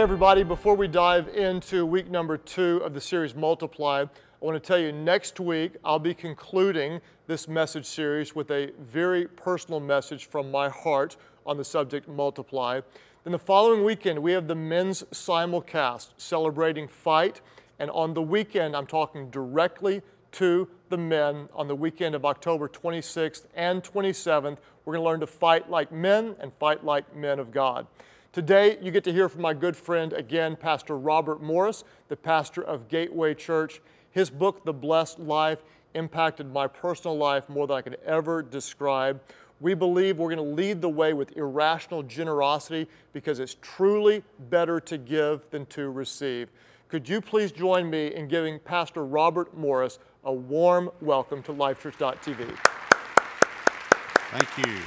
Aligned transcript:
Everybody, 0.00 0.44
before 0.44 0.76
we 0.76 0.88
dive 0.88 1.28
into 1.28 1.84
week 1.84 2.10
number 2.10 2.38
two 2.38 2.78
of 2.78 2.94
the 2.94 3.02
series 3.02 3.34
Multiply, 3.34 4.04
I 4.04 4.08
want 4.40 4.54
to 4.56 4.66
tell 4.66 4.78
you 4.78 4.92
next 4.92 5.38
week 5.38 5.72
I'll 5.84 5.98
be 5.98 6.14
concluding 6.14 7.02
this 7.26 7.46
message 7.46 7.84
series 7.84 8.34
with 8.34 8.50
a 8.50 8.72
very 8.80 9.26
personal 9.26 9.78
message 9.78 10.24
from 10.24 10.50
my 10.50 10.70
heart 10.70 11.18
on 11.44 11.58
the 11.58 11.64
subject 11.64 12.08
Multiply. 12.08 12.80
Then 13.24 13.32
the 13.32 13.38
following 13.38 13.84
weekend, 13.84 14.18
we 14.22 14.32
have 14.32 14.48
the 14.48 14.54
men's 14.54 15.02
simulcast 15.12 16.12
celebrating 16.16 16.88
fight. 16.88 17.42
And 17.78 17.90
on 17.90 18.14
the 18.14 18.22
weekend, 18.22 18.74
I'm 18.74 18.86
talking 18.86 19.28
directly 19.28 20.00
to 20.32 20.66
the 20.88 20.96
men 20.96 21.50
on 21.54 21.68
the 21.68 21.76
weekend 21.76 22.14
of 22.14 22.24
October 22.24 22.70
26th 22.70 23.48
and 23.54 23.84
27th. 23.84 24.56
We're 24.86 24.94
going 24.94 25.04
to 25.04 25.10
learn 25.10 25.20
to 25.20 25.26
fight 25.26 25.68
like 25.68 25.92
men 25.92 26.36
and 26.40 26.54
fight 26.54 26.86
like 26.86 27.14
men 27.14 27.38
of 27.38 27.52
God. 27.52 27.86
Today, 28.32 28.78
you 28.80 28.92
get 28.92 29.02
to 29.04 29.12
hear 29.12 29.28
from 29.28 29.42
my 29.42 29.52
good 29.52 29.76
friend 29.76 30.12
again, 30.12 30.54
Pastor 30.54 30.96
Robert 30.96 31.42
Morris, 31.42 31.82
the 32.06 32.14
pastor 32.14 32.62
of 32.62 32.88
Gateway 32.88 33.34
Church. 33.34 33.80
His 34.12 34.30
book, 34.30 34.64
The 34.64 34.72
Blessed 34.72 35.18
Life, 35.18 35.64
impacted 35.94 36.52
my 36.52 36.68
personal 36.68 37.16
life 37.16 37.48
more 37.48 37.66
than 37.66 37.76
I 37.76 37.82
could 37.82 37.98
ever 38.06 38.40
describe. 38.40 39.20
We 39.58 39.74
believe 39.74 40.18
we're 40.18 40.32
going 40.32 40.48
to 40.48 40.54
lead 40.54 40.80
the 40.80 40.88
way 40.88 41.12
with 41.12 41.36
irrational 41.36 42.04
generosity 42.04 42.88
because 43.12 43.40
it's 43.40 43.56
truly 43.60 44.22
better 44.48 44.78
to 44.78 44.96
give 44.96 45.50
than 45.50 45.66
to 45.66 45.90
receive. 45.90 46.50
Could 46.86 47.08
you 47.08 47.20
please 47.20 47.50
join 47.50 47.90
me 47.90 48.14
in 48.14 48.28
giving 48.28 48.60
Pastor 48.60 49.04
Robert 49.04 49.56
Morris 49.56 49.98
a 50.22 50.32
warm 50.32 50.88
welcome 51.00 51.42
to 51.42 51.52
LifeChurch.tv? 51.52 52.56
Thank 54.30 54.66
you. 54.66 54.78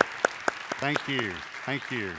Thank 0.79 1.07
you. 1.09 1.33
Thank 1.65 1.91
you. 1.91 2.13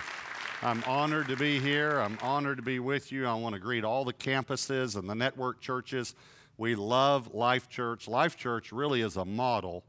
I'm 0.64 0.82
honored 0.86 1.28
to 1.28 1.36
be 1.36 1.60
here. 1.60 1.98
I'm 1.98 2.18
honored 2.22 2.56
to 2.56 2.62
be 2.62 2.78
with 2.78 3.12
you. 3.12 3.26
I 3.26 3.34
want 3.34 3.54
to 3.54 3.60
greet 3.60 3.84
all 3.84 4.02
the 4.02 4.14
campuses 4.14 4.96
and 4.96 5.06
the 5.06 5.14
network 5.14 5.60
churches. 5.60 6.14
We 6.56 6.74
love 6.74 7.34
Life 7.34 7.68
Church. 7.68 8.08
Life 8.08 8.38
Church 8.38 8.72
really 8.72 9.02
is 9.02 9.18
a 9.18 9.26
model 9.26 9.84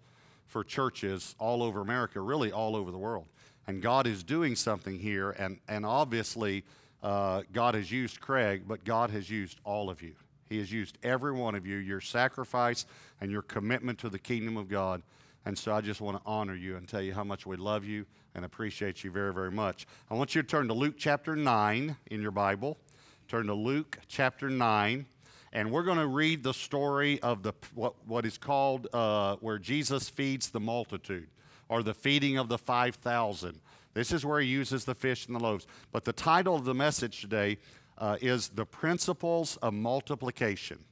for 0.47 0.65
churches 0.65 1.33
all 1.39 1.63
over 1.63 1.79
America, 1.79 2.19
really 2.19 2.51
all 2.51 2.75
over 2.75 2.91
the 2.91 2.97
world. 2.97 3.25
And 3.67 3.81
God 3.81 4.05
is 4.05 4.21
doing 4.21 4.57
something 4.57 4.99
here, 4.99 5.31
and, 5.31 5.59
and 5.69 5.85
obviously, 5.85 6.65
uh, 7.01 7.43
God 7.53 7.75
has 7.75 7.89
used 7.89 8.19
Craig, 8.19 8.63
but 8.67 8.83
God 8.83 9.11
has 9.11 9.29
used 9.29 9.61
all 9.63 9.89
of 9.89 10.01
you. 10.01 10.11
He 10.49 10.57
has 10.57 10.73
used 10.73 10.97
every 11.03 11.31
one 11.31 11.55
of 11.55 11.65
you, 11.65 11.77
your 11.77 12.01
sacrifice 12.01 12.85
and 13.21 13.31
your 13.31 13.43
commitment 13.43 13.97
to 13.99 14.09
the 14.09 14.19
kingdom 14.19 14.57
of 14.57 14.67
God. 14.67 15.03
And 15.45 15.57
so 15.57 15.73
I 15.73 15.81
just 15.81 16.01
want 16.01 16.17
to 16.17 16.23
honor 16.25 16.55
you 16.55 16.75
and 16.75 16.88
tell 16.88 17.01
you 17.01 17.13
how 17.13 17.23
much 17.23 17.45
we 17.45 17.55
love 17.55 17.85
you 17.85 18.05
and 18.33 18.43
appreciate 18.43 19.03
you 19.03 19.11
very, 19.11 19.33
very 19.33 19.52
much. 19.52 19.85
I 20.09 20.15
want 20.15 20.33
you 20.33 20.41
to 20.41 20.47
turn 20.47 20.67
to 20.69 20.73
Luke 20.73 20.95
chapter 20.97 21.35
9 21.35 21.95
in 22.07 22.21
your 22.21 22.31
Bible. 22.31 22.77
Turn 23.27 23.47
to 23.47 23.53
Luke 23.53 23.99
chapter 24.07 24.49
9. 24.49 25.05
And 25.53 25.71
we're 25.71 25.83
going 25.83 25.99
to 25.99 26.07
read 26.07 26.43
the 26.43 26.53
story 26.53 27.21
of 27.21 27.43
the, 27.43 27.53
what, 27.75 27.93
what 28.07 28.25
is 28.25 28.37
called 28.37 28.87
uh, 28.91 29.35
where 29.37 29.59
Jesus 29.59 30.09
feeds 30.09 30.49
the 30.49 30.59
multitude 30.59 31.27
or 31.69 31.83
the 31.83 31.93
feeding 31.93 32.37
of 32.37 32.49
the 32.49 32.57
5,000. 32.57 33.59
This 33.93 34.11
is 34.11 34.25
where 34.25 34.41
he 34.41 34.47
uses 34.47 34.83
the 34.83 34.95
fish 34.95 35.27
and 35.27 35.35
the 35.35 35.39
loaves. 35.39 35.67
But 35.91 36.03
the 36.03 36.11
title 36.11 36.55
of 36.55 36.65
the 36.65 36.73
message 36.73 37.21
today 37.21 37.59
uh, 37.97 38.17
is 38.19 38.49
The 38.49 38.65
Principles 38.65 39.57
of 39.57 39.73
Multiplication 39.73 40.83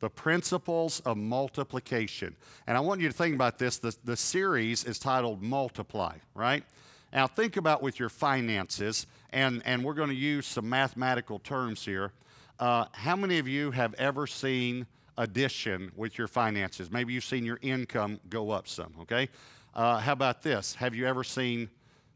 the 0.00 0.10
principles 0.10 1.00
of 1.00 1.16
multiplication. 1.16 2.36
And 2.66 2.76
I 2.76 2.80
want 2.80 3.00
you 3.00 3.08
to 3.08 3.14
think 3.14 3.34
about 3.34 3.58
this. 3.58 3.78
The, 3.78 3.96
the 4.04 4.16
series 4.16 4.84
is 4.84 4.98
titled 4.98 5.42
Multiply, 5.42 6.16
right? 6.34 6.64
Now, 7.12 7.26
think 7.26 7.56
about 7.56 7.82
with 7.82 7.98
your 7.98 8.08
finances, 8.08 9.06
and, 9.32 9.62
and 9.64 9.82
we're 9.82 9.94
going 9.94 10.10
to 10.10 10.14
use 10.14 10.46
some 10.46 10.68
mathematical 10.68 11.38
terms 11.38 11.84
here. 11.84 12.12
Uh, 12.58 12.86
how 12.92 13.16
many 13.16 13.38
of 13.38 13.48
you 13.48 13.70
have 13.70 13.94
ever 13.94 14.26
seen 14.26 14.86
addition 15.16 15.92
with 15.96 16.18
your 16.18 16.26
finances? 16.26 16.90
Maybe 16.90 17.14
you've 17.14 17.24
seen 17.24 17.44
your 17.44 17.58
income 17.62 18.20
go 18.28 18.50
up 18.50 18.68
some, 18.68 18.92
okay? 19.02 19.28
Uh, 19.74 19.98
how 19.98 20.12
about 20.12 20.42
this? 20.42 20.74
Have 20.74 20.94
you 20.94 21.06
ever 21.06 21.24
seen 21.24 21.70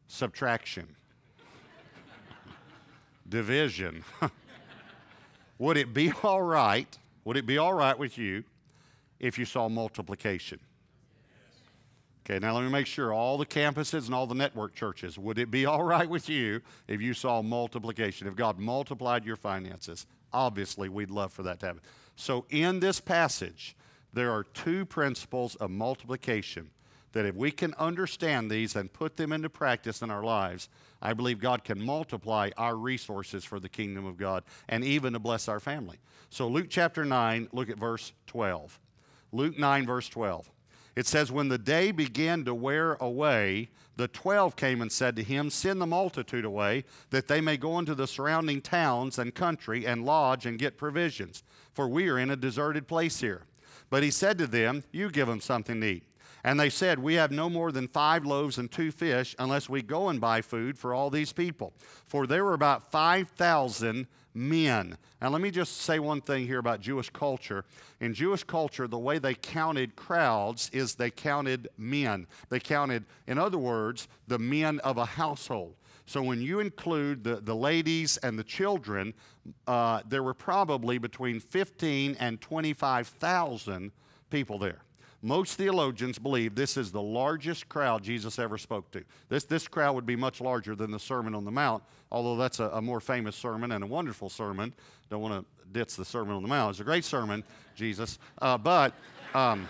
subtraction? 0.08 0.86
Division. 3.28 4.04
Would 5.58 5.76
it 5.76 5.94
be 5.94 6.12
all 6.22 6.42
right 6.42 6.98
would 7.24 7.36
it 7.36 7.46
be 7.46 7.58
all 7.58 7.74
right 7.74 7.98
with 7.98 8.18
you 8.18 8.44
if 9.18 9.38
you 9.38 9.44
saw 9.44 9.68
multiplication? 9.68 10.60
Okay, 12.24 12.38
now 12.38 12.54
let 12.54 12.62
me 12.62 12.70
make 12.70 12.86
sure 12.86 13.12
all 13.12 13.38
the 13.38 13.46
campuses 13.46 14.06
and 14.06 14.14
all 14.14 14.26
the 14.26 14.34
network 14.34 14.74
churches, 14.74 15.18
would 15.18 15.38
it 15.38 15.50
be 15.50 15.66
all 15.66 15.82
right 15.82 16.08
with 16.08 16.28
you 16.28 16.60
if 16.86 17.00
you 17.00 17.14
saw 17.14 17.42
multiplication? 17.42 18.28
If 18.28 18.36
God 18.36 18.58
multiplied 18.58 19.24
your 19.24 19.36
finances? 19.36 20.06
Obviously, 20.32 20.88
we'd 20.88 21.10
love 21.10 21.32
for 21.32 21.42
that 21.42 21.60
to 21.60 21.66
happen. 21.66 21.82
So, 22.16 22.44
in 22.50 22.80
this 22.80 23.00
passage, 23.00 23.74
there 24.12 24.30
are 24.30 24.44
two 24.44 24.84
principles 24.84 25.56
of 25.56 25.70
multiplication 25.70 26.70
that 27.12 27.26
if 27.26 27.34
we 27.34 27.50
can 27.50 27.74
understand 27.74 28.50
these 28.50 28.76
and 28.76 28.92
put 28.92 29.16
them 29.16 29.32
into 29.32 29.48
practice 29.48 30.02
in 30.02 30.10
our 30.10 30.22
lives, 30.22 30.68
I 31.02 31.12
believe 31.12 31.40
God 31.40 31.64
can 31.64 31.84
multiply 31.84 32.50
our 32.56 32.76
resources 32.76 33.44
for 33.44 33.58
the 33.58 33.68
kingdom 33.68 34.06
of 34.06 34.16
God 34.16 34.44
and 34.68 34.84
even 34.84 35.12
to 35.14 35.18
bless 35.18 35.48
our 35.48 35.60
family. 35.60 35.98
So, 36.28 36.46
Luke 36.46 36.66
chapter 36.68 37.04
9, 37.04 37.48
look 37.52 37.70
at 37.70 37.78
verse 37.78 38.12
12. 38.26 38.78
Luke 39.32 39.58
9, 39.58 39.86
verse 39.86 40.08
12. 40.08 40.50
It 40.96 41.06
says, 41.06 41.32
When 41.32 41.48
the 41.48 41.58
day 41.58 41.92
began 41.92 42.44
to 42.44 42.54
wear 42.54 42.94
away, 42.94 43.70
the 43.96 44.08
twelve 44.08 44.56
came 44.56 44.80
and 44.82 44.90
said 44.90 45.16
to 45.16 45.22
him, 45.22 45.50
Send 45.50 45.80
the 45.80 45.86
multitude 45.86 46.44
away, 46.44 46.84
that 47.10 47.28
they 47.28 47.40
may 47.40 47.56
go 47.56 47.78
into 47.78 47.94
the 47.94 48.06
surrounding 48.06 48.60
towns 48.60 49.18
and 49.18 49.34
country 49.34 49.86
and 49.86 50.04
lodge 50.04 50.46
and 50.46 50.58
get 50.58 50.78
provisions, 50.78 51.42
for 51.72 51.88
we 51.88 52.08
are 52.08 52.18
in 52.18 52.30
a 52.30 52.36
deserted 52.36 52.88
place 52.88 53.20
here. 53.20 53.42
But 53.88 54.02
he 54.02 54.10
said 54.10 54.38
to 54.38 54.46
them, 54.46 54.84
You 54.92 55.10
give 55.10 55.28
them 55.28 55.40
something 55.40 55.80
to 55.80 55.86
eat. 55.86 56.04
And 56.44 56.58
they 56.58 56.70
said, 56.70 56.98
We 56.98 57.14
have 57.14 57.30
no 57.30 57.50
more 57.50 57.72
than 57.72 57.88
five 57.88 58.24
loaves 58.24 58.58
and 58.58 58.70
two 58.70 58.90
fish 58.90 59.34
unless 59.38 59.68
we 59.68 59.82
go 59.82 60.08
and 60.08 60.20
buy 60.20 60.40
food 60.40 60.78
for 60.78 60.94
all 60.94 61.10
these 61.10 61.32
people. 61.32 61.72
For 62.06 62.26
there 62.26 62.44
were 62.44 62.54
about 62.54 62.90
5,000 62.90 64.06
men. 64.32 64.96
Now, 65.20 65.28
let 65.28 65.40
me 65.40 65.50
just 65.50 65.78
say 65.78 65.98
one 65.98 66.20
thing 66.20 66.46
here 66.46 66.58
about 66.58 66.80
Jewish 66.80 67.10
culture. 67.10 67.64
In 68.00 68.14
Jewish 68.14 68.44
culture, 68.44 68.86
the 68.86 68.98
way 68.98 69.18
they 69.18 69.34
counted 69.34 69.96
crowds 69.96 70.70
is 70.72 70.94
they 70.94 71.10
counted 71.10 71.68
men. 71.76 72.26
They 72.48 72.60
counted, 72.60 73.04
in 73.26 73.38
other 73.38 73.58
words, 73.58 74.08
the 74.28 74.38
men 74.38 74.78
of 74.80 74.96
a 74.96 75.04
household. 75.04 75.74
So 76.06 76.22
when 76.22 76.40
you 76.40 76.60
include 76.60 77.22
the, 77.22 77.36
the 77.36 77.54
ladies 77.54 78.16
and 78.18 78.38
the 78.38 78.44
children, 78.44 79.14
uh, 79.66 80.02
there 80.08 80.22
were 80.22 80.34
probably 80.34 80.98
between 80.98 81.38
15 81.38 82.16
and 82.18 82.40
25,000 82.40 83.92
people 84.30 84.58
there. 84.58 84.80
Most 85.22 85.56
theologians 85.56 86.18
believe 86.18 86.54
this 86.54 86.78
is 86.78 86.90
the 86.90 87.02
largest 87.02 87.68
crowd 87.68 88.02
Jesus 88.02 88.38
ever 88.38 88.56
spoke 88.56 88.90
to. 88.92 89.04
This, 89.28 89.44
this 89.44 89.68
crowd 89.68 89.94
would 89.94 90.06
be 90.06 90.16
much 90.16 90.40
larger 90.40 90.74
than 90.74 90.90
the 90.90 90.98
Sermon 90.98 91.34
on 91.34 91.44
the 91.44 91.50
Mount, 91.50 91.82
although 92.10 92.36
that's 92.36 92.58
a, 92.58 92.68
a 92.68 92.80
more 92.80 93.00
famous 93.00 93.36
sermon 93.36 93.72
and 93.72 93.84
a 93.84 93.86
wonderful 93.86 94.30
sermon. 94.30 94.72
Don't 95.10 95.20
want 95.20 95.34
to 95.34 95.72
ditch 95.72 95.96
the 95.96 96.06
Sermon 96.06 96.34
on 96.34 96.42
the 96.42 96.48
Mount. 96.48 96.70
It's 96.70 96.80
a 96.80 96.84
great 96.84 97.04
sermon, 97.04 97.44
Jesus. 97.74 98.18
Uh, 98.40 98.56
but 98.56 98.94
um, 99.34 99.68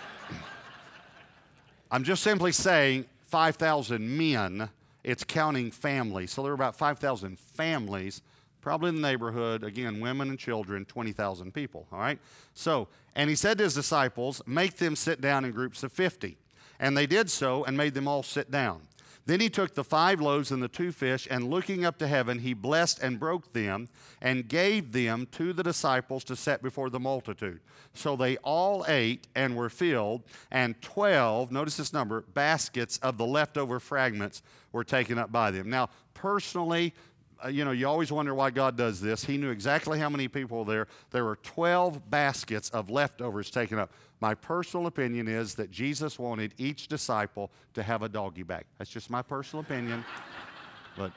I'm 1.91 2.05
just 2.05 2.23
simply 2.23 2.53
saying 2.53 3.07
5,000 3.23 4.17
men, 4.17 4.69
it's 5.03 5.25
counting 5.25 5.73
families. 5.73 6.31
So 6.31 6.45
there 6.45 6.53
are 6.53 6.55
about 6.55 6.77
5,000 6.77 7.39
families 7.39 8.23
probably 8.61 8.91
in 8.91 8.97
the 8.97 9.01
neighborhood, 9.03 9.65
again, 9.65 10.01
women 10.01 10.29
and 10.31 10.39
children, 10.39 10.85
20,000 10.85 11.53
people, 11.53 11.87
all 11.93 11.99
right? 11.99 12.19
So, 12.55 12.89
and 13.15 13.31
he 13.31 13.37
said 13.37 13.59
to 13.59 13.65
his 13.65 13.75
disciples, 13.75 14.43
Make 14.47 14.77
them 14.77 14.97
sit 14.97 15.21
down 15.21 15.45
in 15.45 15.53
groups 15.53 15.83
of 15.83 15.93
50. 15.93 16.37
And 16.79 16.97
they 16.97 17.07
did 17.07 17.31
so 17.31 17.65
and 17.65 17.77
made 17.77 17.95
them 17.95 18.09
all 18.09 18.23
sit 18.23 18.51
down. 18.51 18.83
Then 19.27 19.41
he 19.41 19.51
took 19.51 19.75
the 19.75 19.85
five 19.85 20.21
loaves 20.21 20.51
and 20.51 20.63
the 20.63 20.69
two 20.69 20.93
fish, 20.93 21.29
and 21.31 21.51
looking 21.51 21.85
up 21.85 21.99
to 21.99 22.09
heaven, 22.09 22.39
he 22.39 22.55
blessed 22.55 23.01
and 23.01 23.21
broke 23.21 23.53
them 23.53 23.89
and 24.21 24.49
gave 24.49 24.93
them 24.93 25.29
to 25.33 25.53
the 25.53 25.63
disciples 25.63 26.25
to 26.25 26.37
set 26.37 26.63
before 26.63 26.91
the 26.91 26.99
multitude. 26.99 27.61
So 27.95 28.17
they 28.17 28.39
all 28.39 28.85
ate 28.89 29.29
and 29.35 29.57
were 29.57 29.69
filled, 29.69 30.23
and 30.51 30.81
12, 30.81 31.53
notice 31.53 31.77
this 31.77 31.93
number, 31.93 32.23
baskets 32.35 32.99
of 32.99 33.19
the 33.19 33.27
leftover 33.27 33.79
fragments 33.79 34.43
were 34.73 34.85
taken 34.85 35.19
up 35.19 35.31
by 35.31 35.51
them. 35.51 35.69
Now, 35.69 35.91
personally, 36.15 36.95
Uh, 37.43 37.49
you 37.49 37.65
know, 37.65 37.71
you 37.71 37.87
always 37.87 38.13
wonder 38.13 38.35
why 38.35 38.51
God 38.51 38.77
does 38.77 39.01
this. 39.01 39.25
He 39.25 39.37
knew 39.37 39.51
exactly 39.51 39.99
how 39.99 40.11
many 40.11 40.29
people 40.29 40.65
there. 40.65 40.87
There 41.11 41.25
were 41.25 41.37
12 41.37 42.11
baskets 42.11 42.71
of 42.71 42.91
leftovers 42.91 43.51
taken 43.51 43.79
up. 43.79 43.93
My 44.21 44.35
personal 44.35 44.87
opinion 44.87 45.29
is 45.29 45.55
that 45.55 45.71
Jesus 45.71 46.19
wanted 46.19 46.55
each 46.59 46.89
disciple 46.89 47.51
to 47.75 47.83
have 47.83 48.03
a 48.03 48.09
doggy 48.09 48.43
bag. 48.43 48.65
That's 48.79 48.91
just 48.91 49.09
my 49.09 49.23
personal 49.23 49.65
opinion. 49.65 50.05
but, 50.97 51.13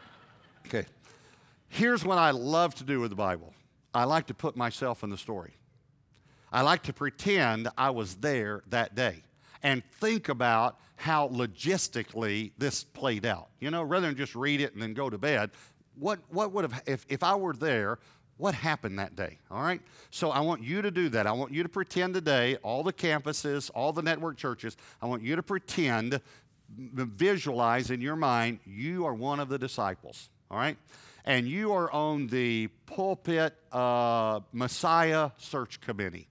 okay. 0.68 0.86
Here's 1.68 2.06
what 2.06 2.18
I 2.18 2.32
love 2.32 2.76
to 2.76 2.84
do 2.84 3.00
with 3.00 3.10
the 3.10 3.16
Bible 3.16 3.54
I 3.94 4.06
like 4.06 4.28
to 4.28 4.34
put 4.34 4.56
myself 4.56 5.04
in 5.04 5.10
the 5.10 5.18
story. 5.18 5.54
I 6.52 6.62
like 6.62 6.84
to 6.84 6.94
pretend 6.94 7.68
I 7.78 7.90
was 7.90 8.16
there 8.16 8.64
that 8.70 8.96
day 8.96 9.24
and 9.64 9.84
think 10.00 10.30
about 10.30 10.80
how 10.96 11.30
logistically 11.30 12.52
this 12.58 12.84
played 12.84 13.26
out. 13.26 13.50
You 13.60 13.72
know, 13.72 13.84
rather 13.84 14.08
than 14.08 14.16
just 14.16 14.36
read 14.36 14.62
it 14.62 14.74
and 14.74 14.82
then 14.82 14.94
go 14.94 15.10
to 15.10 15.18
bed, 15.18 15.52
what, 15.98 16.20
what 16.30 16.52
would 16.52 16.70
have, 16.70 16.84
if, 16.86 17.06
if 17.10 17.24
I 17.24 17.36
were 17.36 17.54
there, 17.54 18.00
what 18.38 18.56
happened 18.56 19.00
that 19.00 19.16
day, 19.16 19.38
all 19.52 19.62
right? 19.62 19.80
So 20.10 20.32
I 20.32 20.40
want 20.40 20.64
you 20.64 20.82
to 20.82 20.92
do 20.92 21.10
that. 21.10 21.28
I 21.28 21.32
want 21.32 21.54
you 21.54 21.64
to 21.64 21.70
pretend 21.70 22.16
today, 22.16 22.58
all 22.64 22.84
the 22.84 22.94
campuses, 22.94 23.70
all 23.74 23.94
the 23.94 24.02
network 24.02 24.38
churches, 24.38 24.76
I 25.02 25.06
want 25.06 25.24
you 25.24 25.36
to 25.36 25.44
pretend, 25.44 26.20
visualize 26.70 27.92
in 27.92 28.02
your 28.02 28.16
mind, 28.16 28.60
you 28.66 29.06
are 29.06 29.14
one 29.14 29.40
of 29.40 29.50
the 29.50 29.60
disciples, 29.60 30.30
all 30.50 30.58
right? 30.58 30.78
And 31.26 31.48
you 31.48 31.72
are 31.74 31.92
on 31.92 32.28
the 32.28 32.68
pulpit 32.86 33.56
uh, 33.72 34.42
Messiah 34.52 35.32
search 35.38 35.80
committee. 35.80 36.28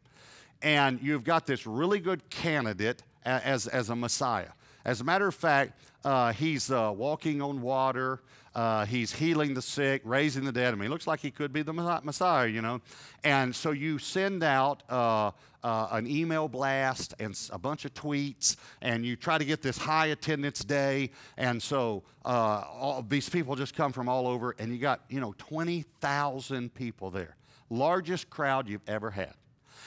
And 0.60 1.00
you've 1.02 1.24
got 1.24 1.46
this 1.46 1.66
really 1.66 1.98
good 1.98 2.28
candidate 2.30 3.02
as, 3.24 3.66
as 3.66 3.90
a 3.90 3.96
Messiah. 3.96 4.50
As 4.84 5.00
a 5.00 5.04
matter 5.04 5.28
of 5.28 5.34
fact, 5.34 5.80
uh, 6.04 6.32
he's 6.32 6.70
uh, 6.70 6.92
walking 6.94 7.40
on 7.40 7.62
water. 7.62 8.20
Uh, 8.54 8.84
he's 8.84 9.12
healing 9.12 9.54
the 9.54 9.62
sick, 9.62 10.02
raising 10.04 10.44
the 10.44 10.52
dead. 10.52 10.74
I 10.74 10.76
mean, 10.76 10.90
looks 10.90 11.06
like 11.06 11.20
he 11.20 11.30
could 11.30 11.52
be 11.52 11.62
the 11.62 11.72
Messiah, 11.72 12.46
you 12.46 12.60
know. 12.60 12.80
And 13.24 13.54
so 13.54 13.70
you 13.70 13.98
send 13.98 14.42
out 14.42 14.82
uh, 14.90 15.30
uh, 15.62 15.88
an 15.92 16.06
email 16.06 16.48
blast 16.48 17.14
and 17.18 17.38
a 17.50 17.58
bunch 17.58 17.84
of 17.84 17.94
tweets, 17.94 18.56
and 18.80 19.06
you 19.06 19.16
try 19.16 19.38
to 19.38 19.44
get 19.44 19.62
this 19.62 19.78
high 19.78 20.06
attendance 20.06 20.60
day. 20.64 21.10
And 21.36 21.62
so 21.62 22.02
uh, 22.24 22.64
all 22.70 23.04
these 23.08 23.28
people 23.28 23.56
just 23.56 23.74
come 23.74 23.92
from 23.92 24.08
all 24.08 24.26
over, 24.26 24.54
and 24.58 24.72
you 24.72 24.78
got, 24.78 25.00
you 25.08 25.20
know, 25.20 25.34
20,000 25.38 26.74
people 26.74 27.10
there. 27.10 27.36
Largest 27.70 28.28
crowd 28.28 28.68
you've 28.68 28.86
ever 28.86 29.10
had. 29.10 29.34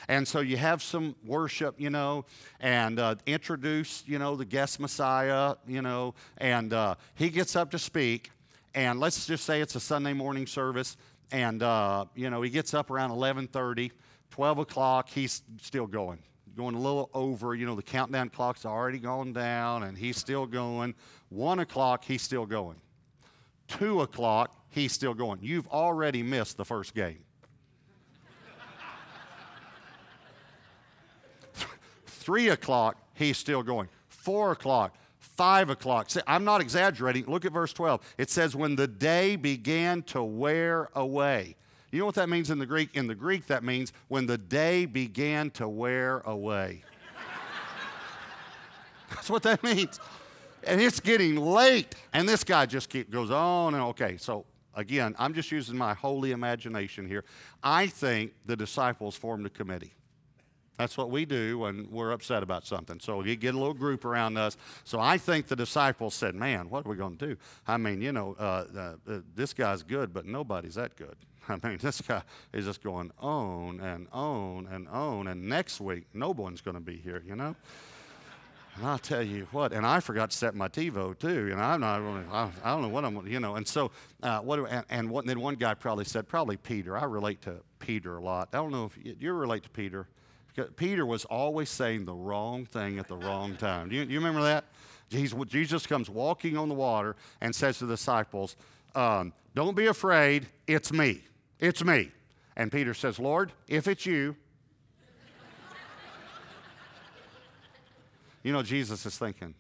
And 0.08 0.28
so 0.28 0.40
you 0.40 0.58
have 0.58 0.84
some 0.84 1.16
worship, 1.26 1.76
you 1.80 1.90
know, 1.90 2.26
and 2.60 3.00
uh, 3.00 3.16
introduce, 3.26 4.04
you 4.06 4.20
know, 4.20 4.36
the 4.36 4.46
guest 4.46 4.80
Messiah, 4.80 5.56
you 5.68 5.82
know, 5.82 6.14
and 6.38 6.74
uh, 6.74 6.96
he 7.16 7.30
gets 7.30 7.56
up 7.56 7.72
to 7.72 7.80
speak. 7.80 8.32
And 8.76 9.00
let's 9.00 9.26
just 9.26 9.46
say 9.46 9.62
it's 9.62 9.76
a 9.76 9.80
Sunday 9.80 10.12
morning 10.12 10.46
service, 10.46 10.98
and 11.32 11.64
uh, 11.64 12.06
you 12.14 12.30
know 12.30 12.42
he 12.42 12.50
gets 12.50 12.74
up 12.74 12.92
around 12.92 13.12
11:30, 13.12 13.90
12 14.32 14.58
o'clock. 14.60 15.08
He's 15.10 15.44
still 15.62 15.88
going, 15.88 16.20
going 16.58 16.76
a 16.76 16.80
little 16.80 17.10
over. 17.14 17.56
You 17.56 17.66
know 17.66 17.76
the 17.76 17.82
countdown 17.82 18.30
clock's 18.30 18.66
already 18.66 19.00
gone 19.00 19.32
down, 19.32 19.84
and 19.84 19.98
he's 19.98 20.18
still 20.18 20.46
going. 20.46 20.94
One 21.30 21.60
o'clock, 21.60 22.04
he's 22.04 22.22
still 22.22 22.46
going. 22.46 22.76
Two 23.70 24.02
o'clock, 24.02 24.54
he's 24.70 24.92
still 24.92 25.14
going. 25.14 25.40
You've 25.42 25.70
already 25.70 26.22
missed 26.22 26.58
the 26.58 26.66
first 26.66 26.94
game. 26.94 27.20
Three 32.06 32.50
o'clock, 32.50 32.98
he's 33.14 33.38
still 33.38 33.64
going. 33.64 33.88
Four 34.10 34.52
o'clock, 34.52 34.98
five 35.36 35.70
o'clock. 35.70 36.10
See, 36.10 36.22
I'm 36.28 36.44
not 36.44 36.62
exaggerating. 36.62 37.26
Look 37.26 37.46
at 37.46 37.52
verse 37.52 37.74
12. 37.74 38.16
It 38.18 38.30
says, 38.30 38.56
when 38.56 38.76
the 38.76 38.88
day 38.88 39.36
began 39.36 40.02
to 40.04 40.24
wear 40.24 40.90
away. 40.96 41.56
You 41.92 42.00
know 42.00 42.06
what 42.06 42.16
that 42.16 42.30
means 42.30 42.50
in 42.50 42.60
the 42.60 42.66
Greek? 42.66 42.90
In 42.94 43.08
the 43.08 43.16
Greek, 43.16 43.48
that 43.48 43.64
means 43.64 43.94
when 44.08 44.26
the 44.26 44.38
day 44.38 44.86
began 44.86 45.50
to 45.52 45.68
wear 45.68 46.20
away. 46.26 46.84
That's 49.10 49.30
what 49.30 49.44
that 49.44 49.64
means. 49.64 50.00
And 50.64 50.82
it's 50.82 51.00
getting 51.00 51.38
late. 51.38 51.96
And 52.12 52.28
this 52.28 52.44
guy 52.44 52.66
just 52.66 52.90
keep, 52.90 53.10
goes 53.12 53.32
on 53.32 53.76
and 53.76 53.84
okay. 53.84 54.18
So 54.18 54.46
again, 54.74 55.16
I'm 55.18 55.34
just 55.34 55.52
using 55.52 55.78
my 55.78 55.94
holy 55.94 56.32
imagination 56.32 57.08
here. 57.08 57.24
I 57.64 57.88
think 57.88 58.34
the 58.46 58.56
disciples 58.56 59.16
formed 59.16 59.46
a 59.46 59.50
committee. 59.50 59.95
That's 60.78 60.98
what 60.98 61.10
we 61.10 61.26
do 61.26 61.60
when 61.60 61.88
we're 61.90 62.12
upset 62.12 62.44
about 62.44 62.66
something. 62.66 63.00
So 63.00 63.24
you 63.24 63.36
get 63.36 63.56
a 63.56 63.58
little 63.58 63.74
group 63.74 64.04
around 64.04 64.38
us. 64.38 64.58
So 64.84 65.00
I 65.00 65.18
think 65.18 65.48
the 65.48 65.56
disciples 65.56 66.14
said, 66.14 66.36
Man, 66.36 66.70
what 66.70 66.86
are 66.86 66.90
we 66.90 66.96
going 66.96 67.18
to 67.18 67.28
do? 67.28 67.38
I 67.68 67.78
mean, 67.78 68.02
you 68.02 68.12
know, 68.12 68.36
uh, 68.40 68.66
uh, 68.76 68.80
uh, 69.10 69.20
this 69.36 69.54
guy's 69.54 69.84
good, 69.84 70.14
but 70.14 70.26
nobody's 70.26 70.76
that 70.76 70.96
good. 70.96 71.16
I 71.50 71.58
mean, 71.68 71.78
this 71.78 72.02
guy 72.02 72.24
is 72.54 72.66
just 72.66 72.84
going 72.84 73.12
on 73.20 73.80
and 73.80 74.08
on 74.12 74.68
and 74.72 74.88
on. 74.90 75.28
And 75.28 75.48
next 75.48 75.80
week, 75.80 76.06
no 76.14 76.32
one's 76.32 76.62
going 76.62 76.76
to 76.76 76.82
be 76.82 76.98
here, 76.98 77.24
you 77.26 77.36
know? 77.36 77.56
And 78.76 78.86
I'll 78.86 79.00
tell 79.00 79.24
you 79.24 79.48
what, 79.52 79.72
and 79.72 79.86
I 79.86 80.02
forgot 80.02 80.32
to 80.32 80.38
set 80.38 80.54
my 80.54 80.68
TiVo 80.68 81.18
too. 81.18 81.48
You 81.48 81.56
I'm 81.56 81.80
not 81.80 82.02
I 82.34 82.50
don't 82.66 82.82
know 82.82 82.90
what 82.90 83.06
I'm, 83.06 83.26
you 83.26 83.40
know. 83.40 83.56
And 83.56 83.66
so, 83.66 83.92
uh, 84.22 84.40
what, 84.40 84.60
and, 84.70 84.86
and, 84.90 85.10
what, 85.10 85.22
and 85.22 85.30
then 85.30 85.40
one 85.40 85.56
guy 85.56 85.74
probably 85.76 86.04
said, 86.04 86.28
probably 86.28 86.58
Peter. 86.58 86.98
I 86.98 87.06
relate 87.06 87.42
to 87.44 87.62
Peter 87.80 88.18
a 88.18 88.22
lot. 88.22 88.50
I 88.52 88.58
don't 88.58 88.72
know 88.72 88.86
if 88.86 88.98
you, 89.02 89.16
you 89.18 89.32
relate 89.32 89.64
to 89.64 89.70
Peter. 89.70 90.10
Peter 90.76 91.06
was 91.06 91.26
always 91.26 91.70
saying 91.70 92.06
the 92.06 92.14
wrong 92.14 92.66
thing 92.66 93.00
at 93.00 93.08
the 93.08 93.18
wrong 93.18 93.56
time. 93.56 93.90
Do 93.90 93.96
you, 93.96 94.04
you 94.04 94.20
remember 94.20 94.42
that? 94.42 94.66
Jesus 95.10 95.86
comes 95.86 96.10
walking 96.10 96.58
on 96.58 96.70
the 96.70 96.76
water 96.76 97.16
and 97.42 97.54
says 97.54 97.78
to 97.80 97.86
the 97.86 97.94
disciples, 97.94 98.56
um, 98.96 99.34
Don't 99.54 99.76
be 99.76 99.88
afraid, 99.88 100.48
it's 100.68 100.92
me. 100.92 101.22
It's 101.60 101.84
me. 101.84 102.12
And 102.58 102.72
Peter 102.72 102.94
says, 102.94 103.20
Lord, 103.20 103.52
if 103.68 103.88
it's 103.88 104.06
you, 104.06 104.36
you 108.44 108.54
know, 108.54 108.64
Jesus 108.64 109.06
is 109.06 109.18
thinking, 109.18 109.54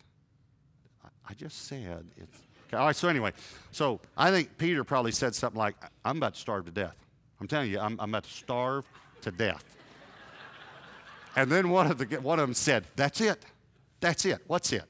I 1.28 1.34
just 1.34 1.68
said 1.68 2.06
it's. 2.18 2.40
Okay, 2.68 2.78
all 2.78 2.88
right, 2.88 2.96
so 2.96 3.10
anyway, 3.10 3.32
so 3.72 4.00
I 4.18 4.32
think 4.32 4.58
Peter 4.58 4.84
probably 4.84 5.12
said 5.12 5.36
something 5.36 5.60
like, 5.60 5.76
I'm 6.04 6.18
about 6.18 6.34
to 6.34 6.40
starve 6.40 6.66
to 6.66 6.72
death. 6.72 6.96
I'm 7.40 7.48
telling 7.48 7.70
you, 7.70 7.80
I'm, 7.80 8.00
I'm 8.00 8.10
about 8.10 8.24
to 8.24 8.32
starve 8.32 8.86
to 9.22 9.32
death. 9.32 9.75
And 11.36 11.52
then 11.52 11.70
one 11.70 11.92
of, 11.92 11.98
the, 11.98 12.06
one 12.22 12.40
of 12.40 12.48
them 12.48 12.54
said, 12.54 12.86
That's 12.96 13.22
it. 13.22 13.44
That's 14.00 14.26
it. 14.26 14.40
What's 14.48 14.72
it? 14.72 14.86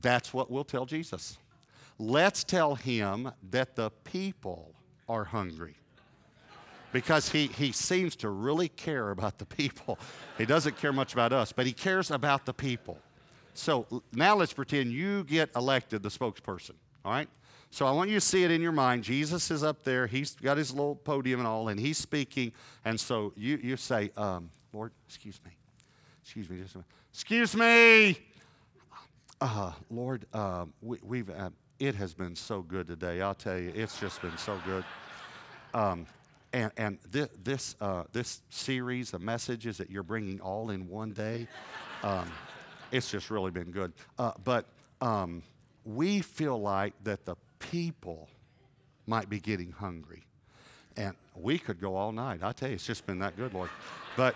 That's 0.00 0.32
what 0.32 0.50
we'll 0.50 0.64
tell 0.64 0.86
Jesus. 0.86 1.38
Let's 1.98 2.44
tell 2.44 2.76
him 2.76 3.30
that 3.50 3.74
the 3.76 3.90
people 4.04 4.74
are 5.08 5.24
hungry. 5.24 5.74
Because 6.92 7.30
he, 7.30 7.48
he 7.48 7.72
seems 7.72 8.16
to 8.16 8.30
really 8.30 8.68
care 8.68 9.10
about 9.10 9.38
the 9.38 9.44
people. 9.44 9.98
He 10.38 10.46
doesn't 10.46 10.78
care 10.78 10.92
much 10.92 11.12
about 11.12 11.32
us, 11.32 11.52
but 11.52 11.66
he 11.66 11.72
cares 11.72 12.10
about 12.10 12.46
the 12.46 12.54
people. 12.54 12.98
So 13.54 14.02
now 14.12 14.36
let's 14.36 14.52
pretend 14.52 14.92
you 14.92 15.24
get 15.24 15.50
elected 15.56 16.02
the 16.02 16.08
spokesperson, 16.08 16.74
all 17.04 17.12
right? 17.12 17.28
So 17.70 17.86
I 17.86 17.90
want 17.90 18.08
you 18.08 18.16
to 18.16 18.20
see 18.20 18.44
it 18.44 18.50
in 18.50 18.62
your 18.62 18.72
mind. 18.72 19.02
Jesus 19.02 19.50
is 19.50 19.62
up 19.62 19.82
there. 19.82 20.06
He's 20.06 20.34
got 20.36 20.56
his 20.56 20.70
little 20.70 20.94
podium 20.94 21.40
and 21.40 21.46
all, 21.46 21.68
and 21.68 21.78
he's 21.78 21.98
speaking. 21.98 22.52
And 22.84 22.98
so 22.98 23.32
you, 23.36 23.58
you 23.62 23.76
say, 23.76 24.10
um, 24.16 24.50
Lord, 24.72 24.92
excuse 25.06 25.40
me. 25.44 25.57
Excuse 26.28 26.50
me, 26.50 26.58
just 26.60 26.76
a. 26.76 26.84
Excuse 27.10 27.56
me. 27.56 28.18
Uh, 29.40 29.72
Lord, 29.88 30.26
uh, 30.34 30.66
we, 30.82 31.20
have 31.20 31.30
uh, 31.30 31.48
it 31.78 31.94
has 31.94 32.12
been 32.12 32.36
so 32.36 32.60
good 32.60 32.86
today. 32.86 33.22
I'll 33.22 33.34
tell 33.34 33.58
you, 33.58 33.72
it's 33.74 33.98
just 33.98 34.20
been 34.20 34.36
so 34.36 34.60
good. 34.66 34.84
Um, 35.72 36.06
and 36.52 36.70
and 36.76 36.98
this 37.10 37.28
this, 37.42 37.76
uh, 37.80 38.02
this 38.12 38.42
series 38.50 39.14
of 39.14 39.22
messages 39.22 39.78
that 39.78 39.90
you're 39.90 40.02
bringing 40.02 40.38
all 40.42 40.68
in 40.68 40.86
one 40.86 41.12
day, 41.12 41.48
um, 42.02 42.30
it's 42.92 43.10
just 43.10 43.30
really 43.30 43.50
been 43.50 43.70
good. 43.70 43.94
Uh, 44.18 44.32
but 44.44 44.66
um, 45.00 45.42
we 45.86 46.20
feel 46.20 46.60
like 46.60 46.92
that 47.04 47.24
the 47.24 47.36
people 47.58 48.28
might 49.06 49.30
be 49.30 49.40
getting 49.40 49.72
hungry, 49.72 50.26
and 50.94 51.14
we 51.34 51.58
could 51.58 51.80
go 51.80 51.96
all 51.96 52.12
night. 52.12 52.40
I 52.42 52.52
tell 52.52 52.68
you, 52.68 52.74
it's 52.74 52.84
just 52.84 53.06
been 53.06 53.20
that 53.20 53.34
good, 53.34 53.54
Lord. 53.54 53.70
But 54.14 54.34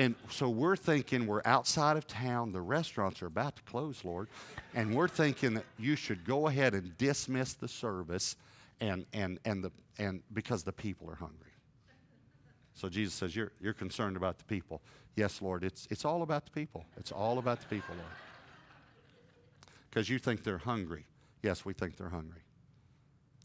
and 0.00 0.14
so 0.30 0.48
we're 0.48 0.76
thinking 0.76 1.26
we're 1.26 1.42
outside 1.44 1.98
of 1.98 2.06
town, 2.06 2.52
the 2.52 2.62
restaurants 2.62 3.20
are 3.20 3.26
about 3.26 3.56
to 3.56 3.62
close, 3.64 4.02
Lord, 4.02 4.28
and 4.74 4.94
we're 4.94 5.08
thinking 5.08 5.52
that 5.52 5.66
you 5.78 5.94
should 5.94 6.24
go 6.24 6.48
ahead 6.48 6.72
and 6.72 6.96
dismiss 6.96 7.52
the 7.52 7.68
service 7.68 8.36
and, 8.80 9.04
and, 9.12 9.38
and, 9.44 9.62
the, 9.62 9.70
and 9.98 10.22
because 10.32 10.62
the 10.62 10.72
people 10.72 11.10
are 11.10 11.16
hungry. 11.16 11.50
So 12.72 12.88
Jesus 12.88 13.12
says, 13.12 13.36
you're, 13.36 13.52
you're 13.60 13.74
concerned 13.74 14.16
about 14.16 14.38
the 14.38 14.44
people. 14.44 14.80
Yes, 15.16 15.42
Lord, 15.42 15.64
it's, 15.64 15.86
it's 15.90 16.06
all 16.06 16.22
about 16.22 16.46
the 16.46 16.50
people. 16.50 16.86
It's 16.96 17.12
all 17.12 17.36
about 17.36 17.60
the 17.60 17.66
people, 17.66 17.94
Lord. 17.94 18.08
Because 19.90 20.08
you 20.08 20.18
think 20.18 20.44
they're 20.44 20.56
hungry. 20.56 21.04
Yes, 21.42 21.66
we 21.66 21.74
think 21.74 21.98
they're 21.98 22.08
hungry. 22.08 22.40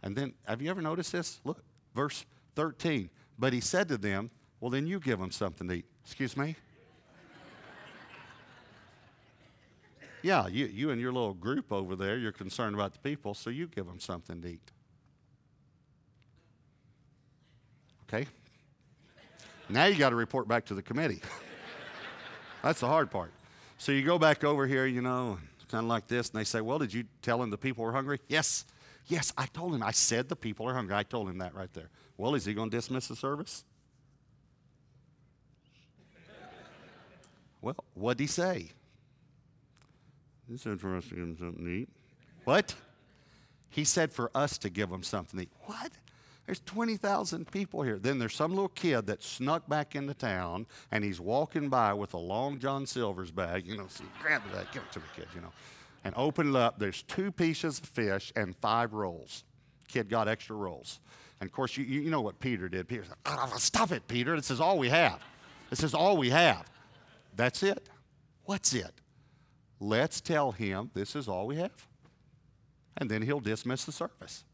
And 0.04 0.16
then, 0.16 0.34
have 0.46 0.62
you 0.62 0.70
ever 0.70 0.82
noticed 0.82 1.12
this? 1.12 1.42
Look, 1.44 1.66
verse 1.94 2.26
13. 2.56 3.10
But 3.38 3.52
he 3.52 3.60
said 3.60 3.90
to 3.90 3.98
them, 3.98 4.32
Well, 4.62 4.72
then 4.72 4.88
you 4.88 5.02
give 5.02 5.20
them 5.20 5.32
something 5.32 5.68
to 5.68 5.74
eat. 5.74 5.86
Excuse 6.06 6.38
me? 6.38 6.56
Yeah, 10.22 10.48
you, 10.48 10.66
you 10.66 10.90
and 10.90 11.00
your 11.00 11.12
little 11.12 11.34
group 11.34 11.72
over 11.72 11.96
there, 11.96 12.18
you're 12.18 12.32
concerned 12.32 12.74
about 12.74 12.94
the 12.94 13.00
people, 13.00 13.34
so 13.34 13.50
you 13.50 13.68
give 13.68 13.86
them 13.86 14.00
something 14.00 14.42
to 14.42 14.48
eat. 14.48 14.72
Okay? 18.08 18.28
Now 19.70 19.86
you 19.86 19.96
got 19.96 20.10
to 20.10 20.16
report 20.16 20.48
back 20.48 20.66
to 20.66 20.74
the 20.74 20.82
committee. 20.82 21.22
That's 22.64 22.80
the 22.80 22.88
hard 22.88 23.12
part. 23.12 23.32
So 23.78 23.92
you 23.92 24.04
go 24.04 24.18
back 24.18 24.44
over 24.44 24.66
here, 24.66 24.86
you 24.86 25.02
know, 25.02 25.38
kind 25.70 25.84
of 25.84 25.90
like 25.90 26.08
this, 26.08 26.30
and 26.30 26.40
they 26.40 26.44
say, 26.44 26.62
Well, 26.62 26.80
did 26.80 26.94
you 26.94 27.04
tell 27.22 27.42
him 27.42 27.50
the 27.50 27.58
people 27.58 27.84
were 27.84 27.92
hungry? 27.92 28.20
Yes. 28.28 28.66
Yes, 29.08 29.32
I 29.38 29.46
told 29.48 29.76
him. 29.76 29.84
I 29.84 29.92
said 29.92 30.30
the 30.30 30.36
people 30.36 30.68
are 30.68 30.74
hungry. 30.74 30.96
I 30.96 31.04
told 31.04 31.30
him 31.30 31.38
that 31.38 31.54
right 31.54 31.72
there. 31.74 31.90
Well, 32.18 32.34
is 32.34 32.46
he 32.46 32.56
going 32.56 32.72
to 32.72 32.78
dismiss 32.78 33.08
the 33.08 33.16
service? 33.16 33.64
Well, 37.66 37.84
what'd 37.96 38.20
he 38.20 38.28
say? 38.28 38.70
He 40.48 40.56
said 40.56 40.80
for 40.80 40.96
us 40.96 41.08
to 41.08 41.16
give 41.16 41.24
him 41.24 41.36
something 41.40 41.66
to 41.66 41.72
eat. 41.72 41.90
What? 42.44 42.76
He 43.70 43.84
said 43.84 44.14
for 44.14 44.30
us 44.36 44.60
to 44.60 44.70
give 44.70 44.92
him 44.92 45.02
something 45.02 45.40
to 45.40 45.46
eat. 45.46 45.52
What? 45.62 45.92
There's 46.46 46.60
20,000 46.60 47.52
people 47.52 47.82
here. 47.82 47.98
Then 47.98 48.20
there's 48.20 48.36
some 48.36 48.52
little 48.52 48.70
kid 48.70 49.08
that 49.08 49.24
snuck 49.24 49.68
back 49.68 49.96
into 49.96 50.14
town 50.14 50.68
and 50.92 51.04
he's 51.04 51.20
walking 51.20 51.70
by 51.70 51.92
with 51.92 52.14
a 52.14 52.20
long 52.20 52.60
John 52.60 52.86
Silver's 52.86 53.32
bag. 53.32 53.66
You 53.66 53.78
know, 53.78 53.88
so 53.90 54.04
grab 54.22 54.44
that, 54.54 54.72
give 54.72 54.84
it 54.84 54.92
to 54.92 55.00
the 55.00 55.06
kid, 55.16 55.26
you 55.34 55.42
know. 55.42 55.52
And 56.04 56.14
open 56.16 56.52
it 56.52 56.56
up. 56.56 56.78
There's 56.78 57.02
two 57.02 57.32
pieces 57.32 57.80
of 57.80 57.86
fish 57.86 58.32
and 58.36 58.56
five 58.58 58.94
rolls. 58.94 59.44
Kid 59.88 60.08
got 60.08 60.28
extra 60.28 60.56
rolls. 60.56 61.00
And 61.42 61.50
of 61.50 61.52
course, 61.52 61.76
you, 61.78 61.84
you 61.84 62.12
know 62.12 62.22
what 62.22 62.40
Peter 62.40 62.70
did. 62.70 62.88
Peter 62.88 63.06
said, 63.06 63.18
oh, 63.26 63.52
Stop 63.58 63.92
it, 63.92 64.08
Peter. 64.08 64.36
This 64.36 64.52
is 64.52 64.62
all 64.62 64.78
we 64.78 64.90
have. 64.90 65.20
This 65.72 65.82
is 65.82 65.96
all 65.96 66.16
we 66.16 66.30
have. 66.30 66.70
That's 67.36 67.64
it. 67.64 67.90
What's 68.44 68.74
it? 68.74 68.94
Let's 69.80 70.22
tell 70.22 70.52
him 70.52 70.92
this 70.94 71.16
is 71.16 71.28
all 71.28 71.48
we 71.48 71.58
have. 71.58 71.88
And 72.98 73.10
then 73.10 73.22
he'll 73.22 73.42
dismiss 73.42 73.84
the 73.84 73.92
service. 73.92 74.46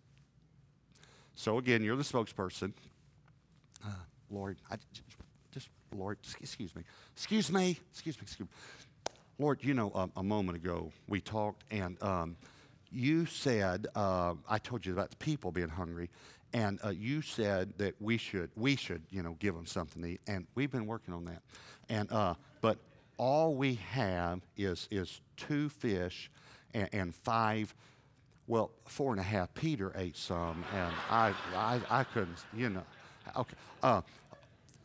So 1.36 1.58
again, 1.58 1.84
you're 1.84 1.96
the 1.96 2.04
spokesperson. 2.04 2.74
Uh, 3.86 3.90
Lord, 4.30 4.58
I 4.70 4.78
just, 5.52 5.70
Lord, 5.96 6.18
excuse 6.42 6.76
me, 6.76 6.84
excuse 7.14 7.52
me, 7.52 7.78
excuse 7.92 8.18
me, 8.18 8.24
excuse 8.24 8.48
me. 8.48 8.48
Lord, 9.38 9.64
you 9.64 9.74
know, 9.74 9.92
um, 9.96 10.12
a 10.16 10.24
moment 10.24 10.58
ago 10.58 10.92
we 11.08 11.20
talked, 11.20 11.64
and 11.72 12.02
um, 12.04 12.36
you 12.92 13.26
said 13.26 13.88
uh, 13.96 14.36
I 14.48 14.58
told 14.60 14.86
you 14.86 14.94
about 14.94 15.10
the 15.10 15.16
people 15.18 15.52
being 15.52 15.70
hungry, 15.70 16.10
and 16.54 16.80
uh, 16.84 16.90
you 16.90 17.22
said 17.22 17.74
that 17.78 18.00
we 18.00 18.18
should 18.18 18.52
we 18.56 18.76
should 18.76 19.02
you 19.10 19.24
know 19.24 19.36
give 19.40 19.56
them 19.56 19.66
something 19.66 20.02
to 20.04 20.10
eat, 20.10 20.22
and 20.28 20.46
we've 20.54 20.72
been 20.72 20.86
working 20.86 21.14
on 21.14 21.26
that, 21.26 21.42
and 21.90 22.12
uh, 22.12 22.36
but 22.62 22.78
all 23.18 23.56
we 23.56 23.76
have 23.76 24.42
is 24.58 24.88
is 24.92 25.22
two 25.38 25.70
fish 25.70 26.32
and, 26.74 26.90
and 26.94 27.16
five 27.16 27.74
well, 28.48 28.72
four 28.86 29.12
and 29.12 29.20
a 29.20 29.24
half. 29.24 29.54
Peter 29.54 29.94
ate 29.96 30.18
some, 30.18 30.66
and 30.74 30.94
I, 31.10 31.34
I, 31.56 31.80
I 31.90 32.04
couldn't, 32.04 32.38
you 32.54 32.70
know. 32.70 32.84
Okay. 33.38 33.56
Uh, 33.82 34.02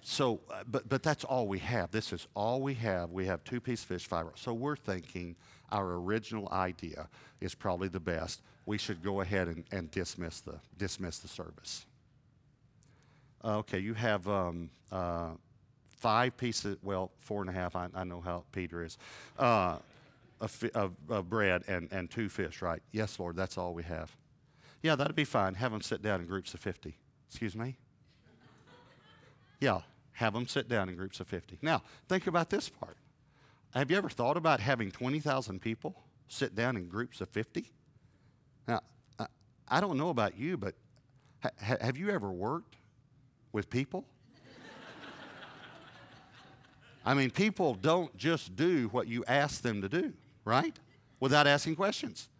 so, 0.02 0.38
uh, 0.48 0.62
but, 0.70 0.88
but 0.88 1.02
that's 1.02 1.24
all 1.24 1.48
we 1.48 1.58
have. 1.58 1.90
This 1.90 2.12
is 2.12 2.28
all 2.34 2.62
we 2.62 2.74
have. 2.74 3.10
We 3.10 3.26
have 3.26 3.42
two 3.42 3.60
piece 3.60 3.82
fish, 3.82 4.06
five. 4.06 4.26
So 4.36 4.52
we're 4.52 4.76
thinking 4.76 5.34
our 5.72 5.94
original 5.94 6.48
idea 6.52 7.08
is 7.40 7.56
probably 7.56 7.88
the 7.88 7.98
best. 7.98 8.40
We 8.66 8.78
should 8.78 9.02
go 9.02 9.20
ahead 9.20 9.48
and, 9.48 9.64
and 9.72 9.90
dismiss 9.90 10.40
the 10.40 10.60
dismiss 10.78 11.18
the 11.18 11.28
service. 11.28 11.86
Okay, 13.44 13.80
you 13.80 13.94
have 13.94 14.28
um, 14.28 14.70
uh, 14.92 15.30
five 16.06 16.36
pieces. 16.36 16.76
Well, 16.84 17.10
four 17.18 17.40
and 17.40 17.50
a 17.50 17.52
half. 17.52 17.74
I, 17.74 17.88
I 17.92 18.04
know 18.04 18.20
how 18.20 18.44
Peter 18.52 18.84
is. 18.84 18.96
Uh, 19.36 19.78
of, 20.40 20.64
of, 20.72 20.92
of, 21.08 21.28
bread 21.28 21.64
and, 21.66 21.88
and 21.90 22.08
two 22.08 22.28
fish, 22.28 22.62
right? 22.62 22.80
Yes, 22.92 23.18
Lord, 23.18 23.34
that's 23.34 23.58
all 23.58 23.74
we 23.74 23.82
have. 23.82 24.14
Yeah, 24.82 24.94
that'd 24.94 25.16
be 25.16 25.24
fine. 25.24 25.54
Have 25.54 25.72
them 25.72 25.80
sit 25.80 26.02
down 26.02 26.20
in 26.20 26.28
groups 26.28 26.54
of 26.54 26.60
50. 26.60 26.96
Excuse 27.28 27.56
me? 27.56 27.76
Yeah, 29.60 29.80
have 30.12 30.32
them 30.32 30.46
sit 30.46 30.68
down 30.68 30.88
in 30.88 30.94
groups 30.94 31.18
of 31.18 31.26
50. 31.26 31.58
Now, 31.60 31.82
think 32.08 32.28
about 32.28 32.50
this 32.50 32.68
part. 32.68 32.98
Have 33.74 33.90
you 33.90 33.96
ever 33.96 34.08
thought 34.08 34.36
about 34.36 34.60
having 34.60 34.92
20,000 34.92 35.60
people 35.60 35.96
sit 36.28 36.54
down 36.54 36.76
in 36.76 36.86
groups 36.86 37.20
of 37.20 37.28
50? 37.30 37.72
Now, 38.68 38.82
I, 39.18 39.26
I 39.66 39.80
don't 39.80 39.98
know 39.98 40.10
about 40.10 40.38
you, 40.38 40.56
but 40.56 40.76
ha- 41.42 41.78
have 41.80 41.96
you 41.96 42.10
ever 42.10 42.30
worked 42.30 42.76
with 43.50 43.68
people? 43.70 44.06
I 47.06 47.14
mean, 47.14 47.30
people 47.30 47.72
don't 47.74 48.14
just 48.18 48.54
do 48.54 48.88
what 48.88 49.08
you 49.08 49.24
ask 49.26 49.62
them 49.62 49.80
to 49.80 49.88
do 49.88 50.12
right? 50.46 50.78
Without 51.20 51.46
asking 51.46 51.76
questions. 51.76 52.30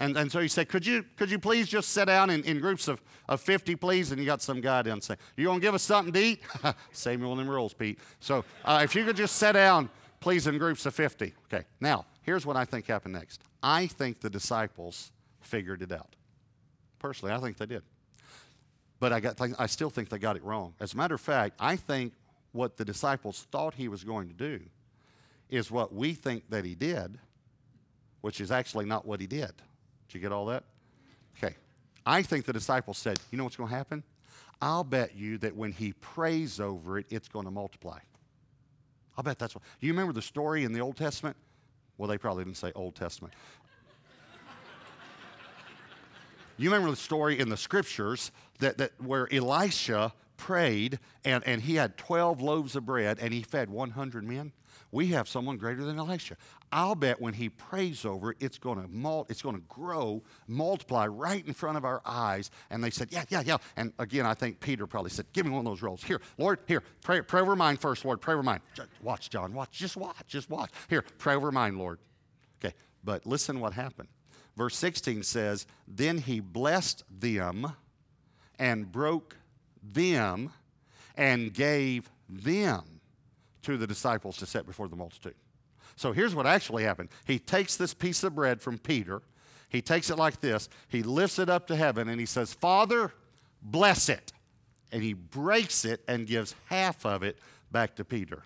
And, 0.00 0.16
and 0.16 0.32
so 0.32 0.40
he 0.40 0.48
said, 0.48 0.68
could 0.68 0.84
you, 0.84 1.04
could 1.16 1.30
you 1.30 1.38
please 1.38 1.68
just 1.68 1.90
sit 1.90 2.06
down 2.06 2.30
in, 2.30 2.42
in 2.44 2.58
groups 2.58 2.88
of, 2.88 3.00
of 3.28 3.40
50, 3.40 3.76
please? 3.76 4.10
And 4.10 4.18
you 4.18 4.26
got 4.26 4.40
some 4.40 4.62
guy 4.62 4.82
down 4.82 5.00
saying, 5.02 5.18
you 5.36 5.44
going 5.44 5.60
to 5.60 5.64
give 5.64 5.74
us 5.74 5.82
something 5.82 6.12
to 6.14 6.20
eat? 6.20 6.42
Save 6.92 7.20
me 7.20 7.26
one 7.26 7.38
of 7.38 7.44
them 7.44 7.54
rules, 7.54 7.74
Pete. 7.74 7.98
So 8.18 8.44
uh, 8.64 8.80
if 8.82 8.96
you 8.96 9.04
could 9.04 9.16
just 9.16 9.36
sit 9.36 9.52
down, 9.52 9.90
please, 10.20 10.46
in 10.46 10.56
groups 10.56 10.86
of 10.86 10.94
50. 10.94 11.34
Okay, 11.52 11.66
now, 11.80 12.06
here's 12.22 12.46
what 12.46 12.56
I 12.56 12.64
think 12.64 12.86
happened 12.86 13.12
next. 13.12 13.42
I 13.62 13.86
think 13.86 14.20
the 14.20 14.30
disciples 14.30 15.12
figured 15.42 15.82
it 15.82 15.92
out. 15.92 16.16
Personally, 16.98 17.34
I 17.34 17.38
think 17.38 17.58
they 17.58 17.66
did. 17.66 17.82
But 19.00 19.12
I, 19.12 19.20
got, 19.20 19.38
I 19.58 19.66
still 19.66 19.90
think 19.90 20.08
they 20.08 20.18
got 20.18 20.36
it 20.36 20.44
wrong. 20.44 20.74
As 20.80 20.94
a 20.94 20.96
matter 20.96 21.14
of 21.14 21.20
fact, 21.20 21.56
I 21.58 21.76
think 21.76 22.14
what 22.52 22.76
the 22.76 22.84
disciples 22.84 23.46
thought 23.50 23.74
he 23.74 23.88
was 23.88 24.04
going 24.04 24.28
to 24.28 24.34
do 24.34 24.60
is 25.48 25.70
what 25.70 25.94
we 25.94 26.14
think 26.14 26.50
that 26.50 26.64
he 26.64 26.74
did– 26.74 27.18
which 28.20 28.40
is 28.40 28.50
actually 28.50 28.84
not 28.84 29.06
what 29.06 29.20
he 29.20 29.26
did. 29.26 29.52
Did 30.08 30.14
you 30.14 30.20
get 30.20 30.32
all 30.32 30.46
that? 30.46 30.64
Okay. 31.36 31.54
I 32.04 32.22
think 32.22 32.44
the 32.44 32.52
disciples 32.52 32.98
said, 32.98 33.18
You 33.30 33.38
know 33.38 33.44
what's 33.44 33.56
going 33.56 33.70
to 33.70 33.74
happen? 33.74 34.02
I'll 34.60 34.84
bet 34.84 35.16
you 35.16 35.38
that 35.38 35.56
when 35.56 35.72
he 35.72 35.92
prays 35.94 36.60
over 36.60 36.98
it, 36.98 37.06
it's 37.08 37.28
going 37.28 37.46
to 37.46 37.50
multiply. 37.50 37.98
I'll 39.16 39.24
bet 39.24 39.38
that's 39.38 39.54
what. 39.54 39.64
Do 39.80 39.86
you 39.86 39.92
remember 39.92 40.12
the 40.12 40.22
story 40.22 40.64
in 40.64 40.72
the 40.72 40.80
Old 40.80 40.96
Testament? 40.96 41.36
Well, 41.96 42.08
they 42.08 42.18
probably 42.18 42.44
didn't 42.44 42.58
say 42.58 42.72
Old 42.74 42.94
Testament. 42.94 43.34
you 46.58 46.70
remember 46.70 46.90
the 46.90 46.96
story 46.96 47.38
in 47.38 47.48
the 47.48 47.56
scriptures 47.56 48.32
that, 48.58 48.78
that 48.78 48.92
where 49.00 49.32
Elisha 49.32 50.12
prayed 50.40 50.98
and, 51.24 51.46
and 51.46 51.62
he 51.62 51.76
had 51.76 51.96
12 51.96 52.40
loaves 52.40 52.74
of 52.74 52.86
bread 52.86 53.18
and 53.20 53.32
he 53.32 53.42
fed 53.42 53.70
100 53.70 54.24
men? 54.24 54.52
we 54.92 55.08
have 55.08 55.28
someone 55.28 55.56
greater 55.56 55.84
than 55.84 55.98
Elisha. 55.98 56.36
I'll 56.72 56.94
bet 56.94 57.20
when 57.20 57.34
he 57.34 57.48
prays 57.48 58.04
over 58.04 58.32
it, 58.32 58.38
it's 58.40 58.58
going 58.58 58.80
to 58.80 58.88
mul- 58.88 59.26
it's 59.28 59.42
going 59.42 59.56
to 59.56 59.62
grow, 59.68 60.22
multiply 60.46 61.06
right 61.06 61.44
in 61.46 61.54
front 61.54 61.76
of 61.76 61.84
our 61.84 62.00
eyes. 62.04 62.50
And 62.70 62.82
they 62.82 62.90
said, 62.90 63.08
yeah, 63.10 63.24
yeah, 63.28 63.42
yeah. 63.44 63.58
And 63.76 63.92
again, 63.98 64.26
I 64.26 64.34
think 64.34 64.60
Peter 64.60 64.86
probably 64.86 65.10
said, 65.10 65.26
give 65.32 65.46
me 65.46 65.52
one 65.52 65.60
of 65.60 65.64
those 65.64 65.82
rolls. 65.82 66.02
Here, 66.02 66.20
Lord, 66.38 66.60
here, 66.66 66.82
pray, 67.02 67.22
pray 67.22 67.40
over 67.40 67.56
mine 67.56 67.76
first, 67.76 68.04
Lord. 68.04 68.20
Pray 68.20 68.34
over 68.34 68.42
mine. 68.42 68.60
Watch, 69.02 69.30
John. 69.30 69.52
Watch. 69.52 69.70
Just 69.72 69.96
watch. 69.96 70.26
Just 70.26 70.50
watch. 70.50 70.70
Here, 70.88 71.04
pray 71.18 71.34
over 71.34 71.52
mine, 71.52 71.78
Lord. 71.78 71.98
Okay, 72.62 72.74
but 73.04 73.26
listen 73.26 73.60
what 73.60 73.72
happened. 73.72 74.08
Verse 74.56 74.76
16 74.76 75.22
says, 75.22 75.66
Then 75.86 76.18
he 76.18 76.40
blessed 76.40 77.04
them 77.10 77.72
and 78.58 78.90
broke 78.90 79.36
them 79.82 80.52
and 81.16 81.52
gave 81.52 82.10
them 82.28 83.00
to 83.62 83.76
the 83.76 83.86
disciples 83.86 84.36
to 84.38 84.46
set 84.46 84.66
before 84.66 84.88
the 84.88 84.96
multitude. 84.96 85.34
So 85.96 86.12
here's 86.12 86.34
what 86.34 86.46
actually 86.46 86.84
happened. 86.84 87.10
He 87.26 87.38
takes 87.38 87.76
this 87.76 87.92
piece 87.92 88.24
of 88.24 88.34
bread 88.34 88.60
from 88.62 88.78
Peter, 88.78 89.22
he 89.68 89.82
takes 89.82 90.10
it 90.10 90.16
like 90.16 90.40
this, 90.40 90.68
he 90.88 91.02
lifts 91.02 91.38
it 91.38 91.48
up 91.48 91.66
to 91.68 91.76
heaven, 91.76 92.08
and 92.08 92.18
he 92.18 92.26
says, 92.26 92.54
Father, 92.54 93.12
bless 93.62 94.08
it. 94.08 94.32
And 94.92 95.02
he 95.02 95.12
breaks 95.12 95.84
it 95.84 96.02
and 96.08 96.26
gives 96.26 96.54
half 96.66 97.06
of 97.06 97.22
it 97.22 97.38
back 97.70 97.94
to 97.96 98.04
Peter. 98.04 98.42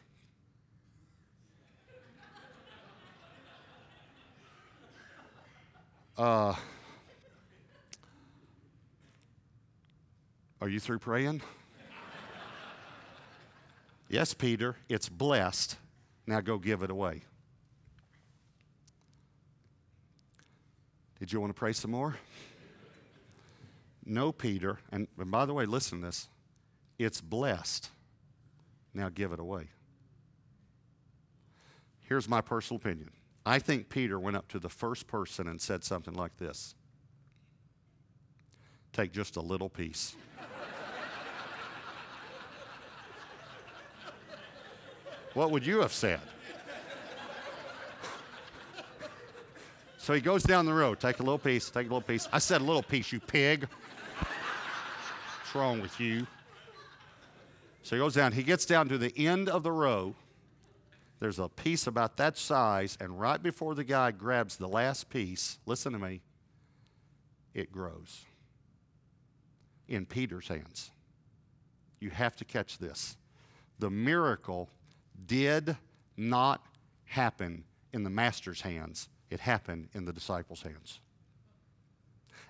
Uh, 6.16 6.54
are 10.60 10.68
you 10.68 10.80
through 10.80 10.98
praying? 10.98 11.42
Yes, 14.08 14.34
Peter, 14.34 14.76
it's 14.88 15.08
blessed. 15.08 15.76
Now 16.26 16.40
go 16.40 16.58
give 16.58 16.82
it 16.82 16.90
away. 16.90 17.22
Did 21.18 21.32
you 21.32 21.40
want 21.40 21.50
to 21.50 21.58
pray 21.58 21.72
some 21.72 21.90
more? 21.90 22.16
No, 24.04 24.30
Peter. 24.30 24.78
And, 24.92 25.08
and 25.18 25.30
by 25.30 25.46
the 25.46 25.54
way, 25.54 25.64
listen 25.64 26.00
to 26.00 26.06
this. 26.06 26.28
It's 26.98 27.20
blessed. 27.20 27.90
Now 28.92 29.08
give 29.08 29.32
it 29.32 29.40
away. 29.40 29.68
Here's 32.00 32.28
my 32.28 32.40
personal 32.40 32.76
opinion. 32.76 33.10
I 33.46 33.58
think 33.58 33.88
Peter 33.88 34.20
went 34.20 34.36
up 34.36 34.48
to 34.48 34.58
the 34.58 34.68
first 34.68 35.06
person 35.06 35.48
and 35.48 35.60
said 35.60 35.84
something 35.84 36.14
like 36.14 36.36
this 36.36 36.74
Take 38.94 39.10
just 39.10 39.34
a 39.36 39.40
little 39.40 39.68
piece. 39.68 40.14
What 45.34 45.50
would 45.50 45.66
you 45.66 45.80
have 45.80 45.92
said? 45.92 46.20
So 49.98 50.14
he 50.14 50.20
goes 50.20 50.44
down 50.44 50.64
the 50.64 50.72
road, 50.72 51.00
take 51.00 51.18
a 51.18 51.24
little 51.24 51.38
piece, 51.38 51.70
take 51.70 51.86
a 51.86 51.88
little 51.88 52.00
piece. 52.00 52.28
I 52.32 52.38
said 52.38 52.60
a 52.60 52.64
little 52.64 52.84
piece, 52.84 53.10
you 53.10 53.18
pig. 53.18 53.66
What's 54.18 55.54
wrong 55.56 55.80
with 55.80 55.98
you? 55.98 56.24
So 57.82 57.96
he 57.96 58.00
goes 58.00 58.14
down. 58.14 58.30
He 58.30 58.44
gets 58.44 58.64
down 58.64 58.88
to 58.90 58.98
the 58.98 59.12
end 59.18 59.48
of 59.48 59.64
the 59.64 59.72
row. 59.72 60.14
There's 61.18 61.40
a 61.40 61.48
piece 61.48 61.88
about 61.88 62.16
that 62.18 62.38
size, 62.38 62.96
and 63.00 63.18
right 63.18 63.42
before 63.42 63.74
the 63.74 63.82
guy 63.82 64.12
grabs 64.12 64.56
the 64.56 64.68
last 64.68 65.10
piece, 65.10 65.58
listen 65.66 65.92
to 65.94 65.98
me, 65.98 66.20
it 67.54 67.72
grows 67.72 68.24
in 69.88 70.06
Peter's 70.06 70.48
hands. 70.48 70.90
You 72.00 72.10
have 72.10 72.36
to 72.36 72.44
catch 72.44 72.78
this. 72.78 73.16
The 73.78 73.90
miracle 73.90 74.68
did 75.26 75.76
not 76.16 76.64
happen 77.04 77.64
in 77.92 78.02
the 78.02 78.10
master's 78.10 78.60
hands, 78.60 79.08
it 79.30 79.40
happened 79.40 79.88
in 79.94 80.04
the 80.04 80.12
disciples' 80.12 80.62
hands. 80.62 81.00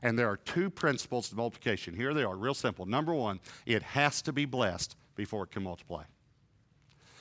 And 0.03 0.19
there 0.19 0.29
are 0.29 0.37
two 0.37 0.71
principles 0.71 1.29
to 1.29 1.37
multiplication. 1.37 1.95
Here 1.95 2.13
they 2.15 2.25
are, 2.25 2.37
real 2.37 2.55
simple. 2.55 2.87
Number 2.87 3.15
one, 3.15 3.41
it 3.65 3.83
has 3.83 4.23
to 4.23 4.33
be 4.33 4.45
blessed 4.45 4.97
before 5.15 5.45
it 5.45 5.51
can 5.51 5.63
multiply. 5.63 6.05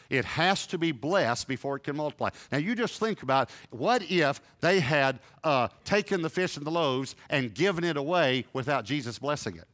It 0.10 0.26
has 0.26 0.68
to 0.68 0.78
be 0.78 0.92
blessed 0.92 1.48
before 1.48 1.78
it 1.78 1.84
can 1.84 1.96
multiply. 1.96 2.30
Now, 2.52 2.60
you 2.60 2.76
just 2.76 3.00
think 3.00 3.24
about 3.24 3.50
what 3.72 4.04
if 4.12 4.42
they 4.60 4.80
had 4.80 5.20
uh, 5.44 5.70
taken 5.86 6.22
the 6.22 6.30
fish 6.30 6.58
and 6.58 6.66
the 6.66 6.72
loaves 6.72 7.16
and 7.30 7.54
given 7.54 7.84
it 7.84 7.98
away 7.98 8.46
without 8.54 8.86
Jesus 8.86 9.18
blessing 9.18 9.58
it? 9.58 9.68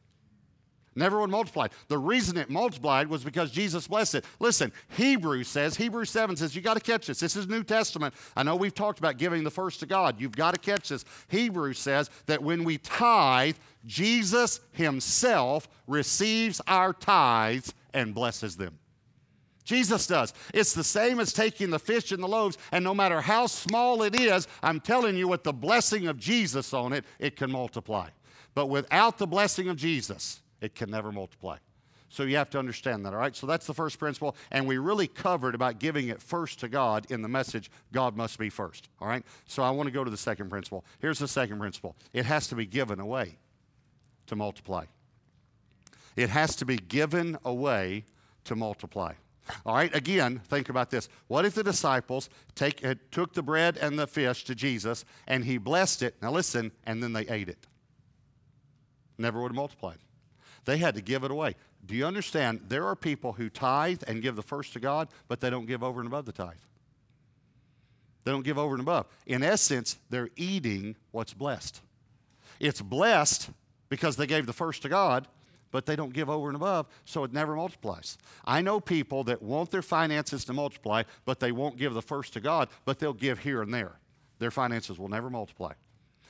Never 0.96 1.20
would 1.20 1.30
multiply. 1.30 1.68
The 1.88 1.98
reason 1.98 2.36
it 2.36 2.50
multiplied 2.50 3.08
was 3.08 3.22
because 3.22 3.52
Jesus 3.52 3.86
blessed 3.86 4.16
it. 4.16 4.24
Listen, 4.40 4.72
Hebrews 4.96 5.46
says, 5.46 5.76
Hebrews 5.76 6.10
7 6.10 6.36
says, 6.36 6.56
you 6.56 6.62
got 6.62 6.74
to 6.74 6.80
catch 6.80 7.06
this. 7.06 7.20
This 7.20 7.36
is 7.36 7.46
New 7.46 7.62
Testament. 7.62 8.12
I 8.36 8.42
know 8.42 8.56
we've 8.56 8.74
talked 8.74 8.98
about 8.98 9.16
giving 9.16 9.44
the 9.44 9.50
first 9.52 9.80
to 9.80 9.86
God. 9.86 10.20
You've 10.20 10.36
got 10.36 10.52
to 10.52 10.58
catch 10.58 10.88
this. 10.88 11.04
Hebrews 11.28 11.78
says 11.78 12.10
that 12.26 12.42
when 12.42 12.64
we 12.64 12.78
tithe, 12.78 13.56
Jesus 13.86 14.60
himself 14.72 15.68
receives 15.86 16.60
our 16.66 16.92
tithes 16.92 17.72
and 17.94 18.14
blesses 18.14 18.56
them. 18.56 18.76
Jesus 19.64 20.08
does. 20.08 20.34
It's 20.52 20.72
the 20.72 20.82
same 20.82 21.20
as 21.20 21.32
taking 21.32 21.70
the 21.70 21.78
fish 21.78 22.10
and 22.10 22.20
the 22.20 22.26
loaves, 22.26 22.58
and 22.72 22.82
no 22.82 22.92
matter 22.92 23.20
how 23.20 23.46
small 23.46 24.02
it 24.02 24.18
is, 24.18 24.48
I'm 24.64 24.80
telling 24.80 25.16
you, 25.16 25.28
with 25.28 25.44
the 25.44 25.52
blessing 25.52 26.08
of 26.08 26.18
Jesus 26.18 26.74
on 26.74 26.92
it, 26.92 27.04
it 27.20 27.36
can 27.36 27.52
multiply. 27.52 28.08
But 28.54 28.66
without 28.66 29.18
the 29.18 29.28
blessing 29.28 29.68
of 29.68 29.76
Jesus, 29.76 30.40
it 30.60 30.74
can 30.74 30.90
never 30.90 31.12
multiply. 31.12 31.56
So 32.10 32.24
you 32.24 32.36
have 32.36 32.50
to 32.50 32.58
understand 32.58 33.06
that, 33.06 33.12
all 33.12 33.20
right? 33.20 33.36
So 33.36 33.46
that's 33.46 33.66
the 33.66 33.74
first 33.74 34.00
principle. 34.00 34.34
And 34.50 34.66
we 34.66 34.78
really 34.78 35.06
covered 35.06 35.54
about 35.54 35.78
giving 35.78 36.08
it 36.08 36.20
first 36.20 36.58
to 36.60 36.68
God 36.68 37.06
in 37.08 37.22
the 37.22 37.28
message, 37.28 37.70
God 37.92 38.16
must 38.16 38.36
be 38.36 38.50
first, 38.50 38.88
all 39.00 39.06
right? 39.06 39.24
So 39.46 39.62
I 39.62 39.70
want 39.70 39.86
to 39.86 39.92
go 39.92 40.02
to 40.02 40.10
the 40.10 40.16
second 40.16 40.50
principle. 40.50 40.84
Here's 40.98 41.20
the 41.20 41.28
second 41.28 41.60
principle 41.60 41.94
it 42.12 42.26
has 42.26 42.48
to 42.48 42.56
be 42.56 42.66
given 42.66 42.98
away 42.98 43.38
to 44.26 44.34
multiply. 44.34 44.86
It 46.16 46.30
has 46.30 46.56
to 46.56 46.64
be 46.64 46.76
given 46.76 47.38
away 47.44 48.04
to 48.44 48.56
multiply. 48.56 49.12
All 49.64 49.74
right, 49.74 49.94
again, 49.94 50.40
think 50.48 50.68
about 50.68 50.90
this. 50.90 51.08
What 51.28 51.44
if 51.44 51.54
the 51.54 51.64
disciples 51.64 52.28
take, 52.54 52.84
took 53.10 53.34
the 53.34 53.42
bread 53.42 53.76
and 53.76 53.98
the 53.98 54.06
fish 54.06 54.44
to 54.44 54.54
Jesus 54.54 55.04
and 55.26 55.44
he 55.44 55.58
blessed 55.58 56.02
it? 56.02 56.16
Now 56.20 56.32
listen, 56.32 56.72
and 56.84 57.02
then 57.02 57.12
they 57.12 57.26
ate 57.28 57.48
it. 57.48 57.66
Never 59.18 59.40
would 59.40 59.50
have 59.50 59.56
multiplied. 59.56 59.98
They 60.64 60.78
had 60.78 60.94
to 60.94 61.00
give 61.00 61.24
it 61.24 61.30
away. 61.30 61.56
Do 61.84 61.94
you 61.94 62.06
understand? 62.06 62.60
There 62.68 62.86
are 62.86 62.96
people 62.96 63.32
who 63.32 63.48
tithe 63.48 64.02
and 64.06 64.22
give 64.22 64.36
the 64.36 64.42
first 64.42 64.72
to 64.74 64.80
God, 64.80 65.08
but 65.28 65.40
they 65.40 65.50
don't 65.50 65.66
give 65.66 65.82
over 65.82 66.00
and 66.00 66.06
above 66.06 66.26
the 66.26 66.32
tithe. 66.32 66.56
They 68.24 68.32
don't 68.32 68.44
give 68.44 68.58
over 68.58 68.74
and 68.74 68.82
above. 68.82 69.06
In 69.26 69.42
essence, 69.42 69.98
they're 70.10 70.28
eating 70.36 70.96
what's 71.10 71.32
blessed. 71.32 71.80
It's 72.58 72.82
blessed 72.82 73.50
because 73.88 74.16
they 74.16 74.26
gave 74.26 74.46
the 74.46 74.52
first 74.52 74.82
to 74.82 74.88
God, 74.88 75.26
but 75.70 75.86
they 75.86 75.96
don't 75.96 76.12
give 76.12 76.28
over 76.28 76.48
and 76.48 76.56
above, 76.56 76.86
so 77.04 77.24
it 77.24 77.32
never 77.32 77.56
multiplies. 77.56 78.18
I 78.44 78.60
know 78.60 78.80
people 78.80 79.24
that 79.24 79.40
want 79.40 79.70
their 79.70 79.82
finances 79.82 80.44
to 80.46 80.52
multiply, 80.52 81.04
but 81.24 81.40
they 81.40 81.52
won't 81.52 81.78
give 81.78 81.94
the 81.94 82.02
first 82.02 82.32
to 82.34 82.40
God, 82.40 82.68
but 82.84 82.98
they'll 82.98 83.12
give 83.12 83.38
here 83.38 83.62
and 83.62 83.72
there. 83.72 83.98
Their 84.38 84.50
finances 84.50 84.98
will 84.98 85.08
never 85.08 85.30
multiply 85.30 85.72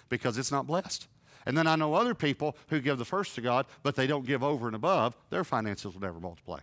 because 0.08 0.38
it's 0.38 0.52
not 0.52 0.66
blessed. 0.66 1.06
And 1.50 1.58
then 1.58 1.66
I 1.66 1.74
know 1.74 1.94
other 1.94 2.14
people 2.14 2.56
who 2.68 2.80
give 2.80 2.96
the 2.96 3.04
first 3.04 3.34
to 3.34 3.40
God, 3.40 3.66
but 3.82 3.96
they 3.96 4.06
don't 4.06 4.24
give 4.24 4.44
over 4.44 4.68
and 4.68 4.76
above, 4.76 5.16
their 5.30 5.42
finances 5.42 5.92
will 5.92 6.00
never 6.00 6.20
multiply. 6.20 6.60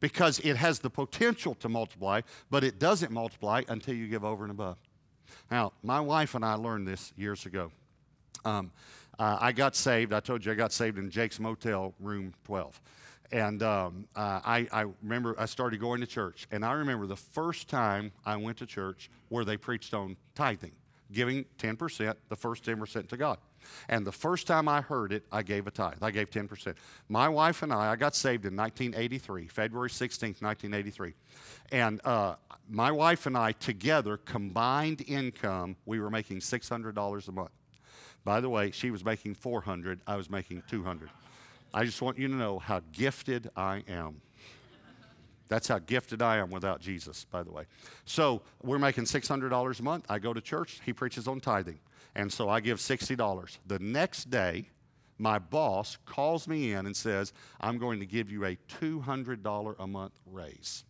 Because 0.00 0.40
it 0.40 0.56
has 0.56 0.80
the 0.80 0.90
potential 0.90 1.54
to 1.54 1.68
multiply, 1.68 2.20
but 2.50 2.64
it 2.64 2.80
doesn't 2.80 3.12
multiply 3.12 3.62
until 3.68 3.94
you 3.94 4.08
give 4.08 4.24
over 4.24 4.42
and 4.42 4.50
above. 4.50 4.76
Now, 5.52 5.72
my 5.84 6.00
wife 6.00 6.34
and 6.34 6.44
I 6.44 6.54
learned 6.54 6.88
this 6.88 7.12
years 7.16 7.46
ago. 7.46 7.70
Um, 8.44 8.72
uh, 9.20 9.38
I 9.40 9.52
got 9.52 9.76
saved. 9.76 10.12
I 10.12 10.18
told 10.18 10.44
you 10.44 10.50
I 10.50 10.56
got 10.56 10.72
saved 10.72 10.98
in 10.98 11.10
Jake's 11.10 11.38
Motel, 11.38 11.94
room 12.00 12.34
12. 12.42 12.80
And 13.30 13.62
um, 13.62 14.08
uh, 14.16 14.40
I, 14.44 14.66
I, 14.72 14.86
remember 15.00 15.36
I 15.38 15.46
started 15.46 15.78
going 15.78 16.00
to 16.00 16.08
church. 16.08 16.48
And 16.50 16.64
I 16.64 16.72
remember 16.72 17.06
the 17.06 17.14
first 17.14 17.68
time 17.68 18.10
I 18.26 18.34
went 18.34 18.56
to 18.56 18.66
church 18.66 19.10
where 19.28 19.44
they 19.44 19.56
preached 19.56 19.94
on 19.94 20.16
tithing, 20.34 20.72
giving 21.12 21.44
10%, 21.58 22.16
the 22.28 22.36
first 22.36 22.64
10% 22.64 23.08
to 23.10 23.16
God. 23.16 23.38
And 23.88 24.06
the 24.06 24.12
first 24.12 24.46
time 24.46 24.68
I 24.68 24.80
heard 24.80 25.12
it, 25.12 25.24
I 25.32 25.42
gave 25.42 25.66
a 25.66 25.70
tithe. 25.70 26.02
I 26.02 26.10
gave 26.10 26.30
10%. 26.30 26.74
My 27.08 27.28
wife 27.28 27.62
and 27.62 27.72
I, 27.72 27.92
I 27.92 27.96
got 27.96 28.14
saved 28.14 28.44
in 28.44 28.56
1983, 28.56 29.48
February 29.48 29.90
16th, 29.90 30.42
1983. 30.42 31.14
And 31.72 32.00
uh, 32.04 32.36
my 32.68 32.90
wife 32.90 33.26
and 33.26 33.36
I 33.36 33.52
together, 33.52 34.16
combined 34.16 35.04
income, 35.06 35.76
we 35.86 36.00
were 36.00 36.10
making 36.10 36.40
$600 36.40 37.28
a 37.28 37.32
month. 37.32 37.50
By 38.24 38.40
the 38.40 38.48
way, 38.48 38.70
she 38.70 38.90
was 38.90 39.04
making 39.04 39.34
400, 39.34 40.00
I 40.06 40.16
was 40.16 40.30
making 40.30 40.62
200. 40.68 41.10
I 41.74 41.84
just 41.84 42.00
want 42.00 42.18
you 42.18 42.28
to 42.28 42.34
know 42.34 42.58
how 42.58 42.80
gifted 42.92 43.50
I 43.56 43.82
am. 43.88 44.20
That's 45.48 45.68
how 45.68 45.78
gifted 45.78 46.22
I 46.22 46.38
am 46.38 46.50
without 46.50 46.80
Jesus, 46.80 47.26
by 47.30 47.42
the 47.42 47.50
way. 47.50 47.64
So 48.06 48.42
we're 48.62 48.78
making 48.78 49.04
$600 49.04 49.80
a 49.80 49.82
month. 49.82 50.06
I 50.08 50.18
go 50.18 50.32
to 50.32 50.40
church. 50.40 50.80
He 50.86 50.92
preaches 50.92 51.28
on 51.28 51.40
tithing. 51.40 51.78
And 52.14 52.32
so 52.32 52.48
I 52.48 52.60
give 52.60 52.78
$60. 52.78 53.58
The 53.66 53.78
next 53.78 54.30
day, 54.30 54.68
my 55.18 55.38
boss 55.38 55.98
calls 56.06 56.48
me 56.48 56.72
in 56.72 56.86
and 56.86 56.96
says, 56.96 57.32
I'm 57.60 57.78
going 57.78 58.00
to 58.00 58.06
give 58.06 58.30
you 58.30 58.44
a 58.44 58.56
$200 58.80 59.74
a 59.78 59.86
month 59.86 60.20
raise. 60.26 60.84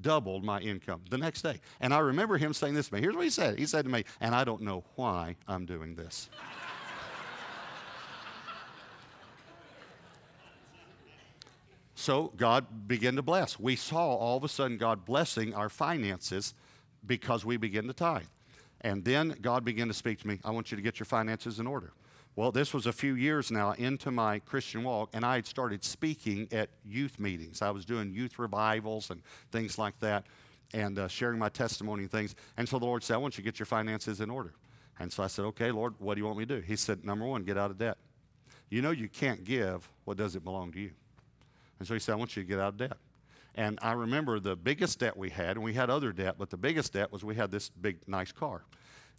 Doubled 0.00 0.44
my 0.44 0.60
income 0.60 1.02
the 1.10 1.18
next 1.18 1.42
day. 1.42 1.60
And 1.80 1.94
I 1.94 1.98
remember 1.98 2.36
him 2.36 2.52
saying 2.52 2.74
this 2.74 2.88
to 2.88 2.94
me. 2.94 3.00
Here's 3.00 3.14
what 3.14 3.24
he 3.24 3.30
said 3.30 3.58
He 3.58 3.66
said 3.66 3.84
to 3.84 3.90
me, 3.90 4.04
and 4.20 4.34
I 4.34 4.42
don't 4.42 4.62
know 4.62 4.84
why 4.96 5.36
I'm 5.46 5.66
doing 5.66 5.94
this. 5.94 6.28
So 12.04 12.32
God 12.36 12.86
began 12.86 13.16
to 13.16 13.22
bless. 13.22 13.58
We 13.58 13.76
saw 13.76 14.14
all 14.14 14.36
of 14.36 14.44
a 14.44 14.48
sudden 14.48 14.76
God 14.76 15.06
blessing 15.06 15.54
our 15.54 15.70
finances 15.70 16.52
because 17.06 17.46
we 17.46 17.56
began 17.56 17.86
to 17.86 17.94
tithe. 17.94 18.24
And 18.84 19.02
then 19.02 19.34
God 19.40 19.64
began 19.64 19.88
to 19.88 19.94
speak 19.94 20.20
to 20.20 20.28
me, 20.28 20.38
I 20.44 20.50
want 20.50 20.70
you 20.70 20.76
to 20.76 20.82
get 20.82 21.00
your 21.00 21.06
finances 21.06 21.58
in 21.58 21.66
order. 21.66 21.92
Well, 22.36 22.52
this 22.52 22.74
was 22.74 22.86
a 22.86 22.92
few 22.92 23.14
years 23.14 23.50
now 23.50 23.72
into 23.72 24.10
my 24.10 24.40
Christian 24.40 24.84
walk, 24.84 25.10
and 25.14 25.24
I 25.24 25.36
had 25.36 25.46
started 25.46 25.82
speaking 25.82 26.48
at 26.52 26.68
youth 26.84 27.18
meetings. 27.18 27.62
I 27.62 27.70
was 27.70 27.84
doing 27.86 28.12
youth 28.12 28.38
revivals 28.38 29.10
and 29.10 29.22
things 29.50 29.78
like 29.78 29.98
that, 30.00 30.26
and 30.74 30.98
uh, 30.98 31.08
sharing 31.08 31.38
my 31.38 31.48
testimony 31.48 32.02
and 32.02 32.10
things. 32.10 32.34
And 32.58 32.68
so 32.68 32.78
the 32.78 32.84
Lord 32.84 33.02
said, 33.02 33.14
I 33.14 33.16
want 33.18 33.38
you 33.38 33.42
to 33.42 33.50
get 33.50 33.58
your 33.58 33.66
finances 33.66 34.20
in 34.20 34.30
order. 34.30 34.52
And 34.98 35.10
so 35.10 35.22
I 35.22 35.28
said, 35.28 35.44
Okay, 35.46 35.70
Lord, 35.70 35.94
what 35.98 36.14
do 36.14 36.20
you 36.20 36.26
want 36.26 36.38
me 36.38 36.44
to 36.44 36.56
do? 36.56 36.60
He 36.60 36.76
said, 36.76 37.04
Number 37.04 37.24
one, 37.24 37.44
get 37.44 37.56
out 37.56 37.70
of 37.70 37.78
debt. 37.78 37.96
You 38.68 38.82
know 38.82 38.90
you 38.90 39.08
can't 39.08 39.44
give 39.44 39.88
what 40.04 40.16
doesn't 40.16 40.44
belong 40.44 40.72
to 40.72 40.80
you. 40.80 40.90
And 41.78 41.88
so 41.88 41.94
he 41.94 42.00
said, 42.00 42.12
I 42.12 42.16
want 42.16 42.36
you 42.36 42.42
to 42.42 42.48
get 42.48 42.58
out 42.58 42.68
of 42.68 42.76
debt. 42.76 42.96
And 43.56 43.78
I 43.82 43.92
remember 43.92 44.40
the 44.40 44.56
biggest 44.56 44.98
debt 44.98 45.16
we 45.16 45.30
had, 45.30 45.56
and 45.56 45.64
we 45.64 45.74
had 45.74 45.90
other 45.90 46.12
debt, 46.12 46.36
but 46.38 46.50
the 46.50 46.56
biggest 46.56 46.92
debt 46.92 47.12
was 47.12 47.24
we 47.24 47.36
had 47.36 47.50
this 47.50 47.68
big, 47.68 47.98
nice 48.08 48.32
car. 48.32 48.64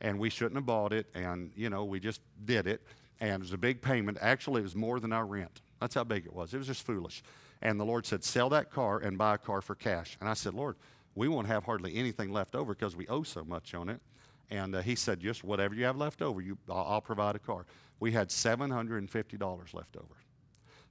And 0.02 0.20
we 0.20 0.30
shouldn't 0.30 0.56
have 0.56 0.66
bought 0.66 0.92
it, 0.92 1.08
and, 1.16 1.52
you 1.56 1.70
know, 1.70 1.86
we 1.86 2.02
just 2.02 2.20
did 2.44 2.68
it. 2.68 2.82
And 3.22 3.36
it 3.36 3.40
was 3.40 3.54
a 3.54 3.58
big 3.58 3.82
payment. 3.82 4.18
Actually, 4.20 4.60
it 4.60 4.64
was 4.64 4.76
more 4.76 5.00
than 5.00 5.14
our 5.14 5.26
rent. 5.26 5.62
That's 5.80 5.96
how 5.96 6.04
big 6.04 6.26
it 6.26 6.34
was. 6.34 6.54
It 6.54 6.58
was 6.58 6.68
just 6.68 6.86
foolish. 6.86 7.24
And 7.62 7.80
the 7.80 7.86
Lord 7.86 8.06
said, 8.06 8.24
Sell 8.24 8.50
that 8.50 8.72
car 8.72 9.00
and 9.00 9.18
buy 9.18 9.36
a 9.36 9.38
car 9.38 9.62
for 9.62 9.74
cash. 9.74 10.18
And 10.20 10.28
I 10.28 10.34
said, 10.34 10.54
Lord, 10.54 10.76
we 11.16 11.30
won't 11.30 11.48
have 11.48 11.64
hardly 11.64 11.96
anything 11.96 12.32
left 12.34 12.56
over 12.56 12.74
because 12.74 12.96
we 12.96 13.08
owe 13.08 13.24
so 13.24 13.46
much 13.46 13.74
on 13.74 13.88
it. 13.88 14.02
And 14.50 14.76
uh, 14.76 14.82
he 14.82 14.96
said, 14.96 15.22
Just 15.22 15.46
whatever 15.46 15.74
you 15.74 15.86
have 15.86 15.96
left 15.96 16.22
over, 16.22 16.42
you, 16.42 16.58
I'll, 16.70 16.86
I'll 16.90 17.02
provide 17.02 17.36
a 17.38 17.40
car. 17.40 17.66
We 18.02 18.12
had 18.12 18.30
$750 18.30 19.74
left 19.74 19.96
over. 19.96 20.16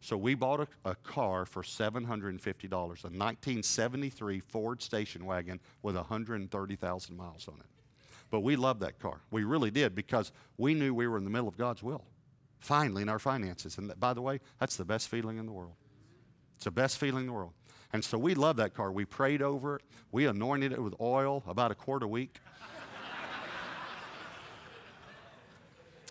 So 0.04 0.18
we 0.18 0.34
bought 0.34 0.60
a, 0.60 0.68
a 0.84 0.94
car 0.96 1.46
for 1.46 1.62
$750, 1.62 2.22
a 2.34 2.76
1973 2.76 4.40
Ford 4.40 4.82
station 4.82 5.24
wagon 5.24 5.60
with 5.80 5.96
130,000 5.96 7.16
miles 7.16 7.48
on 7.48 7.54
it. 7.54 7.66
But 8.30 8.40
we 8.40 8.54
loved 8.54 8.80
that 8.80 8.98
car. 8.98 9.22
We 9.30 9.44
really 9.44 9.70
did 9.70 9.94
because 9.94 10.30
we 10.58 10.74
knew 10.74 10.92
we 10.92 11.08
were 11.08 11.16
in 11.16 11.24
the 11.24 11.30
middle 11.30 11.48
of 11.48 11.56
God's 11.56 11.82
will, 11.82 12.04
finally, 12.60 13.00
in 13.00 13.08
our 13.08 13.18
finances. 13.18 13.78
And 13.78 13.98
by 13.98 14.12
the 14.12 14.20
way, 14.20 14.40
that's 14.60 14.76
the 14.76 14.84
best 14.84 15.08
feeling 15.08 15.38
in 15.38 15.46
the 15.46 15.52
world. 15.52 15.76
It's 16.56 16.66
the 16.66 16.70
best 16.70 16.98
feeling 16.98 17.22
in 17.22 17.26
the 17.28 17.32
world. 17.32 17.54
And 17.94 18.04
so 18.04 18.18
we 18.18 18.34
loved 18.34 18.58
that 18.58 18.74
car. 18.74 18.92
We 18.92 19.06
prayed 19.06 19.40
over 19.40 19.76
it, 19.76 19.82
we 20.12 20.26
anointed 20.26 20.72
it 20.72 20.82
with 20.82 20.94
oil 21.00 21.42
about 21.48 21.70
a 21.70 21.74
quart 21.74 22.02
a 22.02 22.08
week. 22.08 22.40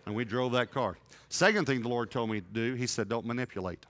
And 0.05 0.15
we 0.15 0.25
drove 0.25 0.51
that 0.53 0.71
car. 0.71 0.97
Second 1.29 1.65
thing 1.65 1.81
the 1.81 1.89
Lord 1.89 2.11
told 2.11 2.29
me 2.29 2.41
to 2.41 2.47
do, 2.51 2.73
He 2.73 2.87
said, 2.87 3.09
don't 3.09 3.25
manipulate. 3.25 3.85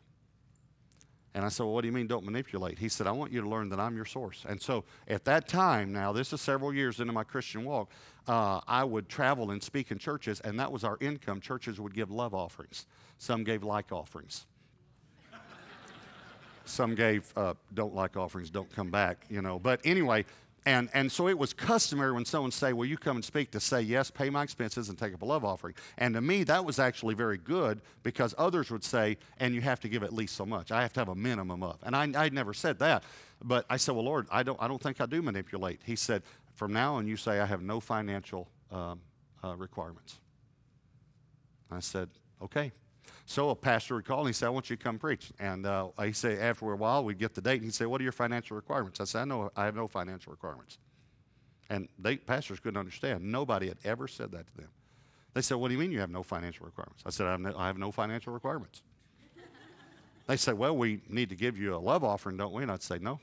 And 1.35 1.43
I 1.43 1.49
said, 1.49 1.63
Well, 1.63 1.73
what 1.73 1.81
do 1.81 1.87
you 1.87 1.93
mean 1.93 2.05
don't 2.05 2.25
manipulate? 2.25 2.77
He 2.77 2.87
said, 2.87 3.07
I 3.07 3.11
want 3.11 3.31
you 3.31 3.41
to 3.41 3.49
learn 3.49 3.69
that 3.69 3.79
I'm 3.79 3.95
your 3.95 4.05
source. 4.05 4.45
And 4.47 4.61
so 4.61 4.83
at 5.07 5.25
that 5.25 5.47
time, 5.47 5.91
now, 5.91 6.11
this 6.11 6.31
is 6.31 6.41
several 6.41 6.73
years 6.73 6.99
into 6.99 7.11
my 7.11 7.23
Christian 7.23 7.65
walk, 7.65 7.89
uh, 8.27 8.61
I 8.67 8.83
would 8.83 9.09
travel 9.09 9.51
and 9.51 9.61
speak 9.61 9.91
in 9.91 9.97
churches, 9.97 10.39
and 10.41 10.59
that 10.59 10.71
was 10.71 10.83
our 10.83 10.97
income. 11.01 11.41
Churches 11.41 11.79
would 11.79 11.93
give 11.93 12.11
love 12.11 12.35
offerings, 12.35 12.85
some 13.17 13.43
gave 13.43 13.63
like 13.63 13.91
offerings. 13.91 14.45
Some 16.65 16.95
gave 16.95 17.33
uh, 17.35 17.55
don't 17.73 17.93
like 17.93 18.15
offerings, 18.15 18.49
don't 18.49 18.73
come 18.73 18.89
back, 18.89 19.25
you 19.29 19.41
know. 19.41 19.59
But 19.59 19.81
anyway, 19.83 20.23
and, 20.65 20.89
and 20.93 21.11
so 21.11 21.27
it 21.27 21.37
was 21.37 21.53
customary 21.53 22.13
when 22.13 22.23
someone 22.23 22.51
say, 22.51 22.71
Will 22.71 22.85
you 22.85 22.97
come 22.97 23.17
and 23.17 23.25
speak? 23.25 23.51
to 23.51 23.59
say, 23.59 23.81
Yes, 23.81 24.09
pay 24.09 24.29
my 24.29 24.43
expenses 24.43 24.89
and 24.89 24.97
take 24.97 25.13
up 25.13 25.21
a 25.21 25.25
love 25.25 25.43
offering. 25.43 25.75
And 25.97 26.13
to 26.13 26.21
me, 26.21 26.43
that 26.45 26.63
was 26.63 26.79
actually 26.79 27.15
very 27.15 27.37
good 27.37 27.81
because 28.01 28.33
others 28.37 28.71
would 28.71 28.83
say, 28.83 29.17
And 29.37 29.53
you 29.53 29.61
have 29.61 29.81
to 29.81 29.89
give 29.89 30.03
at 30.03 30.13
least 30.13 30.35
so 30.35 30.45
much. 30.45 30.71
I 30.71 30.81
have 30.81 30.93
to 30.93 31.01
have 31.01 31.09
a 31.09 31.15
minimum 31.15 31.63
of. 31.63 31.79
And 31.83 31.95
I, 31.95 32.09
I 32.15 32.29
never 32.29 32.53
said 32.53 32.79
that. 32.79 33.03
But 33.43 33.65
I 33.69 33.75
said, 33.77 33.93
Well, 33.95 34.05
Lord, 34.05 34.27
I 34.31 34.43
don't, 34.43 34.61
I 34.61 34.67
don't 34.67 34.81
think 34.81 35.01
I 35.01 35.05
do 35.05 35.21
manipulate. 35.21 35.81
He 35.83 35.97
said, 35.97 36.23
From 36.53 36.71
now 36.71 36.95
on, 36.95 37.07
you 37.07 37.17
say, 37.17 37.41
I 37.41 37.45
have 37.45 37.61
no 37.61 37.81
financial 37.81 38.47
um, 38.71 39.01
uh, 39.43 39.55
requirements. 39.57 40.19
I 41.69 41.79
said, 41.81 42.09
Okay. 42.41 42.71
So 43.25 43.49
a 43.49 43.55
pastor 43.55 43.95
would 43.95 44.05
call 44.05 44.19
and 44.19 44.27
he 44.27 44.33
said, 44.33 44.47
I 44.47 44.49
want 44.49 44.69
you 44.69 44.75
to 44.75 44.83
come 44.83 44.99
preach. 44.99 45.31
And 45.39 45.65
uh, 45.65 45.89
he 46.03 46.11
said, 46.11 46.39
after 46.39 46.71
a 46.71 46.75
while, 46.75 47.03
we'd 47.03 47.19
get 47.19 47.33
the 47.33 47.41
date 47.41 47.55
and 47.55 47.63
he'd 47.63 47.73
say, 47.73 47.85
What 47.85 48.01
are 48.01 48.03
your 48.03 48.11
financial 48.11 48.55
requirements? 48.55 48.99
I 48.99 49.05
said, 49.05 49.21
I 49.21 49.25
know 49.25 49.51
I 49.55 49.65
have 49.65 49.75
no 49.75 49.87
financial 49.87 50.31
requirements. 50.31 50.77
And 51.69 51.87
they, 51.97 52.17
pastors 52.17 52.59
couldn't 52.59 52.79
understand. 52.79 53.23
Nobody 53.23 53.67
had 53.67 53.77
ever 53.83 54.07
said 54.07 54.31
that 54.31 54.47
to 54.47 54.57
them. 54.57 54.69
They 55.33 55.41
said, 55.41 55.55
What 55.55 55.69
do 55.69 55.73
you 55.73 55.79
mean 55.79 55.91
you 55.91 55.99
have 55.99 56.11
no 56.11 56.23
financial 56.23 56.65
requirements? 56.65 57.03
I 57.05 57.09
said, 57.09 57.27
I 57.27 57.31
have 57.31 57.39
no, 57.39 57.53
I 57.57 57.67
have 57.67 57.77
no 57.77 57.91
financial 57.91 58.33
requirements. 58.33 58.83
they 60.27 60.37
said, 60.37 60.57
Well, 60.57 60.77
we 60.77 61.01
need 61.09 61.29
to 61.29 61.35
give 61.35 61.57
you 61.57 61.75
a 61.75 61.77
love 61.77 62.03
offering, 62.03 62.37
don't 62.37 62.53
we? 62.53 62.63
And 62.63 62.71
I'd 62.71 62.83
say, 62.83 62.99
No. 62.99 63.19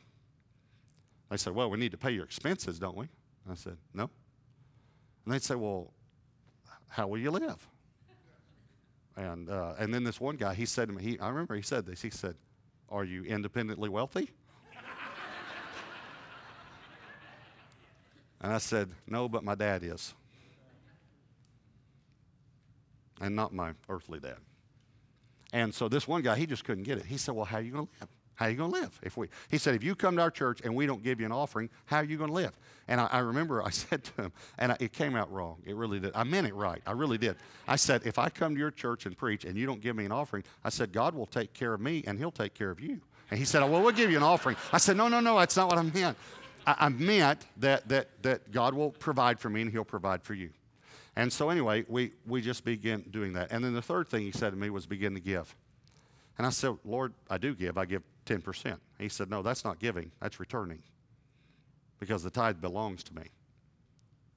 They 1.30 1.36
said, 1.36 1.54
Well, 1.54 1.70
we 1.70 1.78
need 1.78 1.92
to 1.92 1.98
pay 1.98 2.10
your 2.10 2.24
expenses, 2.24 2.78
don't 2.78 2.96
we? 2.96 3.06
I 3.48 3.54
said, 3.54 3.76
No. 3.94 4.10
And 5.24 5.34
they'd 5.34 5.42
say, 5.42 5.54
Well, 5.54 5.92
how 6.88 7.06
will 7.06 7.18
you 7.18 7.30
live? 7.30 7.68
And, 9.16 9.51
uh, 9.51 9.75
and 9.79 9.92
then 9.92 10.05
this 10.05 10.20
one 10.20 10.37
guy, 10.37 10.55
he 10.55 10.66
said 10.66 10.88
to 10.88 10.94
me, 10.94 11.03
he, 11.03 11.18
I 11.18 11.29
remember 11.29 11.55
he 11.55 11.62
said 11.62 11.87
this, 11.87 12.01
he 12.03 12.11
said, 12.11 12.37
Are 12.88 13.05
you 13.05 13.25
independently 13.25 13.88
wealthy? 13.88 14.31
and 18.40 18.53
I 18.53 18.59
said, 18.59 18.90
No, 19.07 19.29
but 19.29 19.44
my 19.44 19.55
dad 19.55 19.83
is. 19.83 20.14
And 23.20 23.37
not 23.37 23.53
my 23.53 23.75
earthly 23.88 24.18
dad. 24.18 24.38
And 25.53 25.75
so 25.75 25.88
this 25.88 26.07
one 26.09 26.23
guy, 26.23 26.37
he 26.37 26.46
just 26.46 26.64
couldn't 26.64 26.85
get 26.85 26.99
it. 26.99 27.07
He 27.07 27.18
said, 27.18 27.35
Well, 27.35 27.44
how 27.44 27.59
are 27.59 27.62
you 27.62 27.73
going 27.73 27.87
to 27.87 27.92
live? 28.01 28.09
How 28.40 28.46
are 28.46 28.50
you 28.50 28.57
going 28.57 28.72
to 28.72 28.81
live? 28.81 28.98
If 29.03 29.18
we, 29.18 29.29
he 29.50 29.59
said, 29.59 29.74
if 29.74 29.85
you 29.85 29.94
come 29.94 30.16
to 30.16 30.22
our 30.22 30.31
church 30.31 30.62
and 30.64 30.74
we 30.74 30.87
don't 30.87 31.03
give 31.03 31.20
you 31.20 31.26
an 31.26 31.33
offering, 31.33 31.68
how 31.85 31.98
are 31.98 32.05
you 32.05 32.16
going 32.16 32.31
to 32.31 32.35
live? 32.35 32.59
And 32.88 32.98
I, 32.98 33.07
I 33.12 33.18
remember 33.18 33.62
I 33.62 33.68
said 33.70 34.03
to 34.03 34.22
him, 34.22 34.33
and 34.57 34.72
I, 34.72 34.79
it 34.81 34.94
came 34.94 35.14
out 35.14 35.31
wrong. 35.31 35.59
It 35.66 35.76
really 35.76 36.00
did. 36.00 36.12
I 36.14 36.24
meant 36.24 36.46
it 36.46 36.55
right. 36.55 36.81
I 36.87 36.92
really 36.92 37.18
did. 37.18 37.37
I 37.68 37.76
said, 37.76 38.00
if 38.07 38.18
I 38.18 38.31
come 38.31 38.55
to 38.55 38.59
your 38.59 38.70
church 38.70 39.05
and 39.05 39.14
preach 39.14 39.44
and 39.44 39.59
you 39.59 39.66
don't 39.66 39.83
give 39.83 39.94
me 39.94 40.07
an 40.07 40.12
offering, 40.12 40.42
I 40.64 40.70
said, 40.70 40.90
God 40.90 41.14
will 41.14 41.26
take 41.26 41.53
care 41.53 41.74
of 41.74 41.83
me 41.83 42.03
and 42.07 42.18
he'll 42.18 42.31
take 42.31 42.55
care 42.55 42.70
of 42.70 42.81
you. 42.81 43.03
And 43.31 43.38
he 43.38 43.44
said, 43.44 43.62
oh, 43.62 43.66
well, 43.66 43.83
we'll 43.83 43.92
give 43.92 44.11
you 44.11 44.16
an 44.16 44.22
offering. 44.22 44.57
I 44.72 44.79
said, 44.79 44.96
no, 44.96 45.09
no, 45.09 45.20
no, 45.20 45.38
that's 45.38 45.59
not 45.59 45.68
what 45.68 45.76
I 45.76 45.83
meant. 45.83 46.16
I, 46.66 46.76
I 46.79 46.88
meant 46.88 47.44
that, 47.59 47.90
that, 47.90 48.22
that 48.22 48.53
God 48.53 48.72
will 48.72 48.92
provide 48.92 49.38
for 49.38 49.50
me 49.50 49.61
and 49.61 49.70
he'll 49.70 49.85
provide 49.85 50.22
for 50.22 50.33
you. 50.33 50.48
And 51.14 51.31
so 51.31 51.50
anyway, 51.50 51.85
we, 51.88 52.12
we 52.26 52.40
just 52.40 52.64
began 52.64 53.03
doing 53.11 53.35
that. 53.35 53.48
And 53.50 53.62
then 53.62 53.74
the 53.74 53.83
third 53.83 54.09
thing 54.09 54.22
he 54.22 54.33
said 54.33 54.48
to 54.53 54.57
me 54.57 54.70
was 54.70 54.87
begin 54.87 55.12
to 55.12 55.20
give. 55.20 55.55
And 56.38 56.46
I 56.46 56.50
said, 56.50 56.79
Lord, 56.87 57.12
I 57.29 57.37
do 57.37 57.55
give. 57.55 57.76
I 57.76 57.85
give 57.85 58.03
10%. 58.30 58.78
He 58.98 59.08
said, 59.08 59.28
No, 59.28 59.42
that's 59.42 59.64
not 59.64 59.80
giving, 59.80 60.12
that's 60.20 60.38
returning. 60.38 60.82
Because 61.98 62.22
the 62.22 62.30
tithe 62.30 62.60
belongs 62.60 63.02
to 63.04 63.14
me. 63.14 63.24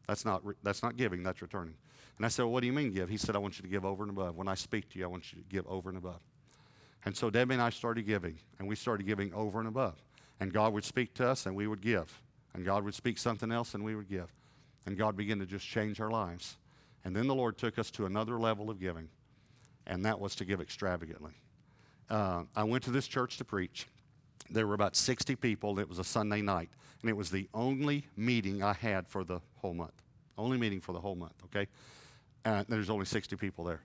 That's 0.07 0.25
not, 0.25 0.45
re- 0.45 0.55
that's 0.63 0.83
not 0.83 0.97
giving, 0.97 1.23
that's 1.23 1.41
returning. 1.41 1.75
And 2.17 2.25
I 2.25 2.29
said, 2.29 2.43
well, 2.43 2.53
What 2.53 2.61
do 2.61 2.67
you 2.67 2.73
mean 2.73 2.91
give? 2.91 3.09
He 3.09 3.17
said, 3.17 3.35
I 3.35 3.39
want 3.39 3.57
you 3.57 3.63
to 3.63 3.69
give 3.69 3.85
over 3.85 4.03
and 4.03 4.11
above. 4.11 4.35
When 4.35 4.47
I 4.47 4.55
speak 4.55 4.89
to 4.89 4.99
you, 4.99 5.05
I 5.05 5.07
want 5.07 5.31
you 5.31 5.41
to 5.41 5.47
give 5.47 5.65
over 5.67 5.89
and 5.89 5.97
above. 5.97 6.21
And 7.05 7.15
so 7.15 7.29
Debbie 7.29 7.53
and 7.53 7.63
I 7.63 7.69
started 7.69 8.05
giving, 8.05 8.37
and 8.59 8.67
we 8.67 8.75
started 8.75 9.05
giving 9.05 9.33
over 9.33 9.59
and 9.59 9.67
above. 9.67 10.01
And 10.39 10.51
God 10.51 10.73
would 10.73 10.85
speak 10.85 11.13
to 11.15 11.27
us, 11.27 11.45
and 11.45 11.55
we 11.55 11.67
would 11.67 11.81
give. 11.81 12.21
And 12.53 12.65
God 12.65 12.83
would 12.83 12.95
speak 12.95 13.17
something 13.17 13.51
else, 13.51 13.73
and 13.75 13.83
we 13.83 13.95
would 13.95 14.09
give. 14.09 14.33
And 14.85 14.97
God 14.97 15.15
began 15.15 15.39
to 15.39 15.45
just 15.45 15.65
change 15.65 15.99
our 15.99 16.09
lives. 16.09 16.57
And 17.05 17.15
then 17.15 17.27
the 17.27 17.35
Lord 17.35 17.57
took 17.57 17.77
us 17.77 17.91
to 17.91 18.05
another 18.05 18.39
level 18.39 18.69
of 18.69 18.79
giving, 18.79 19.09
and 19.85 20.05
that 20.05 20.19
was 20.19 20.35
to 20.35 20.45
give 20.45 20.61
extravagantly 20.61 21.33
uh, 22.09 22.43
I 22.55 22.63
went 22.63 22.83
to 22.85 22.91
this 22.91 23.07
church 23.07 23.37
to 23.37 23.45
preach. 23.45 23.87
There 24.49 24.67
were 24.67 24.73
about 24.73 24.95
60 24.95 25.35
people. 25.35 25.79
It 25.79 25.87
was 25.87 25.99
a 25.99 26.03
Sunday 26.03 26.41
night, 26.41 26.69
and 27.01 27.09
it 27.09 27.17
was 27.17 27.29
the 27.29 27.47
only 27.53 28.05
meeting 28.15 28.61
I 28.61 28.73
had 28.73 29.07
for 29.07 29.23
the 29.23 29.39
whole 29.55 29.73
month. 29.73 30.01
Only 30.37 30.57
meeting 30.57 30.81
for 30.81 30.93
the 30.93 30.99
whole 30.99 31.15
month, 31.15 31.35
okay? 31.45 31.67
And 32.45 32.65
there's 32.67 32.89
only 32.89 33.05
60 33.05 33.35
people 33.35 33.63
there. 33.63 33.81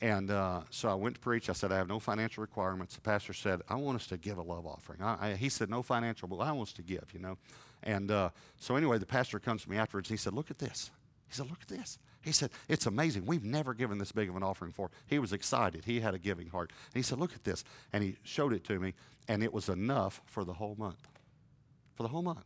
And 0.00 0.30
uh, 0.30 0.60
so 0.70 0.88
I 0.90 0.94
went 0.94 1.14
to 1.14 1.20
preach. 1.20 1.48
I 1.48 1.54
said, 1.54 1.72
I 1.72 1.76
have 1.76 1.88
no 1.88 1.98
financial 1.98 2.42
requirements. 2.42 2.94
The 2.94 3.00
pastor 3.00 3.32
said, 3.32 3.62
I 3.68 3.76
want 3.76 3.96
us 3.96 4.06
to 4.08 4.18
give 4.18 4.36
a 4.36 4.42
love 4.42 4.66
offering. 4.66 5.00
I, 5.02 5.32
I, 5.32 5.34
he 5.36 5.48
said, 5.48 5.70
no 5.70 5.82
financial, 5.82 6.28
but 6.28 6.36
I 6.36 6.52
want 6.52 6.68
us 6.68 6.72
to 6.74 6.82
give, 6.82 7.04
you 7.14 7.20
know. 7.20 7.38
And 7.82 8.10
uh, 8.10 8.30
so 8.58 8.76
anyway, 8.76 8.98
the 8.98 9.06
pastor 9.06 9.38
comes 9.38 9.62
to 9.62 9.70
me 9.70 9.78
afterwards. 9.78 10.08
He 10.08 10.16
said, 10.16 10.34
look 10.34 10.50
at 10.50 10.58
this. 10.58 10.90
He 11.28 11.34
said, 11.34 11.48
look 11.48 11.60
at 11.62 11.68
this. 11.68 11.98
He 12.26 12.32
said, 12.32 12.50
It's 12.68 12.86
amazing. 12.86 13.24
We've 13.24 13.44
never 13.44 13.72
given 13.72 13.98
this 13.98 14.10
big 14.10 14.28
of 14.28 14.34
an 14.34 14.42
offering 14.42 14.72
for. 14.72 14.90
He 15.06 15.20
was 15.20 15.32
excited. 15.32 15.84
He 15.84 16.00
had 16.00 16.12
a 16.12 16.18
giving 16.18 16.48
heart. 16.48 16.72
And 16.92 16.96
he 16.96 17.02
said, 17.02 17.20
Look 17.20 17.32
at 17.32 17.44
this. 17.44 17.62
And 17.92 18.02
he 18.02 18.16
showed 18.24 18.52
it 18.52 18.64
to 18.64 18.80
me, 18.80 18.94
and 19.28 19.44
it 19.44 19.52
was 19.52 19.68
enough 19.68 20.20
for 20.26 20.42
the 20.42 20.52
whole 20.52 20.74
month. 20.76 21.06
For 21.94 22.02
the 22.02 22.08
whole 22.08 22.22
month. 22.22 22.44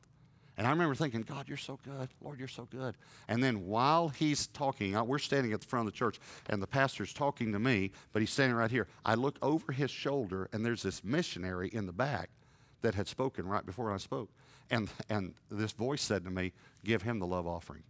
And 0.59 0.67
I 0.67 0.71
remember 0.71 0.95
thinking, 0.95 1.23
God, 1.23 1.49
you're 1.49 1.57
so 1.57 1.79
good. 1.83 2.11
Lord, 2.21 2.39
you're 2.39 2.47
so 2.47 2.69
good. 2.71 2.95
And 3.27 3.43
then 3.43 3.67
while 3.67 4.11
he's 4.11 4.49
talking, 4.49 4.93
we're 5.07 5.19
standing 5.19 5.55
at 5.55 5.63
the 5.63 5.67
front 5.67 5.89
of 5.89 5.95
the 5.95 5.99
church, 5.99 6.21
and 6.51 6.63
the 6.63 6.67
pastor's 6.67 7.15
talking 7.15 7.51
to 7.53 7.59
me, 7.59 7.91
but 8.13 8.21
he's 8.21 8.31
standing 8.31 8.57
right 8.57 8.71
here. 8.71 8.87
I 9.03 9.15
look 9.15 9.39
over 9.41 9.73
his 9.73 9.91
shoulder, 9.91 10.51
and 10.53 10.63
there's 10.63 10.83
this 10.83 11.03
missionary 11.03 11.71
in 11.73 11.87
the 11.87 11.95
back 11.95 12.29
that 12.83 12.95
had 12.95 13.09
spoken 13.09 13.47
right 13.47 13.65
before 13.65 13.91
I 13.91 13.97
spoke. 13.97 14.29
And, 14.71 14.91
and 15.09 15.33
this 15.51 15.73
voice 15.73 16.03
said 16.03 16.25
to 16.25 16.31
me, 16.31 16.53
Give 16.85 17.01
him 17.01 17.19
the 17.19 17.27
love 17.27 17.47
offering. 17.47 17.85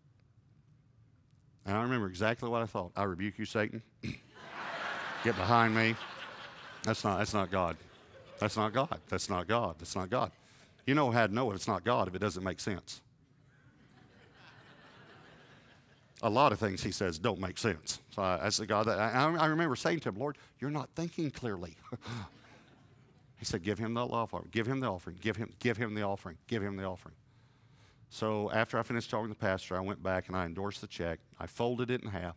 And 1.70 1.78
I 1.78 1.83
remember 1.83 2.09
exactly 2.09 2.48
what 2.48 2.62
I 2.62 2.66
thought. 2.66 2.90
I 2.96 3.04
rebuke 3.04 3.38
you, 3.38 3.44
Satan. 3.44 3.80
Get 4.02 5.37
behind 5.37 5.72
me. 5.72 5.94
That's 6.83 7.04
not, 7.04 7.18
that's 7.18 7.33
not 7.33 7.48
God. 7.48 7.76
That's 8.40 8.56
not 8.56 8.72
God. 8.72 8.98
That's 9.09 9.30
not 9.30 9.46
God. 9.46 9.76
That's 9.78 9.94
not 9.94 10.11
God. 10.11 10.33
You 10.85 10.96
know 10.96 11.12
how 11.12 11.28
to 11.28 11.33
know 11.33 11.48
if 11.52 11.54
it's 11.54 11.68
not 11.68 11.85
God 11.85 12.09
if 12.09 12.16
it 12.16 12.18
doesn't 12.18 12.42
make 12.42 12.59
sense. 12.59 13.02
A 16.22 16.28
lot 16.28 16.50
of 16.50 16.59
things 16.59 16.83
he 16.83 16.90
says 16.90 17.20
don't 17.20 17.38
make 17.38 17.56
sense. 17.56 18.00
So 18.11 18.20
I, 18.20 18.46
I 18.46 18.48
said, 18.48 18.66
God, 18.66 18.88
I, 18.88 19.33
I 19.38 19.46
remember 19.46 19.76
saying 19.76 20.00
to 20.00 20.09
him, 20.09 20.16
Lord, 20.16 20.38
you're 20.59 20.70
not 20.72 20.88
thinking 20.96 21.30
clearly. 21.30 21.76
he 23.38 23.44
said, 23.44 23.62
give 23.62 23.78
him 23.78 23.94
the 23.94 24.04
offering. 24.04 24.48
Give 24.50 24.66
him 24.66 24.80
the 24.80 24.88
offering. 24.88 25.18
Give 25.20 25.37
him, 25.37 25.52
give 25.61 25.76
him 25.76 25.94
the 25.94 26.02
offering. 26.02 26.37
Give 26.48 26.64
him 26.64 26.74
the 26.74 26.83
offering. 26.83 27.14
So 28.11 28.51
after 28.51 28.79
I 28.79 28.83
finished 28.83 29.09
talking 29.09 29.29
to 29.29 29.35
the 29.35 29.40
pastor, 29.40 29.77
I 29.77 29.81
went 29.81 30.03
back 30.03 30.29
and 30.29 30.37
I 30.37 30.44
endorsed 30.44 30.81
the 30.81 30.88
check. 30.88 31.20
I 31.38 31.46
folded 31.46 31.90
it 31.90 32.03
in 32.03 32.09
half. 32.11 32.37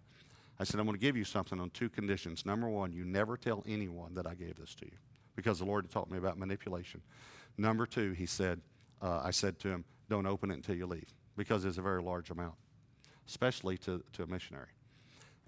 I 0.60 0.64
said, 0.64 0.80
I'm 0.80 0.86
going 0.86 0.98
to 0.98 1.02
give 1.02 1.18
you 1.18 1.24
something 1.24 1.60
on 1.60 1.72
two 1.72 1.90
conditions. 1.90 2.46
Number 2.46 2.70
one, 2.70 2.94
you 2.94 3.04
never 3.04 3.38
tell 3.38 3.64
anyone 3.68 4.14
that 4.14 4.28
I 4.28 4.36
gave 4.36 4.56
this 4.56 4.76
to 4.76 4.86
you 4.86 4.98
because 5.36 5.58
the 5.58 5.66
Lord 5.66 5.86
had 5.86 5.92
taught 5.92 6.12
me 6.12 6.20
about 6.20 6.38
manipulation. 6.38 7.02
Number 7.58 7.88
two, 7.88 8.12
he 8.12 8.28
said, 8.28 8.62
uh, 9.02 9.22
I 9.24 9.32
said 9.32 9.58
to 9.60 9.68
him, 9.68 9.84
don't 10.10 10.28
open 10.28 10.52
it 10.52 10.56
until 10.56 10.76
you 10.76 10.86
leave 10.86 11.12
because 11.36 11.66
it's 11.66 11.80
a 11.80 11.82
very 11.82 12.04
large 12.04 12.30
amount, 12.30 12.54
especially 13.28 13.78
to, 13.80 14.04
to 14.14 14.24
a 14.24 14.28
missionary. 14.28 14.70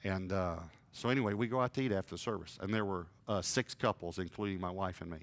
And 0.04 0.32
uh, 0.32 0.58
so, 0.92 1.10
anyway, 1.10 1.34
we 1.34 1.48
go 1.48 1.62
out 1.62 1.74
to 1.76 1.82
eat 1.82 1.92
after 1.92 2.16
the 2.16 2.18
service, 2.18 2.58
and 2.62 2.74
there 2.74 2.86
were 2.86 3.06
uh, 3.28 3.42
six 3.42 3.76
couples, 3.76 4.18
including 4.18 4.60
my 4.60 4.72
wife 4.72 5.02
and 5.02 5.12
me. 5.12 5.20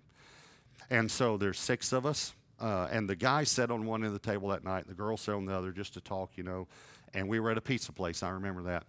And 0.90 1.10
so 1.10 1.36
there's 1.36 1.58
six 1.58 1.92
of 1.92 2.06
us, 2.06 2.34
uh, 2.62 2.88
and 2.92 3.10
the 3.10 3.16
guy 3.16 3.42
sat 3.42 3.72
on 3.72 3.84
one 3.84 4.04
end 4.04 4.06
of 4.06 4.12
the 4.12 4.30
table 4.30 4.48
that 4.48 4.62
night, 4.62 4.86
the 4.86 4.94
girl 4.94 5.16
sat 5.16 5.34
on 5.34 5.44
the 5.44 5.54
other 5.54 5.72
just 5.72 5.94
to 5.94 6.00
talk, 6.00 6.30
you 6.36 6.44
know. 6.44 6.68
And 7.12 7.28
we 7.28 7.40
were 7.40 7.50
at 7.50 7.58
a 7.58 7.60
pizza 7.60 7.92
place, 7.92 8.22
I 8.22 8.30
remember 8.30 8.62
that. 8.62 8.84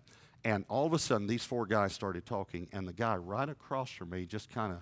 And 0.45 0.63
all 0.69 0.85
of 0.85 0.93
a 0.93 0.99
sudden, 0.99 1.25
these 1.25 1.43
four 1.43 1.65
guys 1.65 1.91
started 1.91 2.25
talking, 2.25 2.69
and 2.71 2.87
the 2.87 2.93
guy 2.93 3.15
right 3.15 3.49
across 3.49 3.89
from 3.89 4.11
me 4.11 4.25
just 4.25 4.49
kind 4.49 4.73
of 4.73 4.79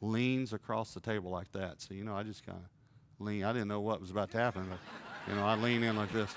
leans 0.00 0.52
across 0.52 0.94
the 0.94 1.00
table 1.00 1.30
like 1.30 1.52
that. 1.52 1.82
So, 1.82 1.94
you 1.94 2.02
know, 2.02 2.16
I 2.16 2.22
just 2.22 2.46
kind 2.46 2.58
of 2.58 3.24
lean. 3.24 3.44
I 3.44 3.52
didn't 3.52 3.68
know 3.68 3.80
what 3.80 4.00
was 4.00 4.10
about 4.10 4.30
to 4.32 4.38
happen, 4.38 4.66
but, 4.70 4.78
you 5.28 5.38
know, 5.38 5.44
I 5.44 5.56
lean 5.56 5.82
in 5.82 5.96
like 5.96 6.12
this. 6.12 6.34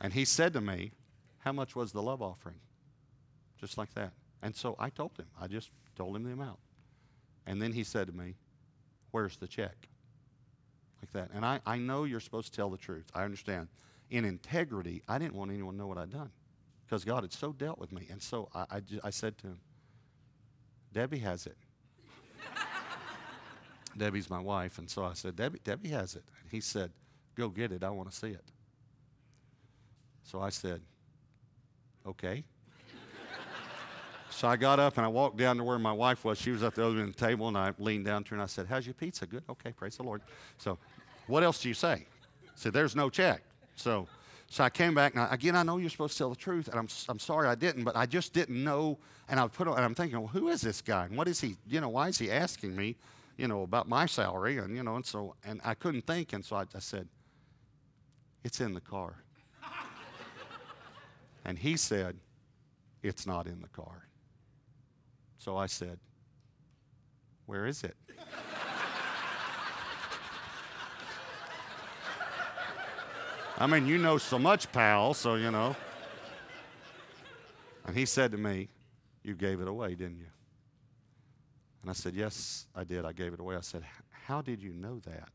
And 0.00 0.12
he 0.12 0.24
said 0.24 0.52
to 0.52 0.60
me, 0.60 0.92
How 1.38 1.52
much 1.52 1.74
was 1.74 1.92
the 1.92 2.02
love 2.02 2.22
offering? 2.22 2.60
Just 3.58 3.76
like 3.76 3.92
that. 3.94 4.12
And 4.42 4.54
so 4.54 4.76
I 4.78 4.88
told 4.88 5.18
him, 5.18 5.26
I 5.40 5.48
just 5.48 5.70
told 5.96 6.14
him 6.14 6.24
the 6.24 6.32
amount. 6.32 6.58
And 7.46 7.60
then 7.60 7.72
he 7.72 7.84
said 7.84 8.06
to 8.06 8.12
me, 8.12 8.36
Where's 9.10 9.36
the 9.36 9.48
check? 9.48 9.89
Like 11.02 11.12
that. 11.12 11.30
And 11.34 11.44
I, 11.44 11.60
I 11.66 11.78
know 11.78 12.04
you're 12.04 12.20
supposed 12.20 12.52
to 12.52 12.56
tell 12.56 12.70
the 12.70 12.76
truth. 12.76 13.06
I 13.14 13.24
understand. 13.24 13.68
In 14.10 14.24
integrity, 14.24 15.02
I 15.08 15.18
didn't 15.18 15.34
want 15.34 15.50
anyone 15.52 15.74
to 15.74 15.78
know 15.78 15.86
what 15.86 15.98
I'd 15.98 16.10
done 16.10 16.30
because 16.84 17.04
God 17.04 17.22
had 17.22 17.32
so 17.32 17.52
dealt 17.52 17.78
with 17.78 17.92
me. 17.92 18.08
And 18.10 18.20
so 18.20 18.48
I, 18.54 18.64
I, 18.70 18.80
I 19.04 19.10
said 19.10 19.38
to 19.38 19.48
him, 19.48 19.60
Debbie 20.92 21.18
has 21.18 21.46
it. 21.46 21.56
Debbie's 23.96 24.28
my 24.28 24.40
wife. 24.40 24.78
And 24.78 24.90
so 24.90 25.04
I 25.04 25.12
said, 25.12 25.36
Debbie, 25.36 25.60
Debbie 25.62 25.90
has 25.90 26.16
it. 26.16 26.24
And 26.42 26.50
he 26.50 26.60
said, 26.60 26.90
Go 27.36 27.48
get 27.48 27.70
it. 27.70 27.84
I 27.84 27.90
want 27.90 28.10
to 28.10 28.16
see 28.16 28.30
it. 28.30 28.44
So 30.24 30.40
I 30.40 30.50
said, 30.50 30.82
Okay. 32.06 32.44
So 34.40 34.48
I 34.48 34.56
got 34.56 34.80
up 34.80 34.96
and 34.96 35.04
I 35.04 35.08
walked 35.10 35.36
down 35.36 35.58
to 35.58 35.64
where 35.64 35.78
my 35.78 35.92
wife 35.92 36.24
was. 36.24 36.40
She 36.40 36.50
was 36.50 36.62
at 36.62 36.74
the 36.74 36.82
other 36.82 36.98
end 36.98 37.10
of 37.10 37.14
the 37.14 37.26
table, 37.26 37.48
and 37.48 37.58
I 37.58 37.74
leaned 37.78 38.06
down 38.06 38.24
to 38.24 38.30
her 38.30 38.36
and 38.36 38.42
I 38.42 38.46
said, 38.46 38.66
How's 38.66 38.86
your 38.86 38.94
pizza? 38.94 39.26
Good? 39.26 39.42
Okay, 39.50 39.70
praise 39.70 39.98
the 39.98 40.02
Lord. 40.02 40.22
So, 40.56 40.78
what 41.26 41.42
else 41.42 41.60
do 41.60 41.68
you 41.68 41.74
say? 41.74 42.06
said, 42.54 42.72
there's 42.72 42.96
no 42.96 43.10
check. 43.10 43.42
So, 43.76 44.08
so 44.48 44.64
I 44.64 44.70
came 44.70 44.94
back, 44.94 45.12
and 45.12 45.22
I, 45.24 45.34
again, 45.34 45.56
I 45.56 45.62
know 45.62 45.76
you're 45.76 45.90
supposed 45.90 46.14
to 46.14 46.18
tell 46.18 46.30
the 46.30 46.36
truth, 46.36 46.68
and 46.68 46.78
I'm, 46.78 46.88
I'm 47.10 47.18
sorry 47.18 47.48
I 47.48 47.54
didn't, 47.54 47.84
but 47.84 47.94
I 47.96 48.06
just 48.06 48.32
didn't 48.32 48.64
know. 48.64 48.96
And 49.28 49.38
I 49.38 49.46
put, 49.46 49.68
and 49.68 49.78
I'm 49.78 49.94
thinking, 49.94 50.18
well, 50.18 50.28
who 50.28 50.48
is 50.48 50.62
this 50.62 50.80
guy, 50.80 51.04
and 51.04 51.18
what 51.18 51.28
is 51.28 51.38
he, 51.38 51.56
you 51.68 51.82
know, 51.82 51.90
why 51.90 52.08
is 52.08 52.16
he 52.16 52.30
asking 52.30 52.74
me, 52.74 52.96
you 53.36 53.46
know, 53.46 53.62
about 53.64 53.90
my 53.90 54.06
salary, 54.06 54.56
and 54.56 54.74
you 54.74 54.82
know, 54.82 54.96
and 54.96 55.04
so, 55.04 55.34
and 55.44 55.60
I 55.66 55.74
couldn't 55.74 56.06
think, 56.06 56.32
and 56.32 56.42
so 56.42 56.56
I, 56.56 56.64
I 56.74 56.78
said, 56.78 57.08
it's 58.42 58.58
in 58.62 58.72
the 58.72 58.80
car. 58.80 59.16
and 61.44 61.58
he 61.58 61.76
said, 61.76 62.16
it's 63.02 63.26
not 63.26 63.46
in 63.46 63.60
the 63.60 63.68
car. 63.68 64.06
So 65.40 65.56
I 65.56 65.64
said, 65.66 65.98
where 67.46 67.66
is 67.66 67.82
it? 67.82 67.96
I 73.56 73.66
mean, 73.66 73.86
you 73.86 73.96
know 73.96 74.18
so 74.18 74.38
much, 74.38 74.70
pal, 74.70 75.14
so 75.14 75.36
you 75.36 75.50
know. 75.50 75.74
And 77.86 77.96
he 77.96 78.04
said 78.04 78.32
to 78.32 78.38
me, 78.38 78.68
You 79.22 79.34
gave 79.34 79.62
it 79.62 79.66
away, 79.66 79.94
didn't 79.94 80.18
you? 80.18 80.26
And 81.80 81.90
I 81.90 81.94
said, 81.94 82.14
Yes, 82.14 82.66
I 82.76 82.84
did. 82.84 83.06
I 83.06 83.12
gave 83.12 83.32
it 83.32 83.40
away. 83.40 83.56
I 83.56 83.60
said, 83.62 83.82
How 84.26 84.42
did 84.42 84.62
you 84.62 84.74
know 84.74 85.00
that? 85.06 85.30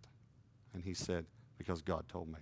And 0.75 0.83
he 0.83 0.93
said, 0.93 1.25
Because 1.57 1.81
God 1.81 2.07
told 2.07 2.27
me. 2.27 2.39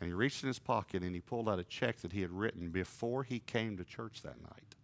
And 0.00 0.06
he 0.06 0.12
reached 0.12 0.42
in 0.42 0.48
his 0.48 0.58
pocket 0.58 1.02
and 1.02 1.14
he 1.14 1.22
pulled 1.22 1.48
out 1.48 1.58
a 1.58 1.64
check 1.64 1.96
that 2.00 2.12
he 2.12 2.20
had 2.20 2.30
written 2.30 2.68
before 2.68 3.22
he 3.24 3.38
came 3.40 3.78
to 3.78 3.84
church 3.84 4.20
that 4.22 4.38
night. 4.42 4.75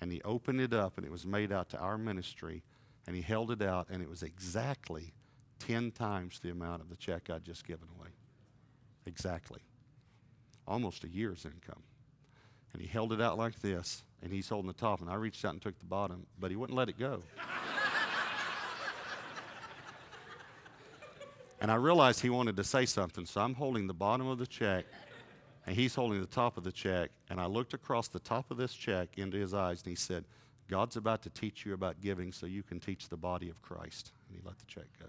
And 0.00 0.12
he 0.12 0.20
opened 0.22 0.60
it 0.60 0.72
up 0.72 0.98
and 0.98 1.06
it 1.06 1.10
was 1.10 1.26
made 1.26 1.52
out 1.52 1.70
to 1.70 1.78
our 1.78 1.96
ministry. 1.96 2.62
And 3.06 3.16
he 3.16 3.22
held 3.22 3.50
it 3.50 3.62
out 3.62 3.88
and 3.90 4.02
it 4.02 4.10
was 4.10 4.22
exactly 4.22 5.14
10 5.60 5.92
times 5.92 6.40
the 6.40 6.50
amount 6.50 6.82
of 6.82 6.88
the 6.88 6.96
check 6.96 7.30
I'd 7.30 7.44
just 7.44 7.66
given 7.66 7.88
away. 7.98 8.08
Exactly. 9.06 9.60
Almost 10.66 11.04
a 11.04 11.08
year's 11.08 11.44
income. 11.44 11.82
And 12.72 12.82
he 12.82 12.88
held 12.88 13.12
it 13.12 13.20
out 13.20 13.38
like 13.38 13.60
this, 13.60 14.02
and 14.22 14.32
he's 14.32 14.48
holding 14.48 14.66
the 14.66 14.74
top, 14.74 15.00
and 15.00 15.08
I 15.08 15.14
reached 15.14 15.44
out 15.44 15.52
and 15.52 15.62
took 15.62 15.78
the 15.78 15.86
bottom, 15.86 16.26
but 16.38 16.50
he 16.50 16.56
wouldn't 16.56 16.76
let 16.76 16.88
it 16.88 16.98
go. 16.98 17.22
and 21.60 21.70
I 21.70 21.76
realized 21.76 22.20
he 22.20 22.28
wanted 22.28 22.56
to 22.56 22.64
say 22.64 22.84
something, 22.84 23.24
so 23.24 23.40
I'm 23.40 23.54
holding 23.54 23.86
the 23.86 23.94
bottom 23.94 24.26
of 24.26 24.38
the 24.38 24.46
check, 24.46 24.84
and 25.66 25.74
he's 25.74 25.94
holding 25.94 26.20
the 26.20 26.26
top 26.26 26.56
of 26.56 26.64
the 26.64 26.72
check, 26.72 27.10
and 27.28 27.40
I 27.40 27.46
looked 27.46 27.74
across 27.74 28.08
the 28.08 28.20
top 28.20 28.50
of 28.50 28.56
this 28.56 28.72
check 28.72 29.08
into 29.16 29.36
his 29.36 29.52
eyes, 29.52 29.82
and 29.82 29.90
he 29.90 29.96
said, 29.96 30.24
God's 30.68 30.96
about 30.96 31.22
to 31.22 31.30
teach 31.30 31.66
you 31.66 31.74
about 31.74 32.00
giving 32.00 32.32
so 32.32 32.46
you 32.46 32.62
can 32.62 32.80
teach 32.80 33.08
the 33.08 33.16
body 33.16 33.50
of 33.50 33.62
Christ. 33.62 34.12
And 34.28 34.38
he 34.38 34.46
let 34.46 34.58
the 34.58 34.64
check 34.66 34.86
go. 35.00 35.06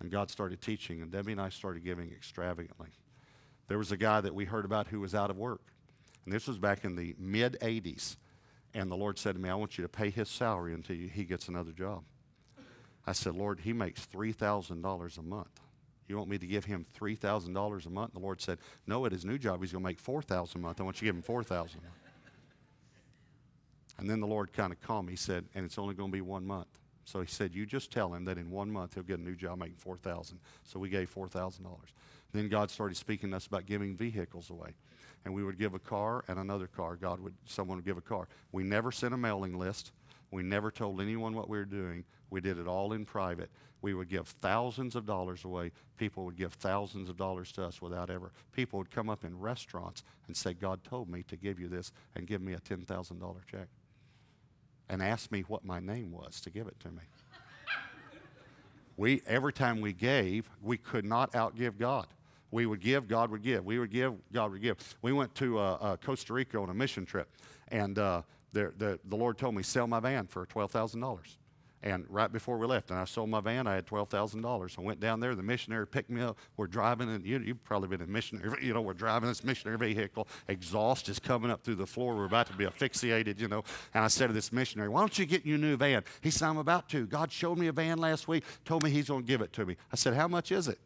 And 0.00 0.10
God 0.10 0.30
started 0.30 0.60
teaching, 0.60 1.02
and 1.02 1.10
Debbie 1.10 1.32
and 1.32 1.40
I 1.40 1.48
started 1.48 1.84
giving 1.84 2.10
extravagantly. 2.10 2.90
There 3.68 3.78
was 3.78 3.92
a 3.92 3.96
guy 3.96 4.20
that 4.20 4.34
we 4.34 4.44
heard 4.44 4.64
about 4.64 4.86
who 4.88 5.00
was 5.00 5.14
out 5.14 5.30
of 5.30 5.36
work. 5.36 5.62
And 6.24 6.34
this 6.34 6.46
was 6.46 6.58
back 6.58 6.84
in 6.84 6.96
the 6.96 7.14
mid 7.18 7.56
80s. 7.60 8.16
And 8.74 8.90
the 8.90 8.96
Lord 8.96 9.18
said 9.18 9.34
to 9.34 9.40
me, 9.40 9.48
I 9.48 9.54
want 9.54 9.78
you 9.78 9.82
to 9.82 9.88
pay 9.88 10.10
his 10.10 10.28
salary 10.28 10.74
until 10.74 10.96
he 10.96 11.24
gets 11.24 11.48
another 11.48 11.72
job. 11.72 12.02
I 13.06 13.12
said, 13.12 13.34
Lord, 13.34 13.60
he 13.60 13.72
makes 13.72 14.06
$3,000 14.06 15.18
a 15.18 15.22
month. 15.22 15.60
You 16.08 16.16
want 16.18 16.28
me 16.28 16.38
to 16.38 16.46
give 16.46 16.64
him 16.64 16.86
$3,000 16.98 17.86
a 17.86 17.90
month? 17.90 18.12
The 18.12 18.18
Lord 18.18 18.40
said, 18.40 18.58
No, 18.86 19.06
at 19.06 19.12
his 19.12 19.24
new 19.24 19.38
job, 19.38 19.60
he's 19.60 19.72
going 19.72 19.82
to 19.82 19.88
make 19.88 19.98
4000 19.98 20.58
a 20.58 20.62
month. 20.62 20.80
I 20.80 20.84
want 20.84 20.96
you 20.96 21.00
to 21.00 21.04
give 21.06 21.16
him 21.16 21.22
4000 21.22 21.80
And 23.98 24.10
then 24.10 24.20
the 24.20 24.26
Lord 24.26 24.52
kind 24.52 24.72
of 24.72 24.80
calmed 24.82 25.06
me. 25.06 25.12
He 25.12 25.16
said, 25.16 25.44
And 25.54 25.64
it's 25.64 25.78
only 25.78 25.94
going 25.94 26.10
to 26.10 26.14
be 26.16 26.20
one 26.20 26.46
month. 26.46 26.68
So 27.04 27.20
he 27.20 27.26
said, 27.26 27.54
"You 27.54 27.66
just 27.66 27.92
tell 27.92 28.12
him 28.14 28.24
that 28.24 28.38
in 28.38 28.50
one 28.50 28.70
month 28.70 28.94
he'll 28.94 29.02
get 29.02 29.18
a 29.18 29.22
new 29.22 29.36
job 29.36 29.58
making 29.58 29.76
four 29.76 29.96
thousand. 29.96 30.40
So 30.64 30.78
we 30.78 30.88
gave 30.88 31.10
four 31.10 31.28
thousand 31.28 31.64
dollars. 31.64 31.92
Then 32.32 32.48
God 32.48 32.70
started 32.70 32.96
speaking 32.96 33.30
to 33.30 33.36
us 33.36 33.46
about 33.46 33.66
giving 33.66 33.96
vehicles 33.96 34.50
away, 34.50 34.74
and 35.24 35.34
we 35.34 35.44
would 35.44 35.58
give 35.58 35.74
a 35.74 35.78
car 35.78 36.24
and 36.28 36.38
another 36.38 36.66
car. 36.66 36.96
God 36.96 37.20
would 37.20 37.34
someone 37.46 37.76
would 37.76 37.84
give 37.84 37.98
a 37.98 38.02
car. 38.02 38.28
We 38.52 38.64
never 38.64 38.90
sent 38.90 39.14
a 39.14 39.16
mailing 39.16 39.58
list. 39.58 39.92
We 40.34 40.42
never 40.42 40.72
told 40.72 41.00
anyone 41.00 41.36
what 41.36 41.48
we 41.48 41.56
were 41.56 41.64
doing. 41.64 42.04
We 42.28 42.40
did 42.40 42.58
it 42.58 42.66
all 42.66 42.92
in 42.92 43.04
private. 43.04 43.50
We 43.82 43.94
would 43.94 44.08
give 44.08 44.26
thousands 44.26 44.96
of 44.96 45.06
dollars 45.06 45.44
away. 45.44 45.70
People 45.96 46.24
would 46.24 46.34
give 46.34 46.54
thousands 46.54 47.08
of 47.08 47.16
dollars 47.16 47.52
to 47.52 47.62
us 47.62 47.80
without 47.80 48.10
ever. 48.10 48.32
People 48.50 48.80
would 48.80 48.90
come 48.90 49.08
up 49.08 49.24
in 49.24 49.38
restaurants 49.38 50.02
and 50.26 50.36
say, 50.36 50.52
God 50.52 50.82
told 50.82 51.08
me 51.08 51.22
to 51.28 51.36
give 51.36 51.60
you 51.60 51.68
this 51.68 51.92
and 52.16 52.26
give 52.26 52.42
me 52.42 52.52
a 52.52 52.58
$10,000 52.58 53.36
check 53.48 53.68
and 54.88 55.00
ask 55.00 55.30
me 55.30 55.42
what 55.42 55.64
my 55.64 55.78
name 55.78 56.10
was 56.10 56.40
to 56.40 56.50
give 56.50 56.66
it 56.66 56.80
to 56.80 56.90
me. 56.90 57.02
we, 58.96 59.22
every 59.28 59.52
time 59.52 59.80
we 59.80 59.92
gave, 59.92 60.50
we 60.60 60.76
could 60.76 61.04
not 61.04 61.30
outgive 61.34 61.78
God. 61.78 62.08
We 62.50 62.66
would 62.66 62.80
give, 62.80 63.06
God 63.06 63.30
would 63.30 63.42
give. 63.42 63.64
We 63.64 63.78
would 63.78 63.92
give, 63.92 64.14
God 64.32 64.50
would 64.50 64.62
give. 64.62 64.78
We 65.00 65.12
went 65.12 65.32
to 65.36 65.60
uh, 65.60 65.78
uh, 65.80 65.96
Costa 65.98 66.32
Rica 66.32 66.58
on 66.58 66.70
a 66.70 66.74
mission 66.74 67.06
trip, 67.06 67.28
and 67.68 68.00
uh, 68.00 68.22
the, 68.54 68.72
the, 68.78 68.98
the 69.04 69.16
Lord 69.16 69.36
told 69.36 69.54
me, 69.54 69.62
sell 69.62 69.86
my 69.86 70.00
van 70.00 70.26
for 70.26 70.46
$12,000. 70.46 71.18
And 71.82 72.06
right 72.08 72.32
before 72.32 72.56
we 72.56 72.66
left, 72.66 72.90
and 72.90 72.98
I 72.98 73.04
sold 73.04 73.28
my 73.28 73.40
van, 73.40 73.66
I 73.66 73.74
had 73.74 73.86
$12,000. 73.86 74.78
I 74.78 74.80
went 74.80 75.00
down 75.00 75.20
there, 75.20 75.34
the 75.34 75.42
missionary 75.42 75.86
picked 75.86 76.08
me 76.08 76.22
up. 76.22 76.38
We're 76.56 76.66
driving, 76.66 77.10
and 77.10 77.26
you, 77.26 77.38
have 77.38 77.62
probably 77.62 77.88
been 77.88 78.00
a 78.00 78.10
missionary, 78.10 78.58
you 78.64 78.72
know, 78.72 78.80
we're 78.80 78.94
driving 78.94 79.28
this 79.28 79.44
missionary 79.44 79.76
vehicle. 79.76 80.26
Exhaust 80.48 81.10
is 81.10 81.18
coming 81.18 81.50
up 81.50 81.62
through 81.62 81.74
the 81.74 81.86
floor. 81.86 82.16
We're 82.16 82.24
about 82.24 82.46
to 82.46 82.54
be 82.54 82.64
asphyxiated, 82.64 83.38
you 83.38 83.48
know. 83.48 83.64
And 83.92 84.02
I 84.02 84.08
said 84.08 84.28
to 84.28 84.32
this 84.32 84.50
missionary, 84.50 84.88
Why 84.88 85.00
don't 85.00 85.18
you 85.18 85.26
get 85.26 85.44
your 85.44 85.58
new 85.58 85.76
van? 85.76 86.04
He 86.22 86.30
said, 86.30 86.48
I'm 86.48 86.56
about 86.56 86.88
to. 86.90 87.06
God 87.06 87.30
showed 87.30 87.58
me 87.58 87.66
a 87.66 87.72
van 87.72 87.98
last 87.98 88.28
week, 88.28 88.44
told 88.64 88.82
me 88.82 88.88
he's 88.88 89.08
going 89.08 89.20
to 89.20 89.26
give 89.26 89.42
it 89.42 89.52
to 89.52 89.66
me. 89.66 89.76
I 89.92 89.96
said, 89.96 90.14
How 90.14 90.26
much 90.26 90.52
is 90.52 90.68
it? 90.68 90.78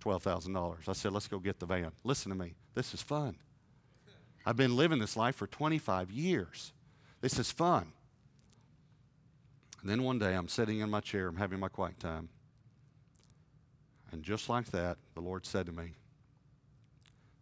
$12,000. 0.00 0.88
I 0.88 0.92
said, 0.94 1.12
Let's 1.12 1.28
go 1.28 1.38
get 1.38 1.60
the 1.60 1.66
van. 1.66 1.92
Listen 2.02 2.30
to 2.30 2.38
me. 2.38 2.54
This 2.72 2.94
is 2.94 3.02
fun. 3.02 3.36
I've 4.48 4.56
been 4.56 4.76
living 4.78 4.98
this 4.98 5.14
life 5.14 5.34
for 5.36 5.46
25 5.46 6.10
years. 6.10 6.72
This 7.20 7.38
is 7.38 7.50
fun. 7.50 7.92
And 9.82 9.90
then 9.90 10.04
one 10.04 10.18
day 10.18 10.32
I'm 10.32 10.48
sitting 10.48 10.80
in 10.80 10.88
my 10.88 11.00
chair, 11.00 11.28
I'm 11.28 11.36
having 11.36 11.60
my 11.60 11.68
quiet 11.68 12.00
time. 12.00 12.30
And 14.10 14.22
just 14.22 14.48
like 14.48 14.70
that, 14.70 14.96
the 15.14 15.20
Lord 15.20 15.44
said 15.44 15.66
to 15.66 15.72
me, 15.72 15.90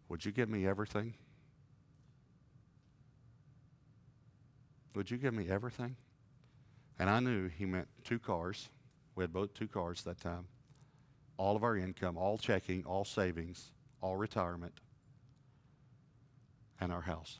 Would 0.09 0.25
you 0.25 0.33
give 0.33 0.49
me 0.49 0.67
everything? 0.67 1.13
Would 4.93 5.09
you 5.09 5.15
give 5.15 5.33
me 5.33 5.47
everything? 5.49 5.95
And 6.99 7.09
I 7.09 7.21
knew 7.21 7.47
he 7.47 7.65
meant 7.65 7.87
two 8.03 8.19
cars. 8.19 8.67
We 9.15 9.23
had 9.23 9.31
both 9.31 9.53
two 9.53 9.69
cars 9.69 10.01
that 10.01 10.19
time. 10.19 10.47
All 11.37 11.55
of 11.55 11.63
our 11.63 11.77
income, 11.77 12.17
all 12.17 12.37
checking, 12.37 12.83
all 12.83 13.05
savings, 13.05 13.71
all 14.01 14.17
retirement, 14.17 14.73
and 16.79 16.91
our 16.91 17.01
house. 17.01 17.39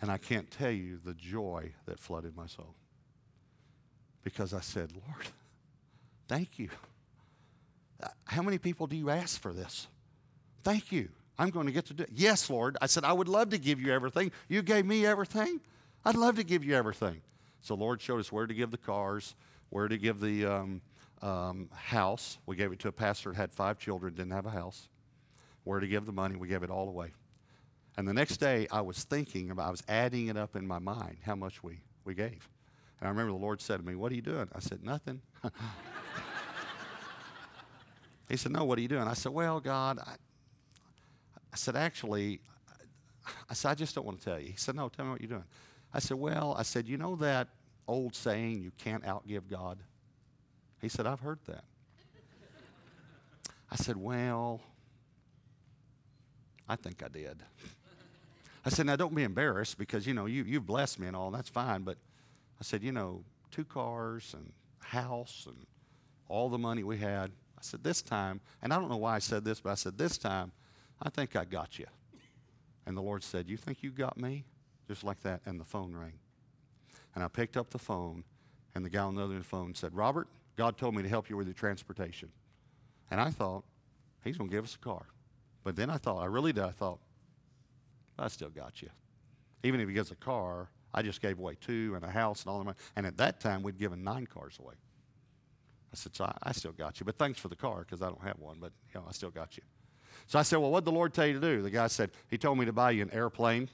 And 0.00 0.10
I 0.10 0.18
can't 0.18 0.50
tell 0.50 0.70
you 0.70 0.98
the 1.02 1.14
joy 1.14 1.72
that 1.86 1.98
flooded 1.98 2.36
my 2.36 2.46
soul. 2.46 2.74
Because 4.22 4.52
I 4.52 4.60
said, 4.60 4.92
Lord, 4.92 5.26
thank 6.28 6.58
you. 6.58 6.68
Uh, 8.02 8.08
how 8.24 8.42
many 8.42 8.58
people 8.58 8.86
do 8.86 8.96
you 8.96 9.10
ask 9.10 9.40
for 9.40 9.52
this? 9.52 9.86
Thank 10.62 10.92
you. 10.92 11.08
I'm 11.38 11.50
going 11.50 11.66
to 11.66 11.72
get 11.72 11.86
to 11.86 11.94
do 11.94 12.02
it. 12.04 12.10
Yes, 12.12 12.48
Lord. 12.48 12.76
I 12.80 12.86
said, 12.86 13.04
I 13.04 13.12
would 13.12 13.28
love 13.28 13.50
to 13.50 13.58
give 13.58 13.80
you 13.80 13.92
everything. 13.92 14.30
You 14.48 14.62
gave 14.62 14.86
me 14.86 15.04
everything. 15.06 15.60
I'd 16.04 16.16
love 16.16 16.36
to 16.36 16.44
give 16.44 16.64
you 16.64 16.74
everything. 16.74 17.22
So, 17.60 17.74
Lord 17.74 18.00
showed 18.00 18.20
us 18.20 18.30
where 18.30 18.46
to 18.46 18.54
give 18.54 18.70
the 18.70 18.78
cars, 18.78 19.34
where 19.70 19.88
to 19.88 19.96
give 19.96 20.20
the 20.20 20.44
um, 20.44 20.82
um, 21.22 21.70
house. 21.72 22.38
We 22.46 22.56
gave 22.56 22.72
it 22.72 22.78
to 22.80 22.88
a 22.88 22.92
pastor 22.92 23.30
that 23.30 23.36
had 23.36 23.52
five 23.52 23.78
children, 23.78 24.14
didn't 24.14 24.32
have 24.32 24.46
a 24.46 24.50
house. 24.50 24.88
Where 25.64 25.80
to 25.80 25.86
give 25.86 26.06
the 26.06 26.12
money, 26.12 26.36
we 26.36 26.48
gave 26.48 26.62
it 26.62 26.70
all 26.70 26.88
away. 26.88 27.12
And 27.96 28.08
the 28.08 28.14
next 28.14 28.38
day, 28.38 28.66
I 28.70 28.80
was 28.80 29.04
thinking 29.04 29.50
about, 29.50 29.68
I 29.68 29.70
was 29.70 29.82
adding 29.88 30.28
it 30.28 30.36
up 30.36 30.56
in 30.56 30.66
my 30.66 30.78
mind, 30.78 31.18
how 31.24 31.34
much 31.34 31.62
we, 31.62 31.80
we 32.04 32.14
gave. 32.14 32.48
And 33.00 33.06
I 33.06 33.08
remember 33.08 33.32
the 33.32 33.38
Lord 33.38 33.60
said 33.60 33.78
to 33.78 33.86
me, 33.86 33.94
What 33.94 34.10
are 34.12 34.14
you 34.14 34.22
doing? 34.22 34.48
I 34.54 34.60
said, 34.60 34.82
Nothing. 34.82 35.20
he 38.28 38.36
said, 38.36 38.52
No, 38.52 38.64
what 38.64 38.78
are 38.78 38.82
you 38.82 38.88
doing? 38.88 39.06
I 39.06 39.14
said, 39.14 39.32
Well, 39.32 39.60
God, 39.60 39.98
I, 39.98 40.14
I 41.52 41.56
said, 41.56 41.76
Actually, 41.76 42.40
I 43.48 43.54
said, 43.54 43.70
I 43.70 43.74
just 43.74 43.94
don't 43.94 44.04
want 44.04 44.18
to 44.20 44.24
tell 44.24 44.40
you. 44.40 44.48
He 44.48 44.56
said, 44.56 44.74
No, 44.74 44.88
tell 44.88 45.04
me 45.04 45.12
what 45.12 45.20
you're 45.20 45.28
doing. 45.28 45.44
I 45.92 46.00
said, 46.00 46.16
Well, 46.16 46.54
I 46.58 46.62
said, 46.62 46.88
You 46.88 46.96
know 46.96 47.16
that 47.16 47.48
old 47.86 48.14
saying, 48.14 48.62
you 48.62 48.72
can't 48.78 49.04
outgive 49.04 49.48
God? 49.48 49.78
He 50.80 50.88
said, 50.88 51.06
I've 51.06 51.20
heard 51.20 51.38
that. 51.46 51.64
I 53.70 53.76
said, 53.76 53.96
Well, 53.96 54.60
I 56.68 56.76
think 56.76 57.02
I 57.02 57.08
did. 57.08 57.42
I 58.64 58.70
said, 58.70 58.86
now 58.86 58.96
don't 58.96 59.14
be 59.14 59.24
embarrassed 59.24 59.76
because, 59.76 60.06
you 60.06 60.14
know, 60.14 60.26
you, 60.26 60.44
you've 60.44 60.66
blessed 60.66 60.98
me 60.98 61.06
and 61.06 61.14
all, 61.14 61.26
and 61.26 61.36
that's 61.36 61.50
fine. 61.50 61.82
But 61.82 61.98
I 62.58 62.64
said, 62.64 62.82
you 62.82 62.92
know, 62.92 63.22
two 63.50 63.64
cars 63.64 64.34
and 64.34 64.52
house 64.80 65.44
and 65.46 65.66
all 66.28 66.48
the 66.48 66.58
money 66.58 66.82
we 66.82 66.96
had. 66.96 67.30
I 67.58 67.60
said, 67.60 67.84
this 67.84 68.00
time, 68.00 68.40
and 68.62 68.72
I 68.72 68.78
don't 68.78 68.88
know 68.88 68.96
why 68.96 69.16
I 69.16 69.18
said 69.18 69.44
this, 69.44 69.60
but 69.60 69.70
I 69.70 69.74
said, 69.74 69.98
this 69.98 70.16
time, 70.16 70.52
I 71.02 71.10
think 71.10 71.36
I 71.36 71.44
got 71.44 71.78
you. 71.78 71.86
And 72.86 72.96
the 72.96 73.02
Lord 73.02 73.22
said, 73.22 73.48
you 73.48 73.56
think 73.56 73.82
you 73.82 73.90
got 73.90 74.16
me? 74.16 74.44
Just 74.88 75.04
like 75.04 75.20
that. 75.22 75.42
And 75.44 75.60
the 75.60 75.64
phone 75.64 75.94
rang. 75.94 76.14
And 77.14 77.22
I 77.22 77.28
picked 77.28 77.56
up 77.56 77.70
the 77.70 77.78
phone, 77.78 78.24
And 78.74 78.84
the 78.84 78.90
guy 78.90 79.02
on 79.02 79.14
the 79.14 79.22
other 79.22 79.34
end 79.34 79.40
of 79.40 79.44
the 79.44 79.48
phone 79.48 79.74
said, 79.74 79.94
Robert, 79.94 80.26
God 80.56 80.76
told 80.76 80.94
me 80.94 81.02
to 81.02 81.08
help 81.08 81.30
you 81.30 81.36
with 81.36 81.46
your 81.46 81.54
transportation. 81.54 82.30
And 83.10 83.20
I 83.20 83.30
thought, 83.30 83.64
he's 84.24 84.36
going 84.36 84.50
to 84.50 84.56
give 84.56 84.64
us 84.64 84.74
a 84.74 84.78
car. 84.78 85.06
But 85.64 85.76
then 85.76 85.90
I 85.90 85.96
thought, 85.96 86.18
I 86.18 86.26
really 86.26 86.52
did. 86.52 86.62
I 86.62 86.70
thought, 86.70 87.00
I 88.18 88.28
still 88.28 88.50
got 88.50 88.82
you. 88.82 88.90
Even 89.64 89.80
if 89.80 89.88
he 89.88 89.94
gives 89.94 90.10
a 90.10 90.16
car, 90.16 90.68
I 90.92 91.02
just 91.02 91.20
gave 91.20 91.38
away 91.38 91.56
two 91.60 91.94
and 91.96 92.04
a 92.04 92.10
house 92.10 92.42
and 92.42 92.50
all 92.50 92.58
the 92.58 92.64
money. 92.64 92.76
And 92.94 93.06
at 93.06 93.16
that 93.16 93.40
time, 93.40 93.62
we'd 93.62 93.78
given 93.78 94.04
nine 94.04 94.26
cars 94.26 94.58
away. 94.60 94.74
I 95.92 95.96
said, 95.96 96.14
so 96.14 96.24
I, 96.24 96.36
I 96.42 96.52
still 96.52 96.72
got 96.72 97.00
you. 97.00 97.06
But 97.06 97.18
thanks 97.18 97.40
for 97.40 97.48
the 97.48 97.56
car 97.56 97.80
because 97.80 98.02
I 98.02 98.06
don't 98.06 98.22
have 98.22 98.38
one, 98.38 98.58
but 98.60 98.72
you 98.92 99.00
know, 99.00 99.06
I 99.08 99.12
still 99.12 99.30
got 99.30 99.56
you. 99.56 99.62
So 100.26 100.38
I 100.38 100.42
said, 100.42 100.58
well, 100.58 100.70
what 100.70 100.84
did 100.84 100.92
the 100.92 100.96
Lord 100.96 101.12
tell 101.12 101.26
you 101.26 101.34
to 101.34 101.40
do? 101.40 101.62
The 101.62 101.70
guy 101.70 101.86
said, 101.88 102.10
he 102.28 102.38
told 102.38 102.58
me 102.58 102.66
to 102.66 102.72
buy 102.72 102.92
you 102.92 103.02
an 103.02 103.10
airplane. 103.12 103.68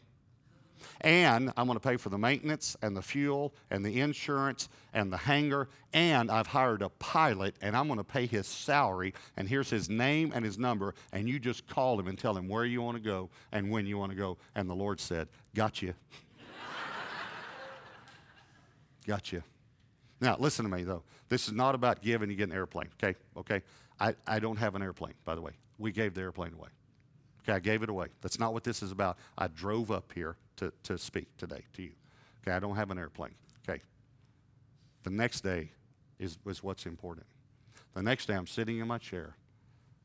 And 1.01 1.53
I'm 1.57 1.67
going 1.67 1.79
to 1.79 1.89
pay 1.89 1.97
for 1.97 2.09
the 2.09 2.19
maintenance 2.19 2.77
and 2.83 2.97
the 2.97 3.03
fuel 3.03 3.55
and 3.71 3.85
the 3.85 4.01
insurance 4.01 4.69
and 4.93 5.13
the 5.13 5.17
hangar. 5.17 5.69
And 5.93 6.31
I've 6.31 6.47
hired 6.47 6.83
a 6.83 6.89
pilot 6.89 7.57
and 7.61 7.77
I'm 7.77 7.87
going 7.87 7.99
to 7.99 8.05
pay 8.05 8.27
his 8.27 8.47
salary. 8.47 9.15
And 9.37 9.49
here's 9.49 9.71
his 9.71 9.89
name 9.89 10.33
and 10.35 10.45
his 10.45 10.59
number. 10.59 10.95
And 11.13 11.29
you 11.29 11.39
just 11.39 11.67
call 11.67 11.99
him 11.99 12.07
and 12.07 12.19
tell 12.19 12.37
him 12.37 12.49
where 12.49 12.65
you 12.65 12.83
want 12.83 12.97
to 12.97 13.03
go 13.03 13.31
and 13.53 13.71
when 13.71 13.87
you 13.87 13.99
want 13.99 14.13
to 14.13 14.17
go. 14.17 14.39
And 14.55 14.69
the 14.69 14.75
Lord 14.75 15.01
said, 15.01 15.29
Got 15.55 15.83
you. 15.83 15.95
Got 19.07 19.33
you. 19.33 19.43
Now, 20.21 20.37
listen 20.39 20.65
to 20.65 20.71
me, 20.71 20.83
though. 20.85 21.03
This 21.29 21.47
is 21.47 21.53
not 21.53 21.75
about 21.75 22.03
giving 22.03 22.31
you 22.31 22.37
get 22.37 22.49
an 22.49 22.55
airplane, 22.55 22.89
okay? 23.03 23.19
Okay? 23.37 23.63
I, 23.99 24.15
I 24.27 24.39
don't 24.39 24.57
have 24.57 24.75
an 24.75 24.83
airplane, 24.83 25.15
by 25.25 25.35
the 25.35 25.41
way. 25.41 25.53
We 25.79 25.93
gave 25.93 26.15
the 26.15 26.21
airplane 26.21 26.53
away. 26.53 26.69
Okay, 27.51 27.57
I 27.57 27.61
gave 27.61 27.83
it 27.83 27.89
away. 27.89 28.07
That's 28.21 28.39
not 28.39 28.53
what 28.53 28.63
this 28.63 28.81
is 28.81 28.93
about. 28.93 29.19
I 29.37 29.49
drove 29.49 29.91
up 29.91 30.13
here 30.15 30.37
to, 30.57 30.73
to 30.85 30.97
speak 30.97 31.37
today 31.37 31.65
to 31.73 31.83
you. 31.83 31.91
Okay, 32.43 32.55
I 32.55 32.61
don't 32.61 32.77
have 32.77 32.93
an 32.93 32.99
airplane. 32.99 33.35
Okay. 33.69 33.83
The 35.03 35.11
next 35.11 35.41
day 35.41 35.73
is, 36.21 36.39
is 36.47 36.63
what's 36.63 36.87
important. 36.87 37.27
The 37.95 38.03
next 38.03 38.27
day, 38.27 38.35
I'm 38.35 38.47
sitting 38.47 38.79
in 38.79 38.87
my 38.87 38.99
chair, 38.99 39.35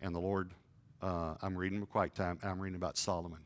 and 0.01 0.15
the 0.15 0.19
Lord, 0.19 0.53
uh, 1.03 1.35
I'm 1.43 1.55
reading 1.55 1.85
quiet 1.85 2.15
time, 2.15 2.39
and 2.41 2.49
I'm 2.49 2.59
reading 2.59 2.77
about 2.77 2.97
Solomon. 2.97 3.39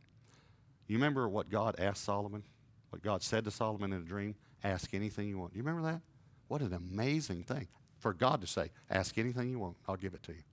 You 0.88 0.96
remember 0.96 1.28
what 1.28 1.50
God 1.50 1.76
asked 1.78 2.06
Solomon? 2.06 2.44
What 2.92 3.04
God 3.04 3.22
said 3.22 3.44
to 3.46 3.52
Solomon 3.52 3.92
in 3.92 4.00
a 4.00 4.06
dream? 4.06 4.36
Ask 4.64 4.94
anything 4.94 5.28
you 5.28 5.38
want. 5.38 5.52
Do 5.52 5.58
you 5.58 5.64
remember 5.64 5.92
that? 5.92 6.00
What 6.48 6.62
an 6.62 6.74
amazing 6.74 7.44
thing 7.44 7.68
for 7.98 8.14
God 8.14 8.40
to 8.40 8.48
say, 8.48 8.72
Ask 8.90 9.18
anything 9.18 9.50
you 9.50 9.60
want, 9.60 9.76
I'll 9.90 9.98
give 9.98 10.14
it 10.14 10.24
to 10.24 10.32
you. 10.32 10.44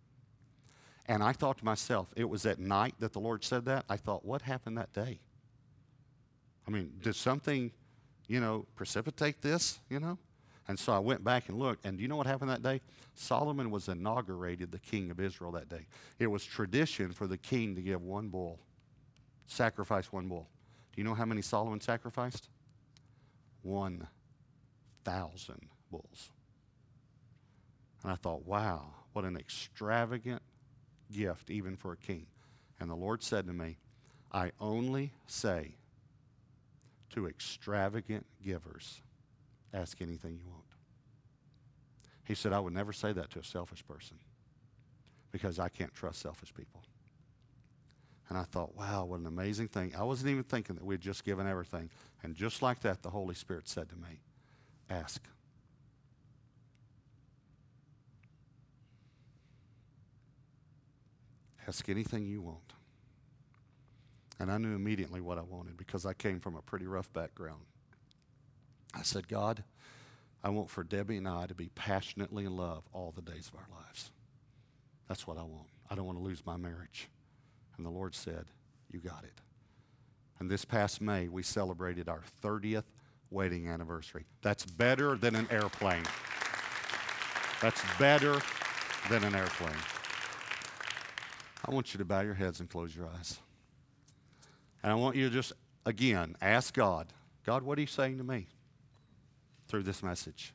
And 1.06 1.22
I 1.22 1.32
thought 1.32 1.58
to 1.58 1.64
myself, 1.64 2.12
it 2.16 2.28
was 2.28 2.46
at 2.46 2.58
night 2.58 2.94
that 2.98 3.12
the 3.12 3.20
Lord 3.20 3.44
said 3.44 3.64
that. 3.66 3.84
I 3.88 3.96
thought, 3.96 4.24
what 4.24 4.42
happened 4.42 4.76
that 4.78 4.92
day? 4.92 5.20
I 6.66 6.70
mean, 6.70 6.92
did 7.00 7.14
something, 7.14 7.70
you 8.26 8.40
know, 8.40 8.66
precipitate 8.74 9.40
this, 9.40 9.78
you 9.88 10.00
know? 10.00 10.18
And 10.68 10.76
so 10.76 10.92
I 10.92 10.98
went 10.98 11.22
back 11.22 11.48
and 11.48 11.60
looked, 11.60 11.86
and 11.86 11.96
do 11.96 12.02
you 12.02 12.08
know 12.08 12.16
what 12.16 12.26
happened 12.26 12.50
that 12.50 12.62
day? 12.62 12.80
Solomon 13.14 13.70
was 13.70 13.88
inaugurated 13.88 14.72
the 14.72 14.80
king 14.80 15.12
of 15.12 15.20
Israel 15.20 15.52
that 15.52 15.68
day. 15.68 15.86
It 16.18 16.26
was 16.26 16.44
tradition 16.44 17.12
for 17.12 17.28
the 17.28 17.38
king 17.38 17.76
to 17.76 17.80
give 17.80 18.02
one 18.02 18.28
bull, 18.28 18.58
sacrifice 19.46 20.12
one 20.12 20.26
bull. 20.26 20.48
Do 20.92 21.00
you 21.00 21.04
know 21.04 21.14
how 21.14 21.24
many 21.24 21.40
Solomon 21.40 21.80
sacrificed? 21.80 22.48
1,000 23.62 25.68
bulls. 25.90 26.30
And 28.02 28.10
I 28.10 28.16
thought, 28.16 28.44
wow, 28.44 28.86
what 29.12 29.24
an 29.24 29.36
extravagant 29.36 30.42
gift, 31.12 31.50
even 31.50 31.76
for 31.76 31.92
a 31.92 31.96
king. 31.96 32.26
And 32.80 32.90
the 32.90 32.94
Lord 32.94 33.22
said 33.22 33.46
to 33.46 33.52
me, 33.52 33.78
I 34.32 34.52
only 34.60 35.12
say 35.26 35.76
to 37.10 37.26
extravagant 37.26 38.26
givers, 38.44 39.00
ask 39.72 40.00
anything 40.02 40.38
you 40.38 40.48
want. 40.50 40.64
He 42.24 42.34
said, 42.34 42.52
I 42.52 42.60
would 42.60 42.72
never 42.72 42.92
say 42.92 43.12
that 43.12 43.30
to 43.30 43.38
a 43.38 43.44
selfish 43.44 43.86
person 43.86 44.18
because 45.30 45.58
I 45.58 45.68
can't 45.68 45.94
trust 45.94 46.20
selfish 46.20 46.52
people. 46.54 46.82
And 48.28 48.36
I 48.36 48.42
thought, 48.42 48.74
wow, 48.76 49.04
what 49.04 49.20
an 49.20 49.26
amazing 49.26 49.68
thing. 49.68 49.94
I 49.96 50.02
wasn't 50.02 50.30
even 50.30 50.42
thinking 50.42 50.74
that 50.74 50.84
we 50.84 50.94
had 50.94 51.00
just 51.00 51.24
given 51.24 51.46
everything. 51.46 51.90
And 52.22 52.34
just 52.34 52.60
like 52.60 52.80
that, 52.80 53.02
the 53.02 53.10
Holy 53.10 53.34
Spirit 53.34 53.68
said 53.68 53.88
to 53.90 53.96
me, 53.96 54.20
ask. 54.90 55.22
Ask 61.66 61.88
anything 61.88 62.26
you 62.26 62.42
want. 62.42 62.72
And 64.38 64.50
I 64.50 64.58
knew 64.58 64.74
immediately 64.74 65.20
what 65.20 65.38
I 65.38 65.42
wanted 65.42 65.76
because 65.76 66.04
I 66.06 66.12
came 66.12 66.40
from 66.40 66.56
a 66.56 66.62
pretty 66.62 66.86
rough 66.86 67.12
background. 67.12 67.62
I 68.94 69.02
said, 69.02 69.28
God, 69.28 69.64
I 70.44 70.50
want 70.50 70.70
for 70.70 70.84
Debbie 70.84 71.16
and 71.16 71.26
I 71.26 71.46
to 71.46 71.54
be 71.54 71.70
passionately 71.74 72.44
in 72.44 72.56
love 72.56 72.84
all 72.92 73.12
the 73.14 73.22
days 73.22 73.50
of 73.52 73.58
our 73.58 73.66
lives. 73.82 74.10
That's 75.08 75.26
what 75.26 75.38
I 75.38 75.42
want. 75.42 75.68
I 75.90 75.94
don't 75.94 76.06
want 76.06 76.18
to 76.18 76.24
lose 76.24 76.44
my 76.44 76.56
marriage. 76.56 77.08
And 77.76 77.86
the 77.86 77.90
Lord 77.90 78.14
said, 78.14 78.46
You 78.90 79.00
got 79.00 79.24
it. 79.24 79.40
And 80.38 80.50
this 80.50 80.64
past 80.64 81.00
May, 81.00 81.28
we 81.28 81.42
celebrated 81.42 82.08
our 82.08 82.22
30th 82.44 82.84
wedding 83.30 83.68
anniversary. 83.68 84.24
That's 84.42 84.66
better 84.66 85.16
than 85.16 85.34
an 85.34 85.48
airplane. 85.50 86.04
That's 87.62 87.80
better 87.98 88.40
than 89.08 89.24
an 89.24 89.34
airplane. 89.34 89.72
I 91.66 91.74
want 91.74 91.92
you 91.92 91.98
to 91.98 92.04
bow 92.04 92.20
your 92.20 92.34
heads 92.34 92.60
and 92.60 92.70
close 92.70 92.94
your 92.94 93.08
eyes. 93.08 93.40
And 94.82 94.92
I 94.92 94.94
want 94.94 95.16
you 95.16 95.28
to 95.28 95.34
just, 95.34 95.52
again, 95.84 96.36
ask 96.40 96.72
God, 96.72 97.08
God, 97.44 97.64
what 97.64 97.76
are 97.76 97.80
you 97.80 97.88
saying 97.88 98.18
to 98.18 98.24
me 98.24 98.46
through 99.66 99.82
this 99.82 100.02
message? 100.02 100.54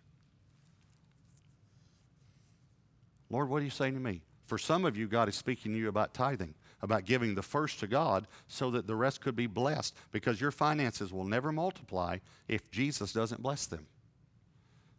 Lord, 3.30 3.50
what 3.50 3.62
are 3.62 3.66
you 3.66 3.72
saying 3.72 3.94
to 3.96 4.00
me? 4.00 4.22
For 4.46 4.58
some 4.58 4.86
of 4.86 4.98
you, 4.98 5.08
God 5.08 5.28
is 5.28 5.36
speaking 5.36 5.74
to 5.74 5.78
you 5.78 5.90
about 5.90 6.14
tithing, 6.14 6.54
about 6.82 7.06
giving 7.06 7.36
the 7.36 7.42
first 7.42 7.80
to 7.82 7.88
God 7.88 8.26
so 8.48 8.72
that 8.72 8.88
the 8.88 8.96
rest 8.96 9.22
could 9.22 9.36
be 9.36 9.48
blessed, 9.48 9.96
because 10.12 10.40
your 10.40 10.52
finances 10.52 11.12
will 11.12 11.26
never 11.26 11.52
multiply 11.52 12.18
if 12.48 12.72
Jesus 12.72 13.12
doesn't 13.12 13.42
bless 13.42 13.66
them. 13.66 13.86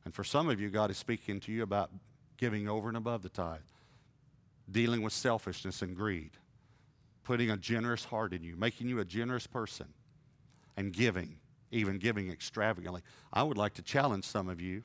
And 0.04 0.14
for 0.14 0.24
some 0.24 0.48
of 0.48 0.60
you, 0.60 0.68
God 0.68 0.90
is 0.90 0.98
speaking 0.98 1.40
to 1.40 1.52
you 1.52 1.62
about 1.62 1.90
giving 2.36 2.68
over 2.68 2.88
and 2.88 2.96
above 2.96 3.22
the 3.22 3.28
tithe 3.28 3.60
dealing 4.70 5.02
with 5.02 5.12
selfishness 5.12 5.82
and 5.82 5.96
greed, 5.96 6.30
putting 7.24 7.50
a 7.50 7.56
generous 7.56 8.04
heart 8.04 8.32
in 8.32 8.42
you, 8.42 8.56
making 8.56 8.88
you 8.88 9.00
a 9.00 9.04
generous 9.04 9.46
person, 9.46 9.88
and 10.76 10.92
giving, 10.92 11.36
even 11.70 11.98
giving 11.98 12.30
extravagantly. 12.30 13.02
I 13.32 13.42
would 13.42 13.58
like 13.58 13.74
to 13.74 13.82
challenge 13.82 14.24
some 14.24 14.48
of 14.48 14.60
you 14.60 14.82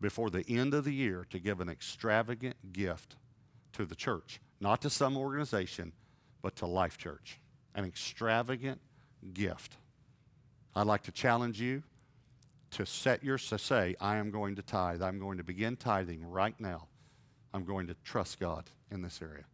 before 0.00 0.30
the 0.30 0.44
end 0.48 0.74
of 0.74 0.84
the 0.84 0.92
year 0.92 1.26
to 1.30 1.38
give 1.38 1.60
an 1.60 1.68
extravagant 1.68 2.56
gift 2.72 3.16
to 3.72 3.84
the 3.84 3.94
church, 3.94 4.40
not 4.60 4.82
to 4.82 4.90
some 4.90 5.16
organization, 5.16 5.92
but 6.42 6.56
to 6.56 6.66
Life 6.66 6.98
Church. 6.98 7.40
An 7.74 7.84
extravagant 7.84 8.80
gift. 9.32 9.76
I'd 10.76 10.86
like 10.86 11.02
to 11.04 11.12
challenge 11.12 11.60
you 11.60 11.82
to 12.72 12.84
set 12.84 13.22
your 13.22 13.38
to 13.38 13.58
say, 13.58 13.94
I 14.00 14.16
am 14.16 14.30
going 14.30 14.56
to 14.56 14.62
tithe. 14.62 15.02
I'm 15.02 15.18
going 15.18 15.38
to 15.38 15.44
begin 15.44 15.76
tithing 15.76 16.28
right 16.28 16.58
now. 16.60 16.88
I'm 17.54 17.64
going 17.64 17.86
to 17.86 17.94
trust 18.04 18.40
God 18.40 18.64
in 18.90 19.00
this 19.00 19.22
area. 19.22 19.44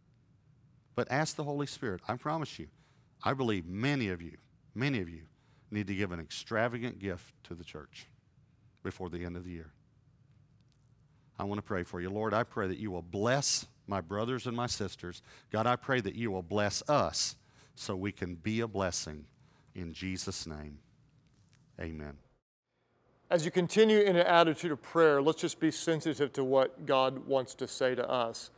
But 0.95 1.09
ask 1.11 1.35
the 1.35 1.43
Holy 1.43 1.67
Spirit. 1.67 2.01
I 2.07 2.15
promise 2.15 2.57
you, 2.57 2.67
I 3.23 3.33
believe 3.33 3.67
many 3.67 4.09
of 4.09 4.21
you, 4.21 4.37
many 4.73 4.99
of 4.99 5.07
you 5.07 5.21
need 5.69 5.85
to 5.87 5.95
give 5.95 6.11
an 6.11 6.19
extravagant 6.19 6.99
gift 6.99 7.31
to 7.43 7.53
the 7.53 7.63
church 7.63 8.07
before 8.83 9.09
the 9.09 9.23
end 9.23 9.37
of 9.37 9.45
the 9.45 9.51
year. 9.51 9.71
I 11.37 11.43
want 11.43 11.59
to 11.59 11.63
pray 11.63 11.83
for 11.83 12.01
you. 12.01 12.09
Lord, 12.09 12.33
I 12.33 12.43
pray 12.43 12.67
that 12.67 12.79
you 12.79 12.91
will 12.91 13.03
bless 13.03 13.67
my 13.87 14.01
brothers 14.01 14.47
and 14.47 14.57
my 14.57 14.67
sisters. 14.67 15.21
God, 15.51 15.67
I 15.67 15.75
pray 15.75 16.01
that 16.01 16.15
you 16.15 16.31
will 16.31 16.43
bless 16.43 16.83
us 16.89 17.35
so 17.75 17.95
we 17.95 18.11
can 18.11 18.35
be 18.35 18.61
a 18.61 18.67
blessing. 18.67 19.25
In 19.75 19.93
Jesus' 19.93 20.47
name, 20.47 20.79
amen. 21.79 22.17
As 23.31 23.45
you 23.45 23.51
continue 23.51 23.99
in 23.99 24.17
an 24.17 24.27
attitude 24.27 24.73
of 24.73 24.81
prayer, 24.81 25.21
let's 25.21 25.39
just 25.39 25.57
be 25.57 25.71
sensitive 25.71 26.33
to 26.33 26.43
what 26.43 26.85
God 26.85 27.25
wants 27.25 27.55
to 27.55 27.65
say 27.65 27.95
to 27.95 28.05
us. 28.11 28.51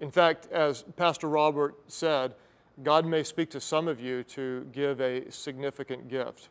In 0.00 0.10
fact, 0.10 0.48
as 0.50 0.82
Pastor 0.96 1.28
Robert 1.28 1.76
said, 1.86 2.34
God 2.82 3.06
may 3.06 3.22
speak 3.22 3.48
to 3.50 3.60
some 3.60 3.86
of 3.86 4.00
you 4.00 4.24
to 4.24 4.66
give 4.72 5.00
a 5.00 5.30
significant 5.30 6.08
gift. 6.08 6.48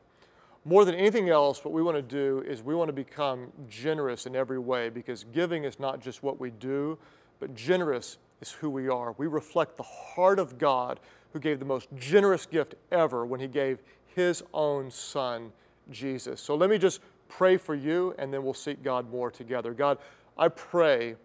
More 0.64 0.86
than 0.86 0.96
anything 0.96 1.28
else, 1.28 1.66
what 1.66 1.74
we 1.74 1.84
want 1.84 1.98
to 1.98 2.02
do 2.02 2.42
is 2.48 2.64
we 2.64 2.74
want 2.74 2.88
to 2.88 2.94
become 2.94 3.52
generous 3.68 4.26
in 4.26 4.34
every 4.34 4.60
way 4.60 4.88
because 4.88 5.26
giving 5.34 5.66
is 5.66 5.78
not 5.78 6.00
just 6.00 6.24
what 6.24 6.40
we 6.40 6.52
do, 6.52 6.98
but 7.42 7.54
generous 7.54 8.18
is 8.40 8.50
who 8.50 8.70
we 8.70 8.88
are. 8.88 9.14
We 9.18 9.28
reflect 9.28 9.76
the 9.76 9.84
heart 9.84 10.40
of 10.40 10.58
God 10.58 11.02
who 11.34 11.40
gave 11.42 11.60
the 11.60 11.66
most 11.66 11.90
generous 11.98 12.46
gift 12.46 12.76
ever 12.94 13.26
when 13.26 13.42
he 13.42 13.48
gave 13.48 13.80
his 14.16 14.42
own 14.54 14.90
son, 14.90 15.52
Jesus. 15.92 16.40
So 16.40 16.56
let 16.56 16.70
me 16.70 16.78
just 16.78 17.02
pray 17.30 17.58
for 17.58 17.76
you, 17.76 18.14
and 18.18 18.34
then 18.34 18.44
we'll 18.44 18.54
seek 18.54 18.84
God 18.84 19.10
more 19.12 19.32
together. 19.32 19.74
God, 19.74 19.98
I 20.38 20.48
pray 20.48 21.16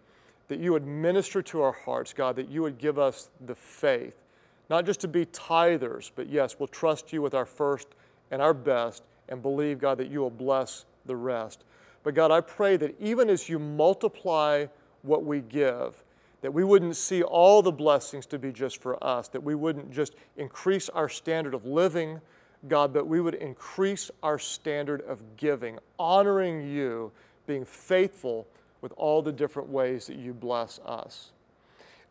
that 0.47 0.59
you 0.59 0.73
would 0.73 0.85
minister 0.85 1.41
to 1.41 1.61
our 1.61 1.71
hearts, 1.71 2.13
God, 2.13 2.35
that 2.35 2.49
you 2.49 2.61
would 2.61 2.77
give 2.77 2.99
us 2.99 3.29
the 3.45 3.55
faith, 3.55 4.21
not 4.69 4.85
just 4.85 4.99
to 5.01 5.07
be 5.07 5.25
tithers, 5.27 6.11
but 6.15 6.29
yes, 6.29 6.57
we'll 6.59 6.67
trust 6.67 7.13
you 7.13 7.21
with 7.21 7.33
our 7.33 7.45
first 7.45 7.87
and 8.31 8.41
our 8.41 8.53
best 8.53 9.03
and 9.29 9.41
believe, 9.41 9.79
God, 9.79 9.97
that 9.97 10.09
you 10.09 10.19
will 10.19 10.29
bless 10.29 10.85
the 11.05 11.15
rest. 11.15 11.63
But 12.03 12.13
God, 12.13 12.31
I 12.31 12.41
pray 12.41 12.77
that 12.77 12.99
even 12.99 13.29
as 13.29 13.47
you 13.47 13.59
multiply 13.59 14.65
what 15.01 15.23
we 15.23 15.41
give, 15.41 16.03
that 16.41 16.53
we 16.53 16.63
wouldn't 16.63 16.97
see 16.97 17.23
all 17.23 17.61
the 17.61 17.71
blessings 17.71 18.25
to 18.27 18.37
be 18.37 18.51
just 18.51 18.81
for 18.81 19.01
us, 19.03 19.29
that 19.29 19.41
we 19.41 19.55
wouldn't 19.55 19.91
just 19.91 20.13
increase 20.35 20.89
our 20.89 21.07
standard 21.07 21.53
of 21.53 21.65
living, 21.65 22.19
God, 22.67 22.93
that 22.93 23.05
we 23.05 23.19
would 23.19 23.35
increase 23.35 24.09
our 24.21 24.39
standard 24.39 25.01
of 25.01 25.37
giving, 25.37 25.79
honoring 25.99 26.67
you, 26.67 27.11
being 27.45 27.65
faithful 27.65 28.47
with 28.81 28.93
all 28.95 29.21
the 29.21 29.31
different 29.31 29.69
ways 29.69 30.07
that 30.07 30.17
you 30.17 30.33
bless 30.33 30.79
us. 30.85 31.31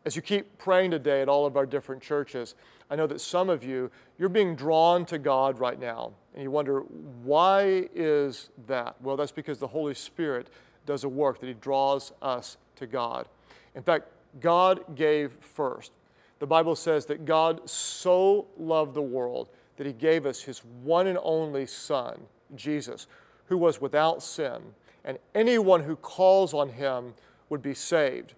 As 0.05 0.15
you 0.15 0.21
keep 0.21 0.57
praying 0.57 0.91
today 0.91 1.21
at 1.21 1.29
all 1.29 1.45
of 1.45 1.55
our 1.55 1.65
different 1.65 2.01
churches, 2.01 2.55
I 2.89 2.95
know 2.95 3.07
that 3.07 3.21
some 3.21 3.49
of 3.49 3.63
you, 3.63 3.89
you're 4.19 4.29
being 4.29 4.55
drawn 4.55 5.05
to 5.05 5.17
God 5.17 5.59
right 5.59 5.79
now, 5.79 6.11
and 6.33 6.43
you 6.43 6.51
wonder, 6.51 6.81
why 7.23 7.87
is 7.95 8.49
that? 8.67 8.95
Well, 9.01 9.15
that's 9.15 9.31
because 9.31 9.59
the 9.59 9.67
Holy 9.67 9.93
Spirit 9.93 10.47
does 10.85 11.03
a 11.03 11.09
work 11.09 11.39
that 11.39 11.47
He 11.47 11.53
draws 11.53 12.11
us 12.21 12.57
to 12.75 12.85
God. 12.85 13.27
In 13.75 13.81
fact, 13.81 14.09
God 14.41 14.95
gave 14.95 15.31
first. 15.39 15.91
The 16.39 16.47
Bible 16.47 16.75
says 16.75 17.05
that 17.05 17.23
God 17.23 17.69
so 17.69 18.47
loved 18.57 18.93
the 18.95 19.01
world 19.01 19.47
that 19.77 19.87
He 19.87 19.93
gave 19.93 20.25
us 20.25 20.41
His 20.41 20.59
one 20.83 21.07
and 21.07 21.19
only 21.21 21.65
Son, 21.65 22.21
Jesus, 22.55 23.07
who 23.45 23.57
was 23.57 23.81
without 23.81 24.23
sin, 24.23 24.61
and 25.03 25.17
anyone 25.35 25.83
who 25.83 25.95
calls 25.95 26.53
on 26.53 26.69
Him 26.69 27.13
would 27.49 27.61
be 27.61 27.73
saved. 27.73 28.33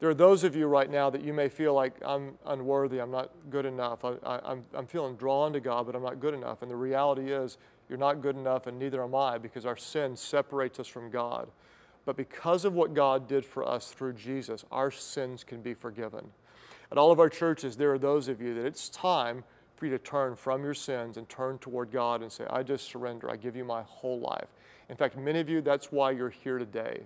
There 0.00 0.08
are 0.08 0.14
those 0.14 0.44
of 0.44 0.56
you 0.56 0.66
right 0.66 0.90
now 0.90 1.10
that 1.10 1.22
you 1.22 1.34
may 1.34 1.50
feel 1.50 1.74
like 1.74 1.94
I'm 2.02 2.38
unworthy, 2.46 3.00
I'm 3.00 3.10
not 3.10 3.30
good 3.50 3.66
enough, 3.66 4.04
I, 4.04 4.40
am 4.44 4.64
I'm 4.74 4.86
feeling 4.86 5.14
drawn 5.16 5.52
to 5.52 5.60
God, 5.60 5.86
but 5.86 5.94
I'm 5.94 6.02
not 6.02 6.20
good 6.20 6.32
enough. 6.32 6.62
And 6.62 6.70
the 6.70 6.76
reality 6.76 7.30
is, 7.30 7.58
you're 7.88 7.98
not 7.98 8.22
good 8.22 8.36
enough, 8.36 8.66
and 8.66 8.78
neither 8.78 9.02
am 9.02 9.14
I, 9.14 9.36
because 9.36 9.66
our 9.66 9.76
sin 9.76 10.16
separates 10.16 10.80
us 10.80 10.86
from 10.86 11.10
God. 11.10 11.48
But 12.06 12.16
because 12.16 12.64
of 12.64 12.72
what 12.72 12.94
God 12.94 13.28
did 13.28 13.44
for 13.44 13.66
us 13.66 13.90
through 13.90 14.14
Jesus, 14.14 14.64
our 14.72 14.90
sins 14.90 15.44
can 15.44 15.60
be 15.60 15.74
forgiven. 15.74 16.30
At 16.90 16.98
all 16.98 17.12
of 17.12 17.20
our 17.20 17.28
churches, 17.28 17.76
there 17.76 17.92
are 17.92 17.98
those 17.98 18.28
of 18.28 18.40
you 18.40 18.54
that 18.54 18.64
it's 18.64 18.88
time 18.88 19.44
for 19.80 19.86
you 19.86 19.92
to 19.92 19.98
turn 19.98 20.36
from 20.36 20.62
your 20.62 20.74
sins 20.74 21.16
and 21.16 21.26
turn 21.28 21.58
toward 21.58 21.90
God 21.90 22.20
and 22.22 22.30
say, 22.30 22.44
I 22.50 22.62
just 22.62 22.86
surrender. 22.86 23.30
I 23.30 23.36
give 23.36 23.56
you 23.56 23.64
my 23.64 23.82
whole 23.82 24.20
life. 24.20 24.48
In 24.90 24.96
fact, 24.96 25.16
many 25.16 25.40
of 25.40 25.48
you, 25.48 25.62
that's 25.62 25.90
why 25.90 26.10
you're 26.10 26.28
here 26.28 26.58
today. 26.58 27.00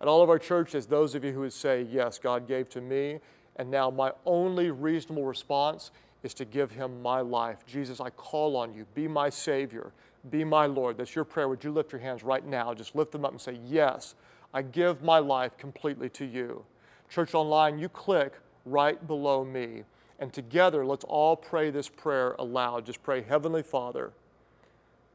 At 0.00 0.06
all 0.06 0.22
of 0.22 0.30
our 0.30 0.38
churches, 0.38 0.86
those 0.86 1.16
of 1.16 1.24
you 1.24 1.32
who 1.32 1.40
would 1.40 1.52
say, 1.52 1.82
Yes, 1.82 2.18
God 2.18 2.46
gave 2.46 2.68
to 2.70 2.80
me, 2.80 3.18
and 3.56 3.70
now 3.70 3.90
my 3.90 4.12
only 4.24 4.70
reasonable 4.70 5.24
response 5.24 5.90
is 6.22 6.32
to 6.34 6.44
give 6.44 6.70
him 6.70 7.02
my 7.02 7.20
life. 7.20 7.66
Jesus, 7.66 8.00
I 8.00 8.10
call 8.10 8.56
on 8.56 8.72
you. 8.72 8.86
Be 8.94 9.08
my 9.08 9.28
Savior. 9.28 9.92
Be 10.30 10.44
my 10.44 10.66
Lord. 10.66 10.96
That's 10.98 11.16
your 11.16 11.24
prayer. 11.24 11.48
Would 11.48 11.64
you 11.64 11.72
lift 11.72 11.90
your 11.90 12.00
hands 12.00 12.22
right 12.22 12.46
now? 12.46 12.72
Just 12.72 12.94
lift 12.94 13.10
them 13.10 13.24
up 13.24 13.32
and 13.32 13.40
say, 13.40 13.58
Yes, 13.64 14.14
I 14.54 14.62
give 14.62 15.02
my 15.02 15.18
life 15.18 15.58
completely 15.58 16.08
to 16.10 16.24
you. 16.24 16.64
Church 17.08 17.34
Online, 17.34 17.78
you 17.78 17.88
click 17.88 18.34
right 18.64 19.04
below 19.06 19.44
me. 19.44 19.82
And 20.22 20.32
together, 20.32 20.86
let's 20.86 21.02
all 21.02 21.34
pray 21.34 21.70
this 21.70 21.88
prayer 21.88 22.36
aloud. 22.38 22.86
Just 22.86 23.02
pray, 23.02 23.22
Heavenly 23.22 23.64
Father, 23.64 24.12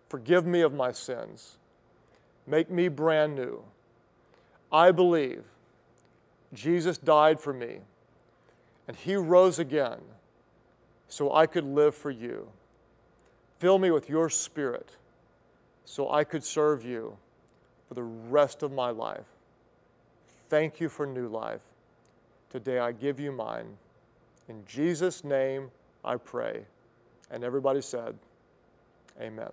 forgive 0.09 0.45
me 0.45 0.59
of 0.59 0.73
my 0.73 0.91
sins. 0.91 1.55
Make 2.45 2.69
me 2.69 2.89
brand 2.89 3.33
new. 3.33 3.63
I 4.69 4.91
believe 4.91 5.45
Jesus 6.53 6.97
died 6.97 7.39
for 7.39 7.53
me 7.53 7.77
and 8.85 8.97
he 8.97 9.15
rose 9.15 9.59
again 9.59 10.01
so 11.07 11.33
I 11.33 11.45
could 11.45 11.63
live 11.63 11.95
for 11.95 12.11
you. 12.11 12.49
Fill 13.59 13.79
me 13.79 13.91
with 13.91 14.09
your 14.09 14.29
spirit 14.29 14.97
so 15.85 16.11
I 16.11 16.25
could 16.25 16.43
serve 16.43 16.83
you 16.83 17.15
for 17.87 17.93
the 17.93 18.03
rest 18.03 18.61
of 18.61 18.73
my 18.73 18.89
life. 18.89 19.37
Thank 20.49 20.81
you 20.81 20.89
for 20.89 21.05
new 21.05 21.29
life. 21.29 21.61
Today 22.49 22.79
I 22.79 22.91
give 22.91 23.21
you 23.21 23.31
mine. 23.31 23.77
In 24.47 24.63
Jesus' 24.65 25.23
name 25.23 25.71
I 26.03 26.17
pray. 26.17 26.65
And 27.29 27.43
everybody 27.43 27.81
said, 27.81 28.17
Amen. 29.19 29.51